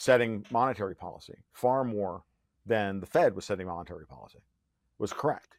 [0.00, 2.22] setting monetary policy far more
[2.64, 4.38] than the Fed was setting monetary policy
[4.98, 5.58] was correct.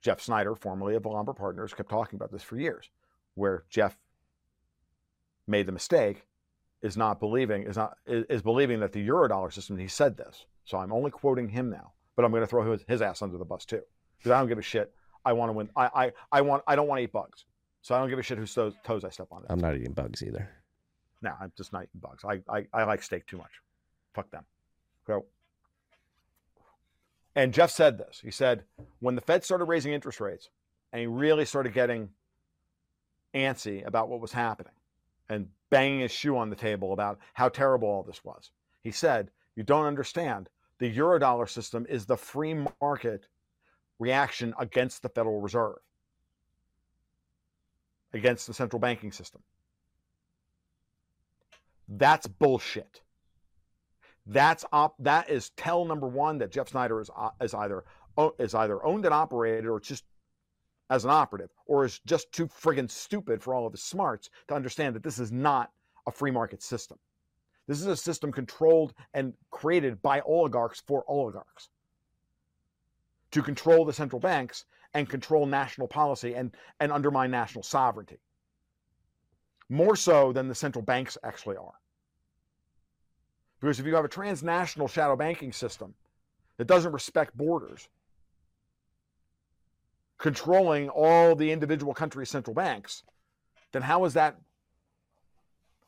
[0.00, 2.88] Jeff Snider, formerly of Lombard Partners, kept talking about this for years,
[3.34, 3.98] where Jeff
[5.48, 6.24] made the mistake
[6.82, 10.44] is not believing is not is, is believing that the eurodollar system he said this
[10.64, 13.38] so i'm only quoting him now but i'm going to throw his, his ass under
[13.38, 13.82] the bus too
[14.18, 14.92] because i don't give a shit
[15.24, 17.46] i want to win I, I i want i don't want to eat bugs
[17.82, 19.92] so i don't give a shit whose toes, toes i step on I'm not eating
[19.92, 20.48] bugs either.
[21.22, 23.50] No i'm just not eating bugs I, I i like steak too much
[24.14, 24.44] fuck them
[25.06, 25.24] so
[27.34, 28.64] and jeff said this he said
[29.00, 30.48] when the fed started raising interest rates
[30.92, 32.08] and he really started getting
[33.34, 34.72] antsy about what was happening
[35.28, 38.50] and banging his shoe on the table about how terrible all this was.
[38.82, 40.48] He said, You don't understand.
[40.78, 43.26] The Eurodollar system is the free market
[43.98, 45.78] reaction against the Federal Reserve,
[48.14, 49.42] against the central banking system.
[51.88, 53.00] That's bullshit.
[54.26, 57.84] That's op- that is tell number one that Jeff Snider is, uh, is either
[58.38, 60.04] is either owned and operated or just
[60.90, 64.54] as an operative, or is just too friggin' stupid for all of his smarts to
[64.54, 65.70] understand that this is not
[66.06, 66.98] a free market system.
[67.66, 71.68] This is a system controlled and created by oligarchs for oligarchs
[73.30, 78.18] to control the central banks and control national policy and, and undermine national sovereignty.
[79.68, 81.74] More so than the central banks actually are.
[83.60, 85.94] Because if you have a transnational shadow banking system
[86.56, 87.88] that doesn't respect borders,
[90.16, 93.02] controlling all the individual countries' central banks,
[93.72, 94.36] then how is that?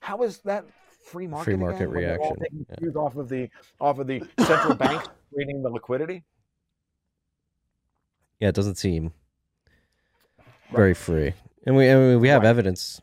[0.01, 0.65] How is that
[1.05, 1.45] free market?
[1.45, 2.89] Free market all reaction, yeah.
[2.97, 3.49] off of the
[3.81, 6.25] off of the central banks creating the liquidity.
[8.41, 9.13] Yeah, it doesn't seem
[10.73, 11.35] very free.
[11.67, 12.49] And we I mean, we have Right.
[12.49, 13.01] evidence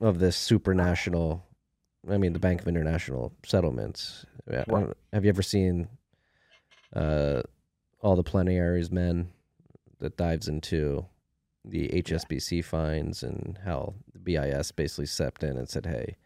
[0.00, 1.42] of this supranational.
[2.10, 4.26] I mean, the Bank of International Settlements.
[4.50, 4.88] Yeah, Right.
[5.12, 5.88] Have you ever seen
[6.94, 7.42] uh,
[8.00, 9.30] all the plenaries men
[10.00, 11.06] that dives into
[11.64, 16.16] the HSBC fines and how the BIS basically stepped in and said, "Hey,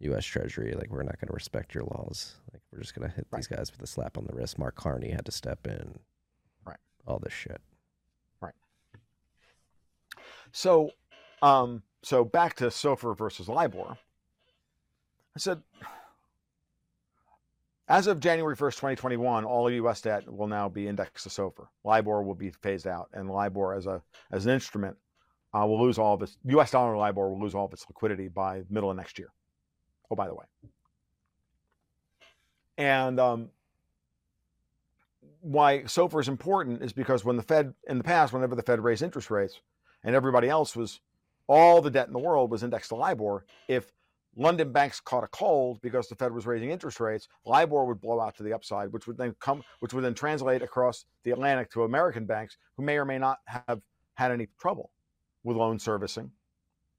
[0.00, 0.24] U.S.
[0.24, 2.36] Treasury, like we're not going to respect your laws.
[2.52, 4.76] Like we're just going to hit these guys with a slap on the wrist." Mark
[4.76, 5.98] Carney had to step in.
[6.64, 6.78] Right.
[7.06, 7.60] All this shit.
[8.40, 8.54] Right.
[10.52, 10.90] So,
[11.42, 13.96] um, so back to SOFR versus LIBOR.
[15.36, 15.62] I said,
[17.88, 20.00] as of January 1st, 2021, all U.S.
[20.00, 21.66] debt will now be indexed to SOFR.
[21.84, 24.02] LIBOR will be phased out, and LIBOR as a
[24.32, 24.96] as an instrument
[25.54, 26.70] uh, will lose all of its U.S.
[26.70, 29.28] dollar LIBOR will lose all of its liquidity by the middle of next year.
[30.10, 30.44] Oh, by the way,
[32.78, 33.50] and um,
[35.40, 38.82] why SOFR is important is because when the Fed in the past, whenever the Fed
[38.82, 39.60] raised interest rates,
[40.02, 41.00] and everybody else was
[41.48, 43.44] all the debt in the world was indexed to LIBOR.
[43.68, 43.92] If
[44.36, 48.20] London banks caught a cold because the Fed was raising interest rates, LIBOR would blow
[48.20, 51.70] out to the upside, which would then come, which would then translate across the Atlantic
[51.72, 53.80] to American banks who may or may not have
[54.14, 54.90] had any trouble
[55.42, 56.30] with loan servicing.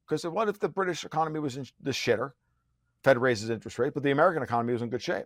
[0.08, 2.32] Because what if the British economy was in the shitter?
[3.04, 5.26] Fed raises interest rate, but the American economy was in good shape.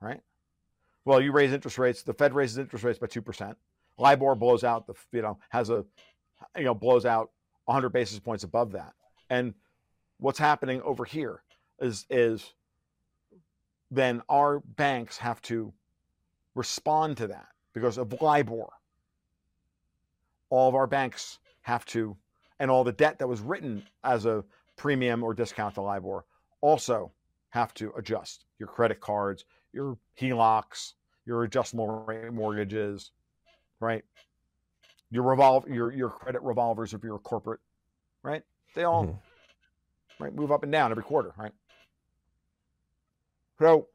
[0.00, 0.20] Right?
[1.04, 3.54] Well, you raise interest rates, the Fed raises interest rates by 2%.
[3.98, 5.84] LIBOR blows out the, you know, has a,
[6.56, 7.30] you know, blows out
[7.66, 8.92] 100 basis points above that.
[9.30, 9.54] And
[10.18, 11.42] what's happening over here
[11.80, 12.52] is, is
[13.90, 15.72] then our banks have to
[16.54, 18.68] respond to that because of LIBOR.
[20.50, 22.16] All of our banks have to,
[22.58, 24.44] and all the debt that was written as a
[24.76, 26.24] premium or discount to LIBOR
[26.60, 27.12] also
[27.50, 30.94] have to adjust your credit cards, your HELOCs,
[31.26, 33.12] your adjustable rate mortgages,
[33.80, 34.04] right?
[35.12, 37.60] Your revolve, your your credit revolvers if you're a corporate,
[38.22, 38.42] right?
[38.74, 39.20] They all Mhm.
[40.18, 41.52] right move up and down every quarter, right?
[43.58, 43.88] So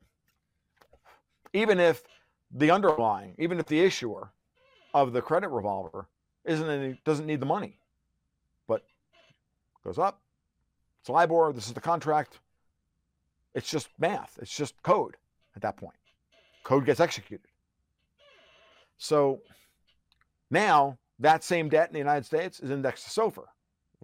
[1.54, 2.04] even if
[2.52, 4.32] the underlying, even if the issuer
[4.94, 6.08] of the credit revolver
[6.44, 7.80] isn't any, doesn't need the money,
[8.68, 8.86] but
[9.84, 10.22] goes up,
[11.00, 12.40] it's LIBOR, this is the contract.
[13.56, 14.38] It's just math.
[14.40, 15.18] It's just code
[15.56, 15.98] at that point.
[16.64, 17.48] Code gets executed.
[18.98, 19.42] So
[20.52, 23.46] now that same debt in the United States is indexed to SOFR.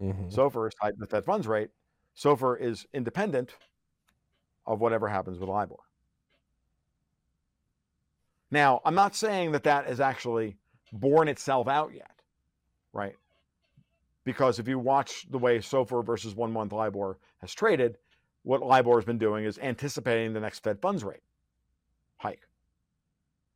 [0.01, 0.31] Mhm.
[0.31, 1.69] SOFR is tied to the Fed funds rate.
[2.15, 3.55] SOFR is independent
[4.65, 5.79] of whatever happens with LIBOR.
[8.51, 10.57] Now, I'm not saying that that has actually
[10.91, 12.21] borne itself out yet,
[12.93, 13.15] right?
[14.23, 17.97] Because if you watch the way SOFR versus one month LIBOR has traded,
[18.43, 21.23] what LIBOR has been doing is anticipating the next Fed funds rate
[22.17, 22.47] hike.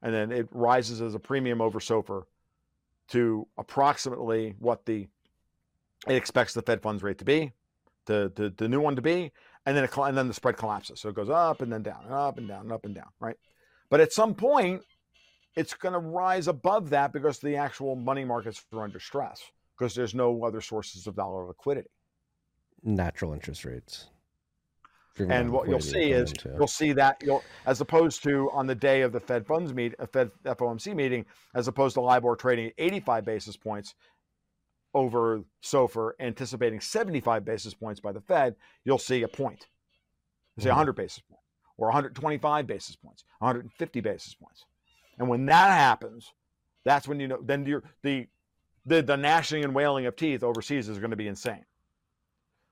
[0.02, 2.26] And then it rises as a premium over SOFR
[3.10, 5.08] to approximately what the
[6.08, 7.52] it expects the Fed funds rate to be,
[8.06, 9.32] the the, the new one to be,
[9.66, 11.02] and then it, and then the spread collapses.
[11.02, 13.10] So it goes up and then down and up and down and up and down,
[13.20, 13.36] right?
[13.90, 14.84] But at some point,
[15.56, 19.42] it's going to rise above that because the actual money markets are under stress
[19.78, 21.90] because there's no other sources of dollar liquidity.
[22.84, 24.08] Natural interest rates.
[25.20, 29.02] And what you'll see is you'll see that you'll as opposed to on the day
[29.02, 31.26] of the Fed funds meet a Fed FOMC meeting,
[31.56, 33.96] as opposed to LIBOR trading at 85 basis points
[34.94, 39.68] over SOFR, anticipating 75 basis points by the Fed, you'll see a point.
[40.56, 40.74] You'll see Mhm.
[40.74, 41.44] 100 basis points
[41.78, 44.66] or 125 basis points, 150 basis points.
[45.20, 46.34] And when that happens,
[46.84, 48.28] that's when you know then you're, the
[48.86, 51.66] the the gnashing and wailing of teeth overseas is going to be insane.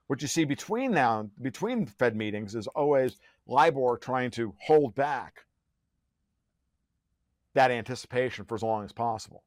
[0.08, 3.18] What you see between now between Fed meetings is always
[3.48, 5.46] LIBOR trying to hold back
[7.54, 9.44] that anticipation for as long as possible.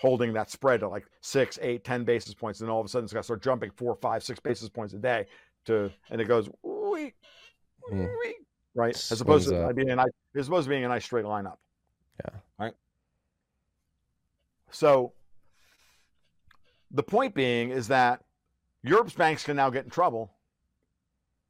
[0.00, 3.04] Holding that spread to like six, eight, ten basis points, and all of a sudden
[3.04, 5.26] it's got to start jumping four, five, six basis points a day
[5.66, 7.14] to, and it goes, "Wee,
[7.88, 8.00] hmm.
[8.00, 8.36] wee,"
[8.74, 8.94] right?
[8.94, 9.76] As opposed to up.
[9.76, 11.60] being a nice, as opposed to being a nice straight line up.
[12.24, 12.38] Yeah.
[12.58, 12.74] Right.
[14.70, 15.12] So
[16.90, 18.22] the point being is that
[18.82, 20.32] Europe's banks can now get in trouble.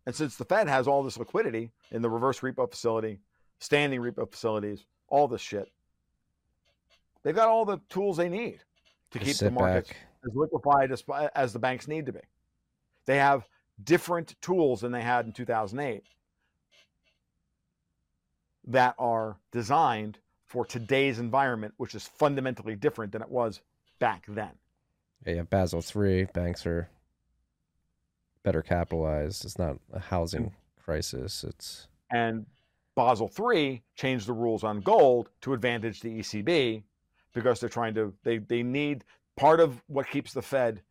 [0.06, 3.20] And since the Fed has all this liquidity in the reverse repo facility,
[3.58, 5.70] standing repo facilities, all this shit,
[7.22, 8.60] they've got all the tools they need
[9.10, 9.98] to keep the markets back.
[10.26, 12.20] as liquefied as, as the banks need to be.
[13.06, 13.46] They have
[13.82, 16.02] different tools than they had in 2008
[18.68, 23.60] that are designed for today's environment, which is fundamentally different than it was
[23.98, 24.50] back then.
[25.26, 26.24] Yeah, Basel three.
[26.24, 26.88] Banks are
[28.42, 29.44] better capitalized.
[29.44, 30.52] It's not a housing
[30.82, 31.44] crisis.
[31.44, 32.46] It's And
[32.94, 36.82] Basel III changed the rules on gold to advantage the ECB
[37.34, 39.04] because they're trying to they they need
[39.36, 40.82] part of what keeps the Fed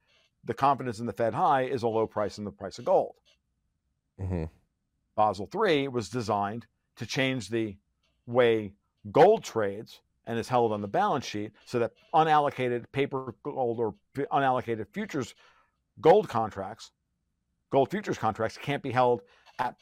[0.46, 3.16] the confidence in the Fed high is a low price in the price of gold.
[4.20, 4.46] Mm-hmm.
[5.16, 6.66] Basel III was designed
[6.96, 7.76] to change the
[8.26, 8.74] way
[9.12, 13.96] gold trades and is held on the balance sheet so that unallocated paper gold or
[14.32, 15.34] unallocated futures
[16.02, 16.92] gold contracts,
[17.70, 19.22] gold futures contracts can't be held
[19.60, 19.76] at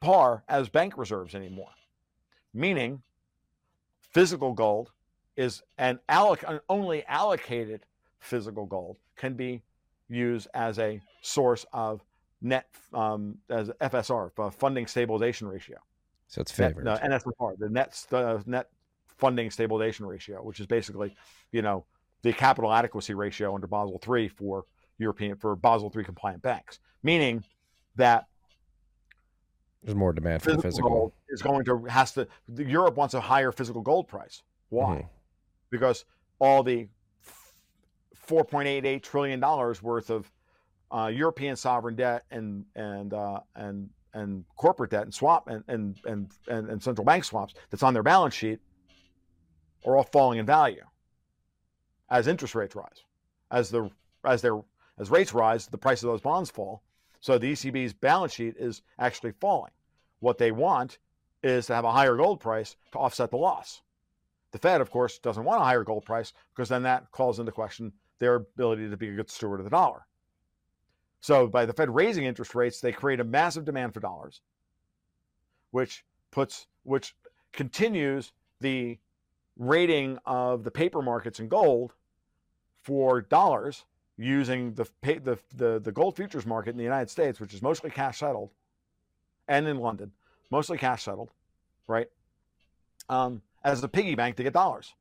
[0.00, 1.70] par as bank reserves anymore.
[2.54, 3.02] Meaning
[4.10, 4.90] physical gold
[5.36, 7.84] is an, alloc- an only allocated
[8.20, 9.62] physical gold can be
[10.08, 12.02] used as a source of
[12.42, 15.78] net um, as FSR, uh, funding stabilization ratio.
[16.28, 16.84] so it's Net- favored.
[16.84, 18.68] no, NSFR, the net uh, net
[19.06, 21.14] funding stabilization ratio, which is basically,
[21.52, 21.84] you know,
[22.22, 24.64] the capital adequacy ratio under Basel III for
[25.02, 27.44] European for Basel III compliant banks, meaning
[27.96, 28.26] that
[29.82, 33.14] There's more demand for the physical, gold is going to has to the- Europe wants
[33.14, 34.42] a higher physical gold price.
[34.70, 34.96] Why?
[34.96, 35.08] Mhm.
[35.70, 36.04] Because
[36.38, 36.88] all the
[38.28, 40.30] 4.88 trillion dollars worth of
[40.90, 45.98] uh, European sovereign debt and and uh, and and corporate debt and swap and, and
[46.04, 48.60] and and and central bank swaps that's on their balance sheet
[49.86, 50.84] are all falling in value
[52.10, 53.04] as interest rates rise,
[53.50, 53.90] as the
[54.24, 54.60] as their
[55.02, 56.80] as rates rise, the price of those bonds fall.
[57.18, 59.72] So the ECB's balance sheet is actually falling.
[60.20, 60.98] What they want
[61.42, 63.82] is to have a higher gold price to offset the loss.
[64.52, 67.50] The Fed, of course, doesn't want a higher gold price because then that calls into
[67.50, 70.06] question their ability to be a good steward of the dollar.
[71.20, 74.40] So by the Fed raising interest rates, they create a massive demand for dollars,
[75.72, 77.16] which puts which
[77.52, 78.30] continues
[78.60, 79.00] the
[79.58, 81.92] rating of the paper markets in gold
[82.84, 83.84] for dollars
[84.16, 87.62] using the, pa- the the the gold futures market in the United States, which is
[87.62, 88.50] mostly cash settled,
[89.48, 90.12] and in London,
[90.50, 91.30] mostly cash settled,
[91.86, 92.08] right?
[93.08, 94.94] Um, as a piggy bank to get dollars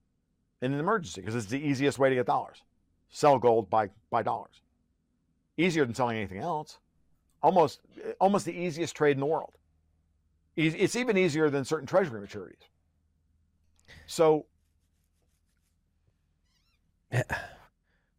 [0.61, 2.61] in an emergency because it's the easiest way to get dollars.
[3.09, 4.61] Sell gold, buy buy dollars.
[5.57, 6.79] Easier than selling anything else.
[7.43, 7.81] Almost
[8.19, 9.53] almost the easiest trade in the world.
[10.55, 12.67] It's even easier than certain treasury maturities.
[14.05, 14.45] So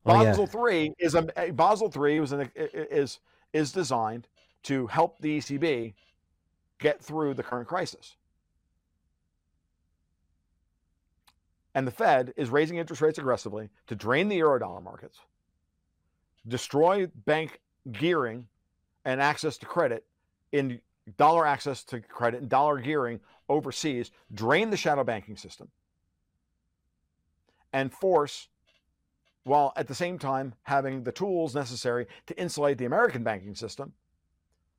[0.04, 0.30] Oh, yeah.
[0.30, 3.20] Basel three is a a- Basel three was an, is
[3.52, 4.26] is designed
[4.64, 5.94] to help the ECB
[6.78, 8.16] get through the current crisis.
[11.74, 15.18] And the Fed is raising interest rates aggressively to drain the eurodollar markets,
[16.46, 17.60] destroy bank
[17.90, 18.46] gearing
[19.04, 20.04] and access to credit
[20.52, 20.80] in
[21.16, 25.68] dollar access to credit and dollar gearing overseas, drain the shadow banking system,
[27.72, 28.48] and force
[29.44, 33.92] while at the same time having the tools necessary to insulate the American banking system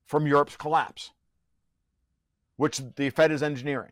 [0.06, 1.12] from Europe's collapse,
[2.56, 3.92] which the Fed is engineering.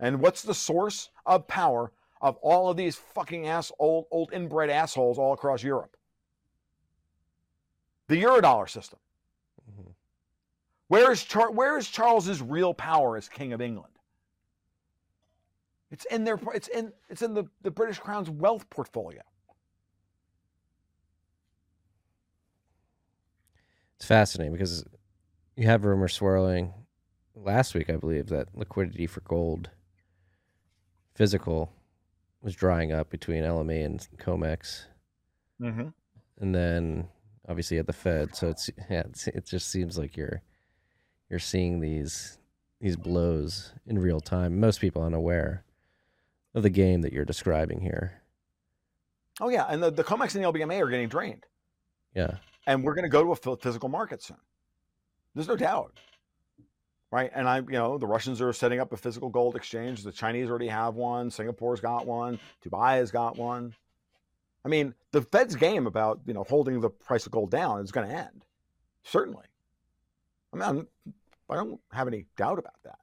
[0.00, 4.70] And what's the source of power of all of these fucking ass old old inbred
[4.70, 5.96] assholes all across Europe?
[8.08, 8.98] The Eurodollar system.
[9.70, 9.90] Mm-hmm.
[10.88, 13.92] Where is Char- where is Charles's real power as King of England?
[15.90, 19.22] It's in their it's in it's in the, the British Crown's wealth portfolio.
[24.04, 24.84] It's fascinating because
[25.56, 26.74] you have rumors swirling
[27.34, 29.70] last week, I believe, that liquidity for gold
[31.14, 31.72] physical
[32.42, 34.84] was drying up between LME and COMEX.
[35.58, 35.88] Mm-hmm.
[36.38, 37.08] and then
[37.48, 38.36] obviously at the Fed.
[38.36, 40.42] So it's yeah, it's, it just seems like you're
[41.30, 42.36] you're seeing these
[42.82, 44.60] these blows in real time.
[44.60, 45.64] Most people unaware
[46.54, 48.20] of the game that you're describing here.
[49.40, 51.46] Oh yeah, and the, the COMEX and the LBMA are getting drained,
[52.14, 54.36] Yeah, and we're going to go to a physical market soon.
[55.34, 55.98] There's no doubt,
[57.10, 57.30] right?
[57.34, 60.02] And I, you know, the Russians are setting up a physical gold exchange.
[60.02, 61.30] The Chinese already have one.
[61.30, 62.38] Singapore's got one.
[62.64, 63.74] Dubai has got one.
[64.64, 67.92] I mean, the Fed's game about you know holding the price of gold down is
[67.92, 68.44] going to end,
[69.02, 69.44] certainly.
[70.52, 70.86] I mean,
[71.50, 72.98] I don't have any doubt about that.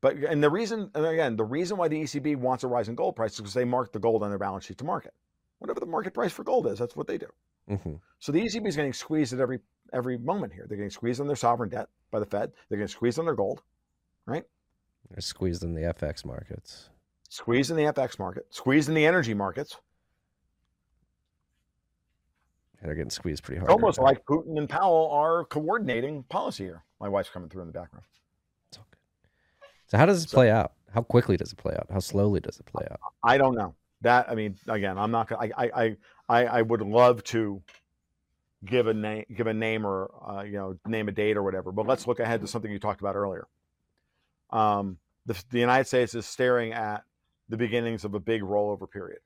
[0.00, 2.94] But and the reason, and again, the reason why the ECB wants a rise in
[2.94, 5.14] gold price is because they mark the gold on their balance sheet to market.
[5.58, 7.26] Whatever the market price for gold is, that's what they do.
[7.68, 9.60] Hmm So the ECB is getting squeezed at every
[9.92, 10.66] every moment here.
[10.68, 12.52] They're getting squeezed on their sovereign debt by the Fed.
[12.68, 13.62] They're getting squeezed on their gold,
[14.26, 14.44] right?
[15.10, 16.90] they're squeezed in the FX markets.
[17.28, 19.76] Squeezed in the FX market, squeezed in the energy markets.
[22.82, 23.70] They're getting squeezed pretty hard.
[23.70, 26.84] Almost like Putin and Powell are coordinating policy here.
[26.98, 28.04] My wife's coming through in the background.
[28.72, 30.72] So how does it play out?
[30.94, 31.88] How quickly does it play out?
[31.92, 33.00] How slowly does it play out?
[33.22, 34.30] I don't know that.
[34.30, 35.48] I mean, again, I'm not gonna.
[35.56, 35.96] I I
[36.28, 37.62] I, I would love to
[38.64, 41.72] give a name, give a name or uh, you know name a date or whatever.
[41.72, 43.48] But let's look ahead to something you talked about earlier.
[44.50, 47.04] Um, the, the United States is staring at
[47.48, 49.20] the beginnings of a big rollover period,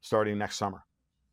[0.00, 0.84] starting next summer.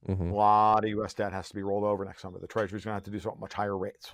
[0.05, 1.13] hmm A lot of U.S.
[1.13, 2.39] debt has to be rolled over next summer.
[2.39, 4.11] The Treasury's going to have to do so at much higher rates.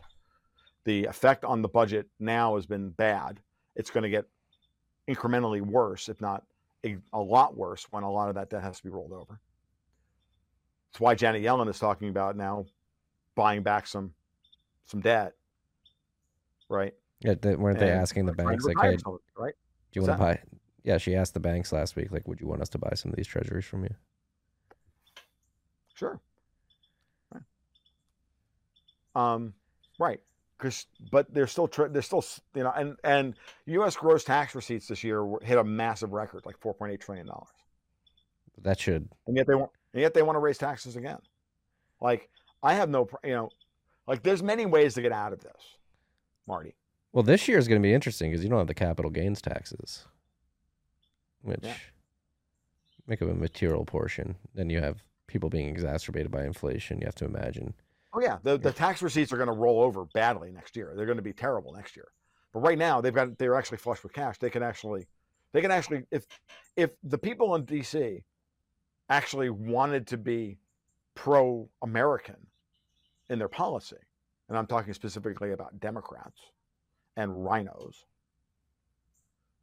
[0.86, 3.40] The effect on the budget now has been bad.
[3.76, 4.26] It's going to get
[5.08, 6.44] incrementally worse, if not
[6.86, 9.40] a, a lot worse, when a lot of that debt has to be rolled over.
[10.92, 12.66] That's why Janet Yellen is talking about now
[13.36, 14.14] buying back some
[14.86, 15.34] some debt,
[16.68, 16.94] right?
[17.22, 19.54] Yeah, they, weren't they asking the banks like, "Hey, do some of it, right?
[19.94, 20.40] you want to buy?"
[20.84, 23.12] Yeah, she asked the banks last week, like, "Would you want us to buy some
[23.12, 23.94] of these treasuries from you?"
[25.94, 26.20] Sure.
[27.34, 27.44] Right.
[29.16, 29.54] Um,
[30.00, 30.22] right.
[30.60, 32.24] Because, but they're still, they're still,
[32.54, 33.36] you know, and and
[33.68, 33.96] U.S.
[33.96, 37.48] gross tax receipts this year hit a massive record, like 4.8 trillion dollars,
[38.62, 41.20] That should and yet they want, and yet they want to raise taxes again.
[42.02, 42.30] Like,
[42.62, 43.50] I have no, pr- you know,
[44.06, 45.78] like there's many ways to get out of this,
[46.46, 46.76] Marty.
[47.14, 49.42] Well, this year is going to be interesting because you don't have the capital gains
[49.42, 50.06] taxes,
[51.42, 51.74] which Yeah.
[53.08, 54.36] make up a material portion.
[54.54, 57.00] Then you have people being exacerbated by inflation.
[57.00, 57.74] You have to imagine.
[58.14, 60.94] Oh yeah, the, the tax receipts are going to roll over badly next year.
[60.96, 62.08] They're going to be terrible next year.
[62.54, 64.40] But right now, they've got they're actually flush with cash.
[64.40, 65.08] They can actually,
[65.54, 66.26] they can actually if
[66.76, 68.24] if the people in D.C.
[69.10, 70.58] actually wanted to be
[71.14, 72.38] pro-American
[73.30, 73.98] in their policy,
[74.48, 76.40] and I'm talking specifically about Democrats
[77.16, 78.06] and RINOs,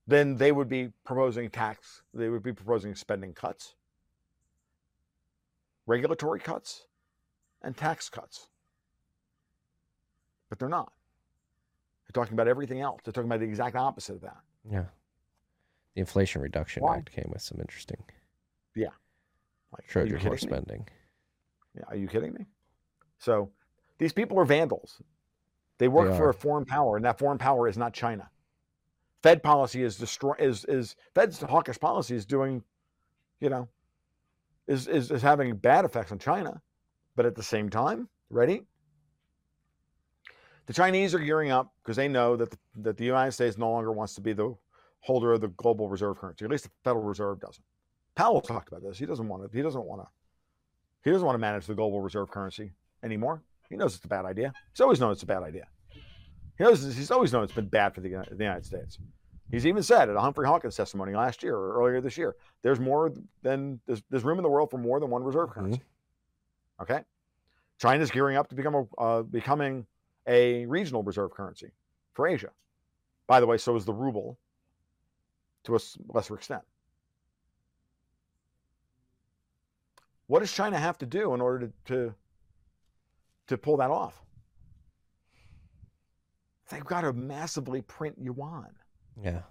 [0.06, 2.02] then they would be proposing tax.
[2.14, 3.74] They would be proposing spending cuts,
[5.86, 6.86] regulatory cuts,
[7.62, 8.48] and tax cuts.
[10.48, 10.92] But they're not.
[12.04, 13.00] They're talking about everything else.
[13.04, 14.38] They're talking about the exact opposite of that.
[14.70, 14.84] Yeah.
[15.94, 16.98] The Inflation Reduction Why?
[16.98, 18.02] Act came with some interesting
[18.74, 18.90] Yeah.
[19.72, 20.86] Like, Trojan horse spending.
[21.74, 22.46] Yeah, are you kidding me?
[23.18, 23.50] So
[23.98, 25.02] these people are vandals.
[25.78, 28.30] They work They for a foreign power, and that foreign power is not China.
[29.22, 32.62] Fed policy is destroy is is Fed's hawkish policy is doing,
[33.40, 33.68] you know,
[34.66, 36.62] is is is having bad effects on China,
[37.16, 38.62] but at the same time, ready?
[40.66, 43.70] The Chinese are gearing up because they know that the, that the United States no
[43.70, 44.54] longer wants to be the
[45.00, 46.44] holder of the global reserve currency.
[46.44, 47.64] At least the Federal Reserve doesn't.
[48.16, 48.98] Powell talked about this.
[48.98, 49.56] He doesn't want to.
[49.56, 50.08] He doesn't want to.
[51.04, 52.72] He doesn't want to manage the global reserve currency
[53.04, 53.42] anymore.
[53.68, 54.52] He knows it's a bad idea.
[54.72, 55.66] He's always known it's a bad idea.
[56.58, 58.98] He knows he's always known it's been bad for the, the United States.
[59.50, 62.80] He's even said at a Humphrey Hawkins testimony last year or earlier this year, there's
[62.80, 63.12] more
[63.42, 65.60] than there's, there's room in the world for more than one reserve mm-hmm.
[65.60, 65.82] currency.
[66.80, 67.00] Okay,
[67.80, 69.86] China's gearing up to become a uh, becoming
[70.26, 71.70] a regional reserve currency
[72.12, 72.50] for Asia.
[73.26, 74.38] By the way, so is the ruble
[75.64, 75.78] to a
[76.08, 76.62] lesser extent.
[80.26, 82.14] What does China have to do in order to to,
[83.48, 84.20] to pull that off?
[86.70, 88.70] They've got to massively print yuan.
[89.22, 89.42] Yeah.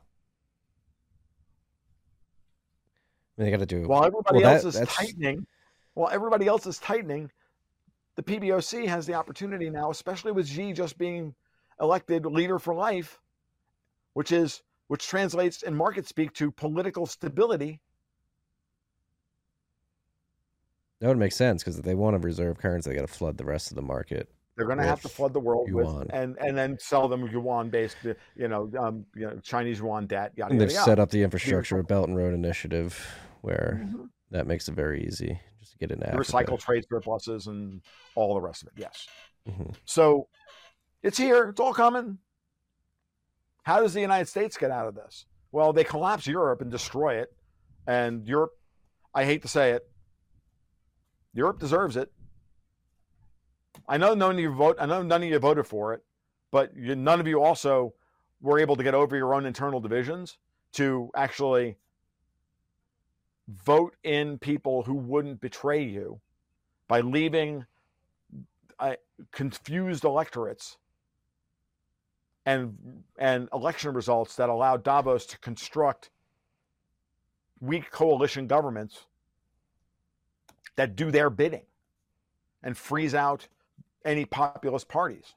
[3.37, 3.87] I mean, they got to do.
[3.87, 5.47] While everybody Well, else that- is that's- tightening,
[5.95, 7.31] while everybody else is tightening,
[8.15, 11.33] the PBOC has the opportunity now, especially with Xi just being
[11.81, 13.19] elected leader for life,
[14.13, 17.81] which is which translates in market speak to political stability.
[21.01, 23.37] That would make sense because if they want to reserve currency, they got to flood
[23.37, 24.29] the rest of the market.
[24.55, 25.99] They're going to have to flood the world yuan.
[25.99, 27.97] with and and then sell them yuan based,
[28.35, 30.31] you know, um, you know, Chinese yuan debt.
[30.35, 30.85] Yada, And they've yada.
[30.85, 33.05] set up the infrastructure, a Belt and Road Initiative,
[33.41, 34.09] where Mhm.
[34.31, 37.81] that makes it very easy just to get the recycle trade surpluses and
[38.15, 38.73] all the rest of it.
[38.77, 39.07] Yes.
[39.47, 39.75] Mhm.
[39.85, 40.27] So
[41.01, 41.49] it's here.
[41.49, 42.19] It's all coming.
[43.63, 45.25] How does the United States get out of this?
[45.51, 47.35] Well, they collapse Europe and destroy it.
[47.87, 48.51] And Europe,
[49.13, 49.83] I hate to say it,
[51.33, 52.11] Europe deserves it.
[53.87, 54.77] I know none of you vote.
[54.79, 56.03] I know none of you voted for it,
[56.51, 57.93] but you, none of you also
[58.41, 60.37] were able to get over your own internal divisions
[60.73, 61.77] to actually
[63.47, 66.19] vote in people who wouldn't betray you
[66.87, 67.65] by leaving
[68.79, 68.95] uh,
[69.31, 70.77] confused electorates
[72.45, 72.77] and
[73.17, 76.09] and election results that allow Davos to construct
[77.59, 79.05] weak coalition governments
[80.75, 81.65] that do their bidding
[82.61, 83.47] and freeze out
[84.03, 85.33] any populist parties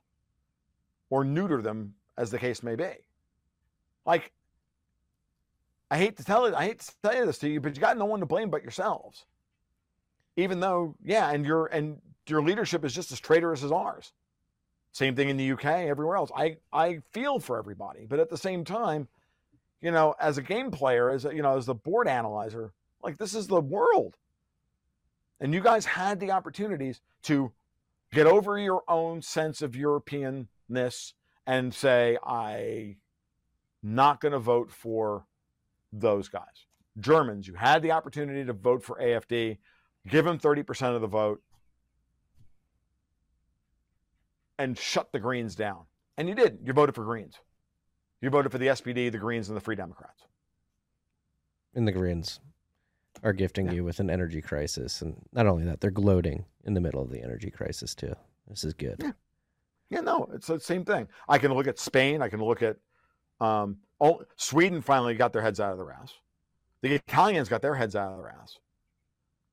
[1.11, 2.91] or neuter them as the case may be.
[4.05, 4.33] Like
[5.91, 7.81] I hate to tell it, I hate to tell you this to you, but you
[7.81, 9.25] got no one to blame but yourselves.
[10.37, 14.13] Even though, yeah, and your and your leadership is just as traitorous as ours.
[14.93, 16.31] Same thing in the UK, everywhere else.
[16.37, 19.09] I I feel for everybody, but at the same time,
[19.81, 23.19] you know, as a game player, as a, you know, as the board analyzer, like
[23.19, 24.17] this is the world,
[25.41, 27.53] and you guys had the opportunities to
[28.13, 31.13] get over your own sense of Europeanness
[31.47, 32.97] and say, I
[33.83, 35.27] not going to vote for
[35.93, 36.67] those guys.
[36.99, 39.59] Germans, you had the opportunity to vote for AFD,
[40.09, 41.43] give them 30% of the vote,
[44.59, 45.83] and shut the Greens down.
[46.17, 46.67] And you didn't.
[46.67, 47.37] You voted for Greens.
[48.21, 50.25] You voted for the SPD, the Greens, and the Free Democrats.
[51.75, 52.41] And the Greens
[53.23, 53.73] are gifting Yeah.
[53.73, 55.01] you with an energy crisis.
[55.03, 58.15] And not only that, they're gloating in the middle of the energy crisis, too.
[58.49, 58.97] This is good.
[59.01, 59.13] Yeah.
[59.91, 61.09] Yeah, no, it's the same thing.
[61.29, 62.21] I can look at Spain.
[62.21, 62.77] I can look at
[63.41, 64.83] um, oh, Sweden.
[64.83, 66.13] Finally, got their heads out of their ass.
[66.83, 68.59] The Italians got their heads out of their ass.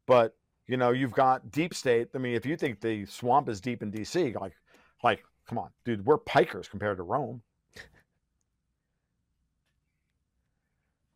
[0.06, 0.36] But
[0.68, 2.10] you know, you've got deep state.
[2.16, 4.53] I mean, if you think the swamp is deep in D.C., like,
[5.03, 7.41] like, come on, dude, we're pikers compared to Rome.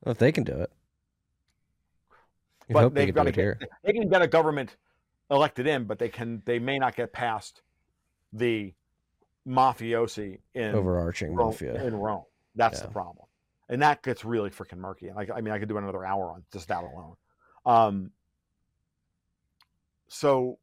[0.03, 0.71] Well, if they can do it.
[2.69, 4.77] You but they they've can got to get they can get a government
[5.31, 7.63] elected in, but they can they may not get past
[8.31, 8.73] the
[9.47, 11.83] mafiosi in Overarching Rome, mafia.
[11.83, 12.23] in Rome.
[12.59, 13.25] That's the problem,
[13.69, 15.11] and that gets really freaking murky.
[15.15, 17.15] Like, I mean, I could do another hour on just that alone.
[17.65, 18.11] Um,
[20.07, 20.59] so,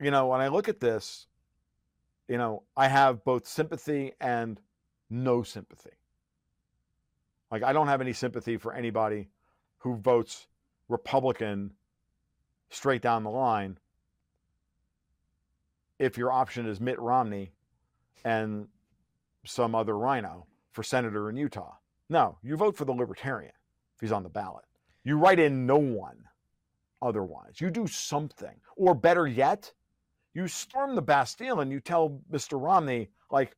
[0.00, 1.26] you know, when I look at this,
[2.28, 4.60] you know, I have both sympathy and
[5.10, 5.90] no sympathy.
[7.50, 9.28] Like, I don't have any sympathy for anybody
[9.78, 10.46] who votes
[10.88, 11.72] Republican
[12.70, 13.78] straight down the line
[15.98, 17.52] if your option is Mitt Romney
[18.24, 18.68] and
[19.44, 21.74] some other RINO for senator in Utah.
[22.08, 23.52] No, you vote for the libertarian
[23.94, 24.64] if he's on the ballot.
[25.04, 26.24] You write in no one
[27.00, 27.60] otherwise.
[27.60, 28.54] You do something.
[28.76, 29.72] Or better yet,
[30.34, 32.62] you storm the Bastille and you tell Mr.
[32.62, 33.56] Romney, like,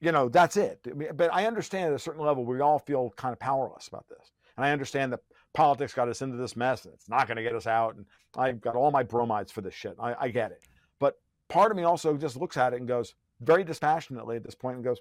[0.00, 0.86] you know, that's it.
[1.16, 4.32] But I understand at a certain level, we all feel kind of powerless about this.
[4.56, 5.20] And I understand that
[5.54, 7.96] politics got us into this mess and it's not going to get us out.
[7.96, 8.04] And
[8.36, 9.96] I've got all my bromides for this shit.
[9.98, 10.62] I, I get it.
[10.98, 11.18] But
[11.48, 14.76] part of me also just looks at it and goes very dispassionately at this point
[14.76, 14.98] and goes,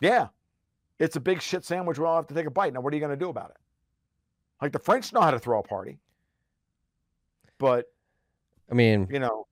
[0.00, 0.28] yeah,
[0.98, 1.98] it's a big shit sandwich.
[1.98, 2.72] We all have to take a bite.
[2.72, 3.56] Now, what are you going to do about it?
[4.60, 5.98] Like the French know how to throw a party,
[7.58, 7.86] but
[8.70, 9.46] I mean, you know,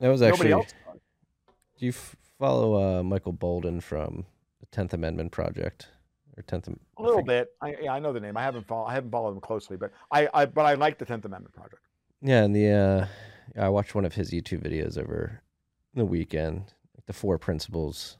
[0.00, 0.50] that was actually.
[0.50, 4.26] Do you f- follow uh, Michael Boldin from
[4.60, 5.88] the Tenth Amendment Project
[6.36, 6.68] or Tenth?
[6.68, 7.48] A little bit.
[7.62, 8.36] I, yeah, I know the name.
[8.36, 11.06] I haven't follow, I haven't followed him closely, but I, I but I like the
[11.06, 11.80] Tenth Amendment Project.
[12.20, 13.06] Yeah, and the uh,
[13.58, 15.40] I watched one of his YouTube videos over
[15.94, 16.72] the weekend.
[17.06, 18.18] The four principles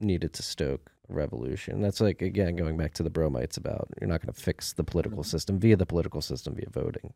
[0.00, 1.82] needed to stoke a revolution.
[1.82, 4.84] That's like again going back to the bromites about you're not going to fix the
[4.84, 7.12] political system via the political system via voting.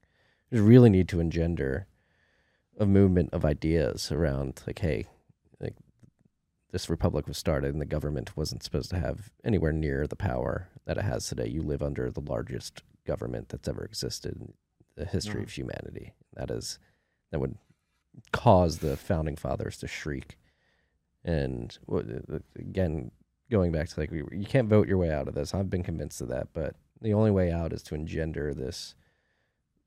[0.50, 1.86] You really need to engender
[2.78, 5.06] a movement of ideas around like, hey,
[5.60, 5.74] like
[6.72, 10.68] this republic was started and the government wasn't supposed to have anywhere near the power
[10.86, 11.46] that it has today.
[11.46, 14.52] You live under the largest government that's ever existed in
[14.96, 15.44] the history mm-hmm.
[15.44, 16.12] of humanity.
[16.34, 16.78] That is
[17.30, 17.56] that would
[18.32, 20.36] cause the founding fathers to shriek.
[21.24, 21.76] And
[22.56, 23.10] again,
[23.50, 25.54] going back to like you can't vote your way out of this.
[25.54, 28.94] I've been convinced of that, but the only way out is to engender this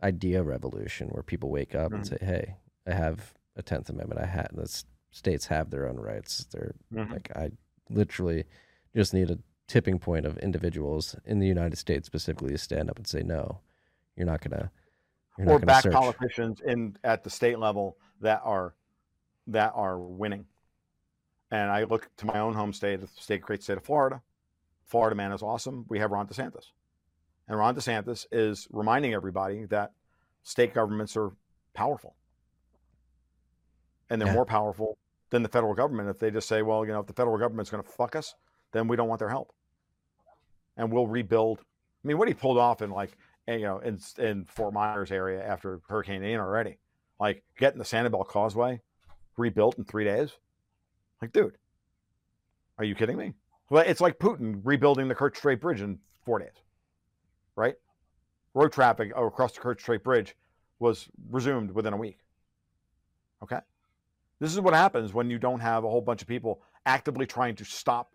[0.04, 2.56] idea revolution where people wake up and say, "Hey,
[2.86, 4.22] I have a Tenth Amendment.
[4.22, 4.68] I had the
[5.12, 6.46] states have their own rights.
[6.46, 7.12] They're Mhm.
[7.12, 7.52] like I
[7.90, 8.46] literally
[8.96, 12.98] just need a tipping point of individuals in the United States specifically to stand up
[12.98, 13.62] and say, "No,
[14.16, 14.72] you're not gonna."
[15.46, 15.94] Or back search.
[15.94, 18.74] politicians in at the state level that are
[19.48, 20.46] that are winning.
[21.52, 24.22] And I look to my own home state, the state great state of Florida.
[24.86, 25.86] Florida man is awesome.
[25.90, 26.72] We have Ron DeSantis.
[27.48, 29.92] And Ron DeSantis is reminding everybody that
[30.44, 31.32] state governments are
[31.74, 32.16] powerful.
[34.10, 34.34] And they're Yeah.
[34.34, 34.98] more powerful
[35.30, 37.70] than the federal government if they just say, well, you know, if the federal government's
[37.70, 38.36] going to fuck us,
[38.72, 39.54] then we don't want their help.
[40.76, 41.60] And we'll rebuild.
[42.04, 45.44] I mean, what he pulled off in like you know, in in Fort Myers area
[45.44, 46.80] after Hurricane Ian already,
[47.20, 48.82] like getting the Sanibel Causeway
[49.38, 50.32] rebuilt in three days.
[51.22, 51.58] Like, dude,
[52.78, 53.34] are you kidding me?
[53.70, 56.62] Well, it's like Putin rebuilding the Kerch Strait Bridge in four days,
[57.56, 57.76] right?
[58.54, 60.36] Road traffic across the Kerch Strait Bridge
[60.80, 62.20] was resumed within a week.
[63.44, 63.60] Okay,
[64.40, 67.56] this is what happens when you don't have a whole bunch of people actively trying
[67.56, 68.14] to stop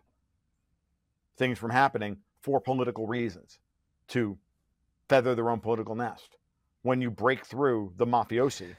[1.37, 3.59] things from happening for political reasons
[4.09, 4.37] to
[5.09, 6.37] feather their own political nest.
[6.81, 8.75] When you break through the mafiosi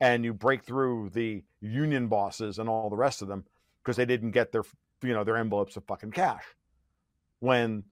[0.00, 3.44] and you break through the union bosses and all the rest of them
[3.82, 4.62] because they didn't get their
[5.02, 6.44] you know their envelopes of fucking cash.
[7.40, 7.84] When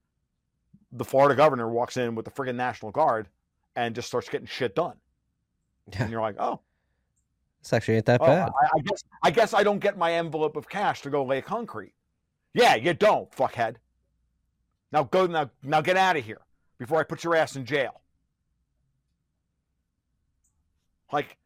[0.93, 3.29] the Florida governor walks in with the friggin' National Guard
[3.77, 4.97] and just starts getting shit done.
[5.93, 6.03] Yeah.
[6.03, 6.61] And you're like, oh,
[7.63, 8.51] This actually ain't that oh bad.
[8.51, 11.41] I, I guess I guess I don't get my envelope of cash to go lay
[11.41, 11.95] concrete.
[12.55, 13.77] Yeah, you don't, fuckhead.
[14.93, 16.41] Now go now now get out of here
[16.79, 18.01] before I put your ass in jail.
[21.13, 21.37] Like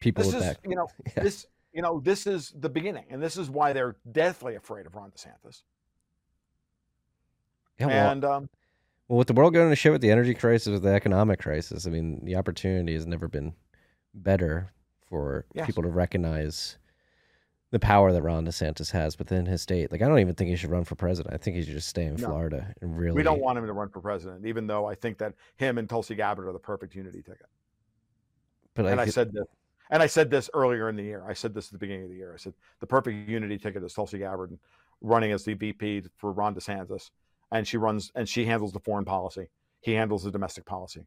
[0.00, 1.22] People this is you know Yeah.
[1.22, 4.94] this you know this is the beginning and this is why they're deathly afraid of
[4.94, 5.62] Ron DeSantis.
[7.78, 8.48] Yeah, well, and um,
[9.06, 11.86] well, with the world going to shit with the energy crisis, with the economic crisis,
[11.86, 13.54] I mean, the opportunity has never been
[14.12, 14.72] better
[15.08, 15.66] for Yes.
[15.66, 16.76] people to recognize
[17.70, 19.92] the power that Ron DeSantis has within his state.
[19.92, 21.34] Like, I don't even think he should run for president.
[21.34, 22.28] I think he should just stay in No.
[22.28, 23.14] Florida and really.
[23.16, 25.88] we don't want him to run for president, even though I think that him and
[25.88, 27.46] Tulsi Gabbard are the perfect unity ticket.
[28.74, 29.44] But and I could- said this,
[29.90, 31.24] and I said this earlier in the year.
[31.26, 32.32] I said this at the beginning of the year.
[32.32, 34.58] I said the perfect unity ticket is Tulsi Gabbard
[35.00, 37.10] running as the VP for Ron DeSantis,
[37.52, 39.48] and she runs and she handles the foreign policy.
[39.80, 41.06] He handles the domestic policy.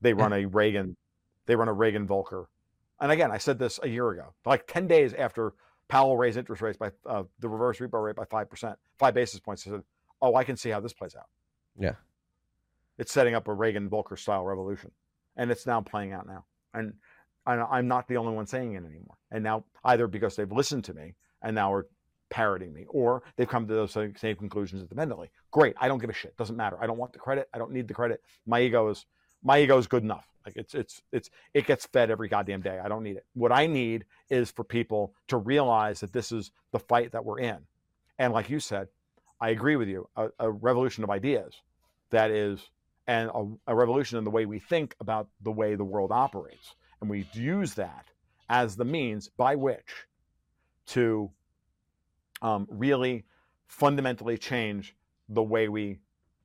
[0.00, 0.96] They run a Reagan,
[1.46, 2.46] they run a Reagan Volcker.
[3.00, 5.54] And again, I said this a year ago, like ten days after
[5.88, 9.40] Powell raised interest rates by uh, the reverse repo rate by five percent, five basis
[9.40, 9.64] points.
[9.64, 9.82] Said,
[10.20, 11.26] "Oh, I can see how this plays out."
[11.78, 11.94] Yeah.
[12.98, 14.90] It's setting up a Reagan Volcker style revolution,
[15.36, 16.44] and it's now playing out now.
[16.74, 16.94] And
[17.46, 19.16] and I'm not the only one saying it anymore.
[19.30, 21.86] And now either because they've listened to me and now are
[22.30, 25.30] parroting me, or they've come to those same same conclusions independently.
[25.50, 25.74] Great.
[25.80, 26.36] I don't give a shit.
[26.36, 26.76] Doesn't matter.
[26.80, 27.48] I don't want the credit.
[27.54, 28.22] I don't need the credit.
[28.46, 29.06] My ego is
[29.42, 30.26] my ego is good enough.
[30.48, 32.78] Like it's it's it's it gets fed every goddamn day.
[32.82, 33.26] I don't need it.
[33.34, 37.40] What I need is for people to realize that this is the fight that we're
[37.40, 37.58] in.
[38.18, 38.88] And like you said,
[39.40, 40.08] I agree with you.
[40.16, 41.54] A, a revolution of ideas
[42.10, 42.70] that is
[43.06, 46.74] and a, a revolution in the way we think about the way the world operates.
[47.00, 48.06] And we use that
[48.48, 50.06] as the means by which
[50.86, 51.30] to
[52.40, 53.26] um, really
[53.66, 54.96] fundamentally change
[55.28, 55.98] the way we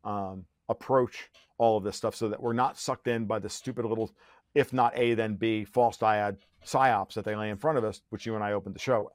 [0.03, 3.85] um, approach all of this stuff so that we're not sucked in by the stupid
[3.85, 4.11] little,
[4.53, 8.01] if not A, then B, false dyad psyops that they lay in front of us,
[8.09, 9.13] which you and I opened the show with.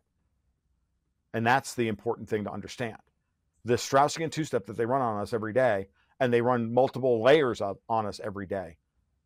[1.34, 2.96] And that's the important thing to understand.
[3.64, 5.88] The Straussian two step that they run on us every day,
[6.20, 8.78] and they run multiple layers of, on us every day.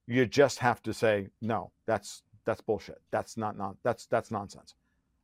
[0.06, 3.00] You just have to say, no, that's that's bullshit.
[3.12, 4.74] That's not not that's that's nonsense.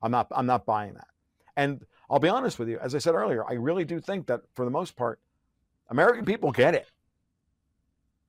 [0.02, 1.08] I'm not I'm not buying that.
[1.56, 4.42] And I'll be honest with you, as I said earlier, I really do think that
[4.54, 5.18] for the most part,
[5.90, 6.86] American people get it.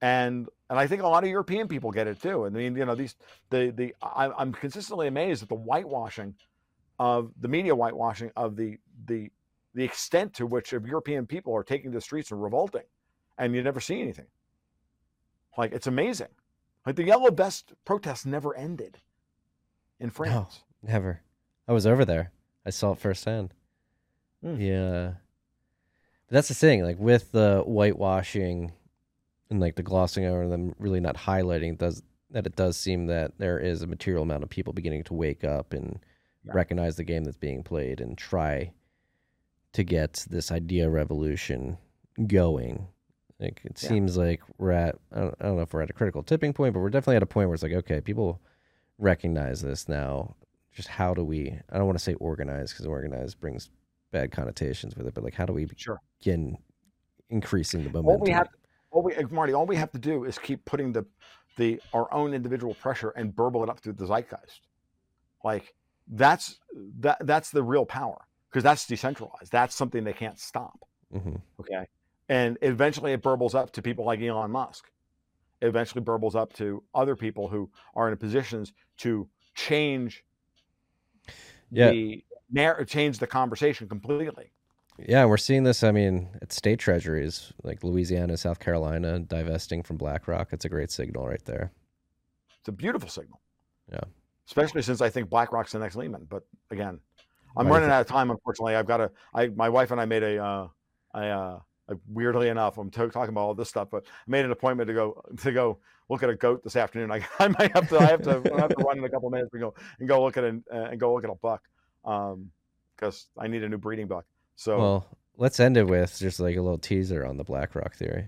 [0.01, 2.45] And and I think a lot of European people get it too.
[2.45, 3.15] I mean, you know, these
[3.49, 6.35] the the I, I'm consistently amazed at the whitewashing
[6.99, 9.29] of the media whitewashing of the the
[9.73, 12.83] the extent to which European people are taking to the streets and revolting,
[13.37, 14.27] and you never see anything.
[15.57, 16.29] Like it's amazing.
[16.85, 18.97] Like the yellow vest protests never ended
[19.99, 20.61] in France.
[20.81, 21.21] No, never.
[21.67, 22.31] I was over there.
[22.65, 23.53] I saw it firsthand.
[24.43, 24.59] Mm.
[24.59, 25.11] Yeah.
[26.27, 28.71] But that's the thing, like with the whitewashing
[29.49, 33.37] and like the glossing over them really not highlighting does that it does seem that
[33.39, 35.99] there is a material amount of people beginning to wake up and
[36.45, 36.53] Yeah.
[36.53, 38.71] recognize the game that's being played and try
[39.73, 41.77] to get this idea revolution
[42.27, 42.87] going.
[43.39, 43.89] Like it Yeah.
[43.89, 46.53] seems like we're at I don't, I don't know if we're at a critical tipping
[46.53, 48.39] point, but we're definitely at a point where it's like okay, people
[48.99, 50.35] recognize this now.
[50.71, 51.59] Just how do we?
[51.71, 53.69] I don't want to say organize because organize brings
[54.11, 55.99] bad connotations with it, but like how do we Sure.
[56.19, 56.57] begin
[57.29, 58.21] increasing the momentum?
[58.21, 58.47] we have,
[58.91, 61.05] all we, Marty, all we have to do is keep putting the,
[61.57, 64.61] the our own individual pressure and burble it up through the zeitgeist.
[65.43, 65.73] Like
[66.07, 66.59] that's
[66.99, 69.51] that that's the real power because that's decentralized.
[69.51, 70.79] That's something they can't stop.
[71.11, 71.85] hmm Okay,
[72.29, 74.89] and eventually it burbles up to people like Elon Musk.
[75.61, 80.23] It eventually burbles up to other people who are in positions to change
[81.71, 81.91] Yeah.
[81.91, 84.51] the narr- change the conversation completely.
[85.07, 85.83] Yeah, we're seeing this.
[85.83, 90.51] I mean, at state treasuries like Louisiana, South Carolina, divesting from BlackRock.
[90.51, 91.71] It's a great signal right there.
[92.59, 93.39] It's a beautiful signal.
[93.91, 94.01] Yeah.
[94.47, 96.25] Especially since I think BlackRock's the next Lehman.
[96.29, 96.99] But again,
[97.55, 98.31] I'm Why running out of time.
[98.31, 99.11] Unfortunately, I've got to.
[99.33, 100.43] I my wife and I made a.
[100.43, 100.67] Uh,
[101.13, 101.59] I uh,
[102.07, 104.93] weirdly enough, I'm to- talking about all this stuff, but I made an appointment to
[104.93, 107.11] go to go look at a goat this afternoon.
[107.11, 107.99] I, I might have to.
[107.99, 108.41] I have to.
[108.53, 110.63] I have to run in a couple minutes and go and go look at an,
[110.73, 111.63] uh, and go look at a buck,
[112.95, 114.25] because I need a new breeding buck.
[114.59, 115.05] So Well,
[115.37, 118.27] let's end it with just like a little teaser on the BlackRock theory.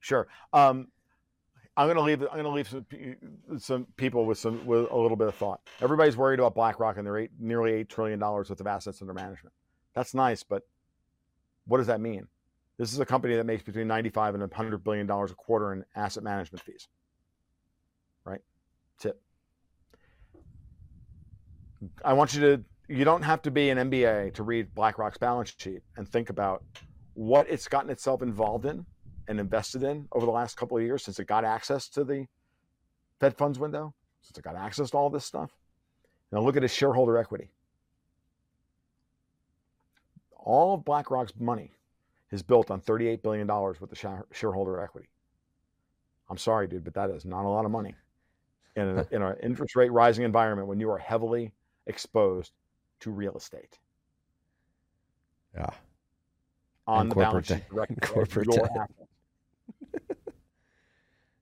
[0.00, 0.26] Sure.
[0.52, 0.88] Um,
[1.76, 2.20] I'm going to leave.
[2.22, 2.84] I'm going to leave some
[3.58, 5.60] some people with some with a little bit of thought.
[5.80, 9.14] Everybody's worried about BlackRock and their eight, nearly eight trillion dollars worth of assets under
[9.14, 9.54] management.
[9.94, 10.64] That's nice, but
[11.68, 12.26] what does that mean?
[12.76, 15.84] This is a company that makes between 95 and 100 billion dollars a quarter in
[15.94, 16.88] asset management fees.
[18.24, 18.40] Right.
[18.96, 19.20] That's it.
[22.04, 22.64] I want you to.
[22.88, 26.64] You don't have to be an MBA to read BlackRock's balance sheet and think about
[27.14, 28.84] what it's gotten itself involved in
[29.28, 32.26] and invested in over the last couple of years since it got access to the
[33.20, 35.50] Fed funds window, since it got access to all this stuff.
[36.32, 37.50] Now look at its shareholder equity.
[40.36, 41.70] All of BlackRock's money
[42.32, 45.08] is built on $38 billion worth of shareholder equity.
[46.28, 47.94] I'm sorry, dude, but that is not a lot of money
[48.74, 51.52] in an in an interest rate rising environment when you are heavily
[51.86, 52.52] exposed
[53.02, 53.78] to real estate
[55.54, 55.66] Yeah.
[56.86, 58.90] on And the balance corporate sheet corporate your debt.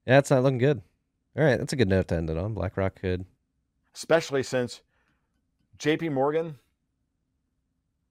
[0.07, 0.81] Yeah, it's not looking good.
[1.37, 2.55] All right, that's a good note to end it on.
[2.55, 3.25] BlackRock could.
[3.95, 4.81] especially since
[5.79, 6.59] JP Morgan,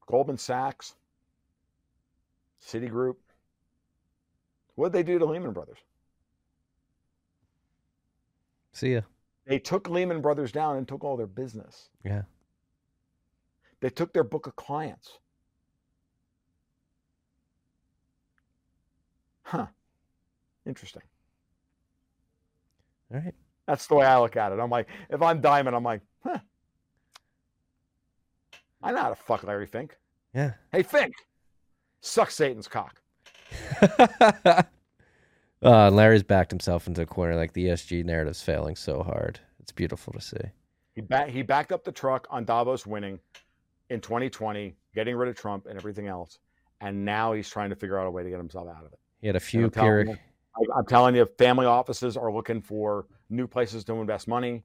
[0.08, 0.96] Goldman Sachs,
[2.66, 3.16] Citigroup,
[4.76, 5.80] what did they do to Lehman Brothers?
[8.72, 9.02] See ya.
[9.46, 11.90] They took Lehman Brothers down and took all their business.
[12.06, 12.22] Yeah.
[13.82, 15.20] They took their book of clients.
[19.44, 19.68] Huh.
[20.66, 21.02] Interesting.
[23.14, 23.34] All right.
[23.66, 24.60] That's the way I look at it.
[24.60, 26.40] I'm like, if I'm Dimon, I'm like, huh.
[28.82, 29.98] I know how to fuck Larry Fink.
[30.34, 30.54] Yeah.
[30.72, 31.14] Hey, Fink,
[32.02, 33.02] suck Satan's cock.
[33.82, 34.64] uh,
[35.62, 37.36] and Larry's backed himself into a corner.
[37.36, 39.40] Like the ESG narrative's failing so hard.
[39.60, 40.38] It's beautiful to see.
[40.96, 43.20] He back, he backed up the truck on Davos winning
[43.90, 46.40] in 2020, getting rid of Trump and everything else,
[46.82, 49.00] and now he's trying to figure out a way to get himself out of it.
[49.22, 50.18] He had a few I'm telling you,
[50.76, 54.64] I'm telling you, family offices are looking for new places to invest money.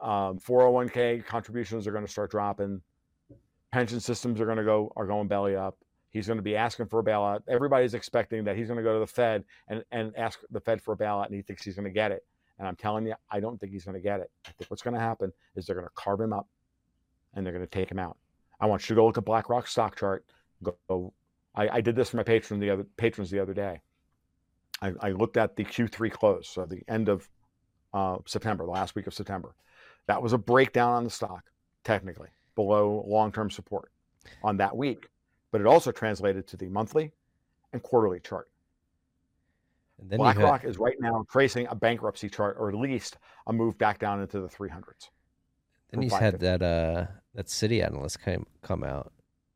[0.00, 2.82] Um, 401k contributions are going to start dropping.
[3.72, 5.78] Pension systems are going to go are going belly up.
[6.10, 7.42] He's going to be asking for a bailout.
[7.48, 10.80] Everybody's expecting that he's going to go to the Fed and, and ask the Fed
[10.80, 12.24] for a bailout, and he thinks he's going to get it.
[12.58, 14.30] And I'm telling you, I don't think he's going to get it.
[14.46, 16.46] I think what's going to happen is they're going to carve him up,
[17.34, 18.16] and they're going to take him out.
[18.60, 20.24] I want you to go look at BlackRock stock chart.
[20.62, 21.12] Go, go
[21.54, 23.80] I, I did this for my patron the other patrons the other day.
[24.82, 27.28] I, I looked at the Q3 close, so the end of
[27.92, 29.54] uh, September, the last week of September.
[30.06, 31.44] That was a breakdown on the stock,
[31.84, 33.90] technically below long-term support
[34.42, 35.06] on that week,
[35.50, 37.12] but it also translated to the monthly
[37.72, 38.48] and quarterly chart.
[40.00, 43.18] And then you had- BlackRock is right now tracing a bankruptcy chart, or at least
[43.46, 45.10] a move back down into the 300s.
[45.90, 49.12] Then you had that uh that Citi analyst come come out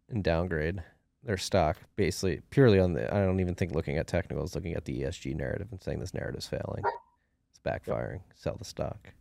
[0.08, 0.82] and downgrade
[1.24, 4.84] their stock basically purely on the I don't even think looking at technicals, looking at
[4.84, 6.82] the ESG narrative and saying this narrative's failing.
[7.50, 8.20] It's backfiring.
[8.34, 9.12] Sell the stock.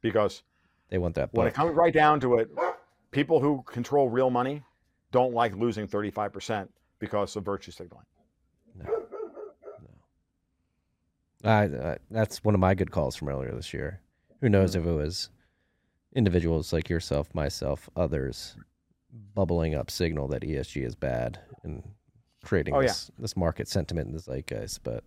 [0.00, 0.42] Because
[0.90, 2.50] They want that when it comes right down to it,
[3.10, 4.62] people who control real money
[5.12, 6.68] don't like losing 35%
[6.98, 8.04] because of virtue signaling.
[8.76, 8.90] No,
[11.44, 14.00] I, I, that's one of my good calls from earlier this year.
[14.40, 14.80] Who knows Mm.
[14.80, 15.30] if it was
[16.14, 18.56] individuals like yourself, myself, others
[19.34, 21.82] bubbling up signal that ESG is bad and
[22.44, 22.88] creating Oh, yeah.
[22.88, 24.82] this, this market sentiment in the zeitgeist.
[24.82, 25.04] But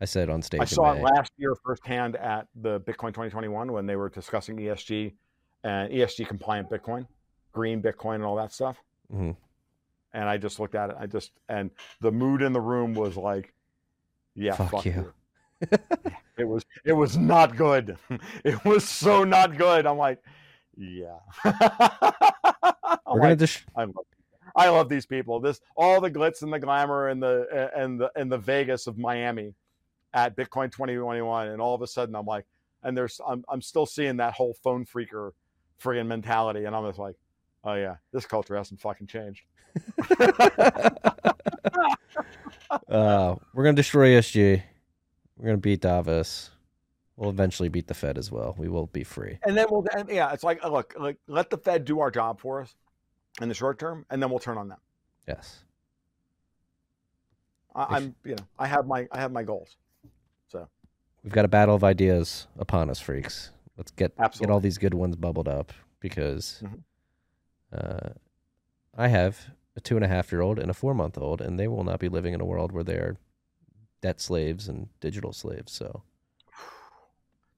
[0.00, 3.72] I said on stage I saw May, it last year firsthand at the Bitcoin 2021
[3.72, 5.12] when they were discussing ESG
[5.64, 7.06] and ESG compliant Bitcoin,
[7.52, 8.76] green Bitcoin, and all that stuff.
[9.12, 9.36] Mhm.
[10.12, 10.96] And I just looked at it.
[10.98, 11.70] I just and
[12.00, 13.52] the mood in the room was like,
[14.34, 15.12] "Yeah, Fuck fuck, you." you."
[16.38, 17.96] it was it was not good.
[18.44, 19.86] It was so not good.
[19.86, 20.22] I'm like,
[20.78, 21.18] yeah.
[21.44, 23.36] We're gonna
[23.76, 24.06] I love
[24.54, 25.40] I love these people.
[25.40, 28.96] This all the glitz and the glamour and the and the and the Vegas of
[28.96, 29.54] Miami
[30.14, 32.46] at Bitcoin 2021 and all of a sudden I'm like
[32.82, 35.32] and there's I'm I'm still seeing that whole phone freaker
[35.82, 37.16] friggin' mentality and I'm just like
[37.64, 39.42] oh yeah this culture hasn't fucking changed.
[42.88, 44.62] uh, we're gonna destroy SG.
[45.36, 46.50] We're gonna beat Davos.
[47.18, 48.54] We'll eventually beat the Fed as well.
[48.56, 49.40] We will be free.
[49.42, 52.40] And then we'll and yeah it's like look like let the Fed do our job
[52.40, 52.76] for us
[53.42, 54.78] in the short term and then we'll turn on them.
[55.26, 55.64] Yes.
[57.74, 59.76] I, I'm you know I have my I have my goals.
[60.46, 60.68] So
[61.24, 63.50] we've got a battle of ideas upon us, freaks.
[63.76, 66.82] Let's get get all these good ones bubbled up because Mhm.
[67.72, 68.10] uh,
[68.96, 71.58] I have a two and a half year old and a four month old, and
[71.58, 73.16] they will not be living in a world where they are
[74.02, 75.72] debt slaves and digital slaves.
[75.72, 76.02] So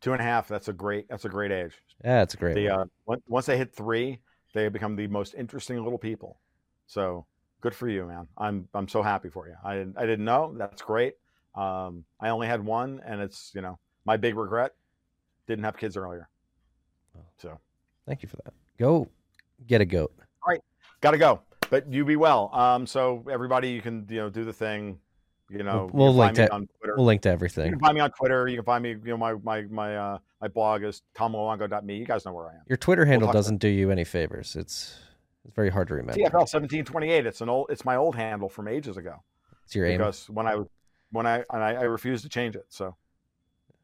[0.00, 0.48] Two and a half.
[0.48, 1.08] That's a great.
[1.08, 1.72] That's a great age.
[2.04, 2.54] yeah, it's great.
[2.54, 2.84] The uh,
[3.26, 4.20] once they hit three,
[4.54, 6.40] they become the most interesting little people.
[6.86, 7.26] So
[7.60, 8.26] good for you, man.
[8.38, 9.54] I'm I'm so happy for you.
[9.64, 10.54] I didn't- I didn't know.
[10.56, 11.14] That's great.
[11.54, 14.72] Um, I only had one, and it's you know my big regret.
[15.46, 16.28] Didn't have kids earlier.
[17.38, 17.58] So
[18.06, 18.52] Thank you for that.
[18.78, 19.08] Go
[19.66, 20.12] get a goat.
[20.18, 20.60] All right,
[21.00, 21.40] got to go.
[21.68, 22.50] But you be well.
[22.54, 24.98] Um, so everybody, you can you know do the thing.
[25.50, 26.94] You know, We'll you can link find me that- on Twitter.
[26.96, 27.64] We'll link to everything.
[27.66, 28.46] You can find me on Twitter.
[28.48, 28.90] You can find me.
[28.90, 31.96] You know, my my my uh, my blog is tomluongo.me.
[31.96, 32.62] You guys know where I am.
[32.68, 34.54] Your Twitter handle about- doesn't do you any favors.
[34.54, 34.96] It's
[35.44, 36.20] it's very hard to remember.
[36.22, 37.26] TFL seventeen twenty eight.
[37.26, 37.66] It's an old.
[37.70, 39.16] It's my old handle from ages ago.
[39.64, 39.98] It's your aim.
[39.98, 40.68] because when I was
[41.10, 42.66] when I and I, I refused to change it.
[42.68, 42.94] So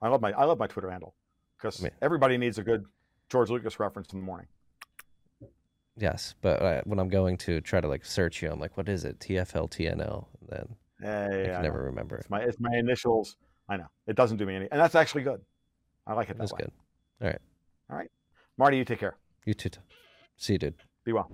[0.00, 1.14] I love my I love my Twitter handle
[1.58, 2.84] because I everybody needs a good
[3.28, 4.46] George Lucas reference in the morning.
[5.98, 8.88] Yes, but uh, when I'm going to try to like search you, I'm like, what
[8.88, 9.18] is it?
[9.18, 10.26] TFL TNL.
[10.40, 11.84] And then Yeah, yeah, I can I never know.
[11.84, 12.16] remember.
[12.16, 13.36] It's my it's my initials.
[13.68, 15.40] I know it doesn't do me any, and that's actually good.
[16.06, 16.58] I like it that That's way.
[16.60, 16.72] good.
[17.20, 17.38] All right
[17.90, 18.10] all right
[18.58, 19.16] marty, you take care.
[19.44, 19.70] You too.
[20.36, 20.74] See you, dude.
[21.04, 21.30] Be well.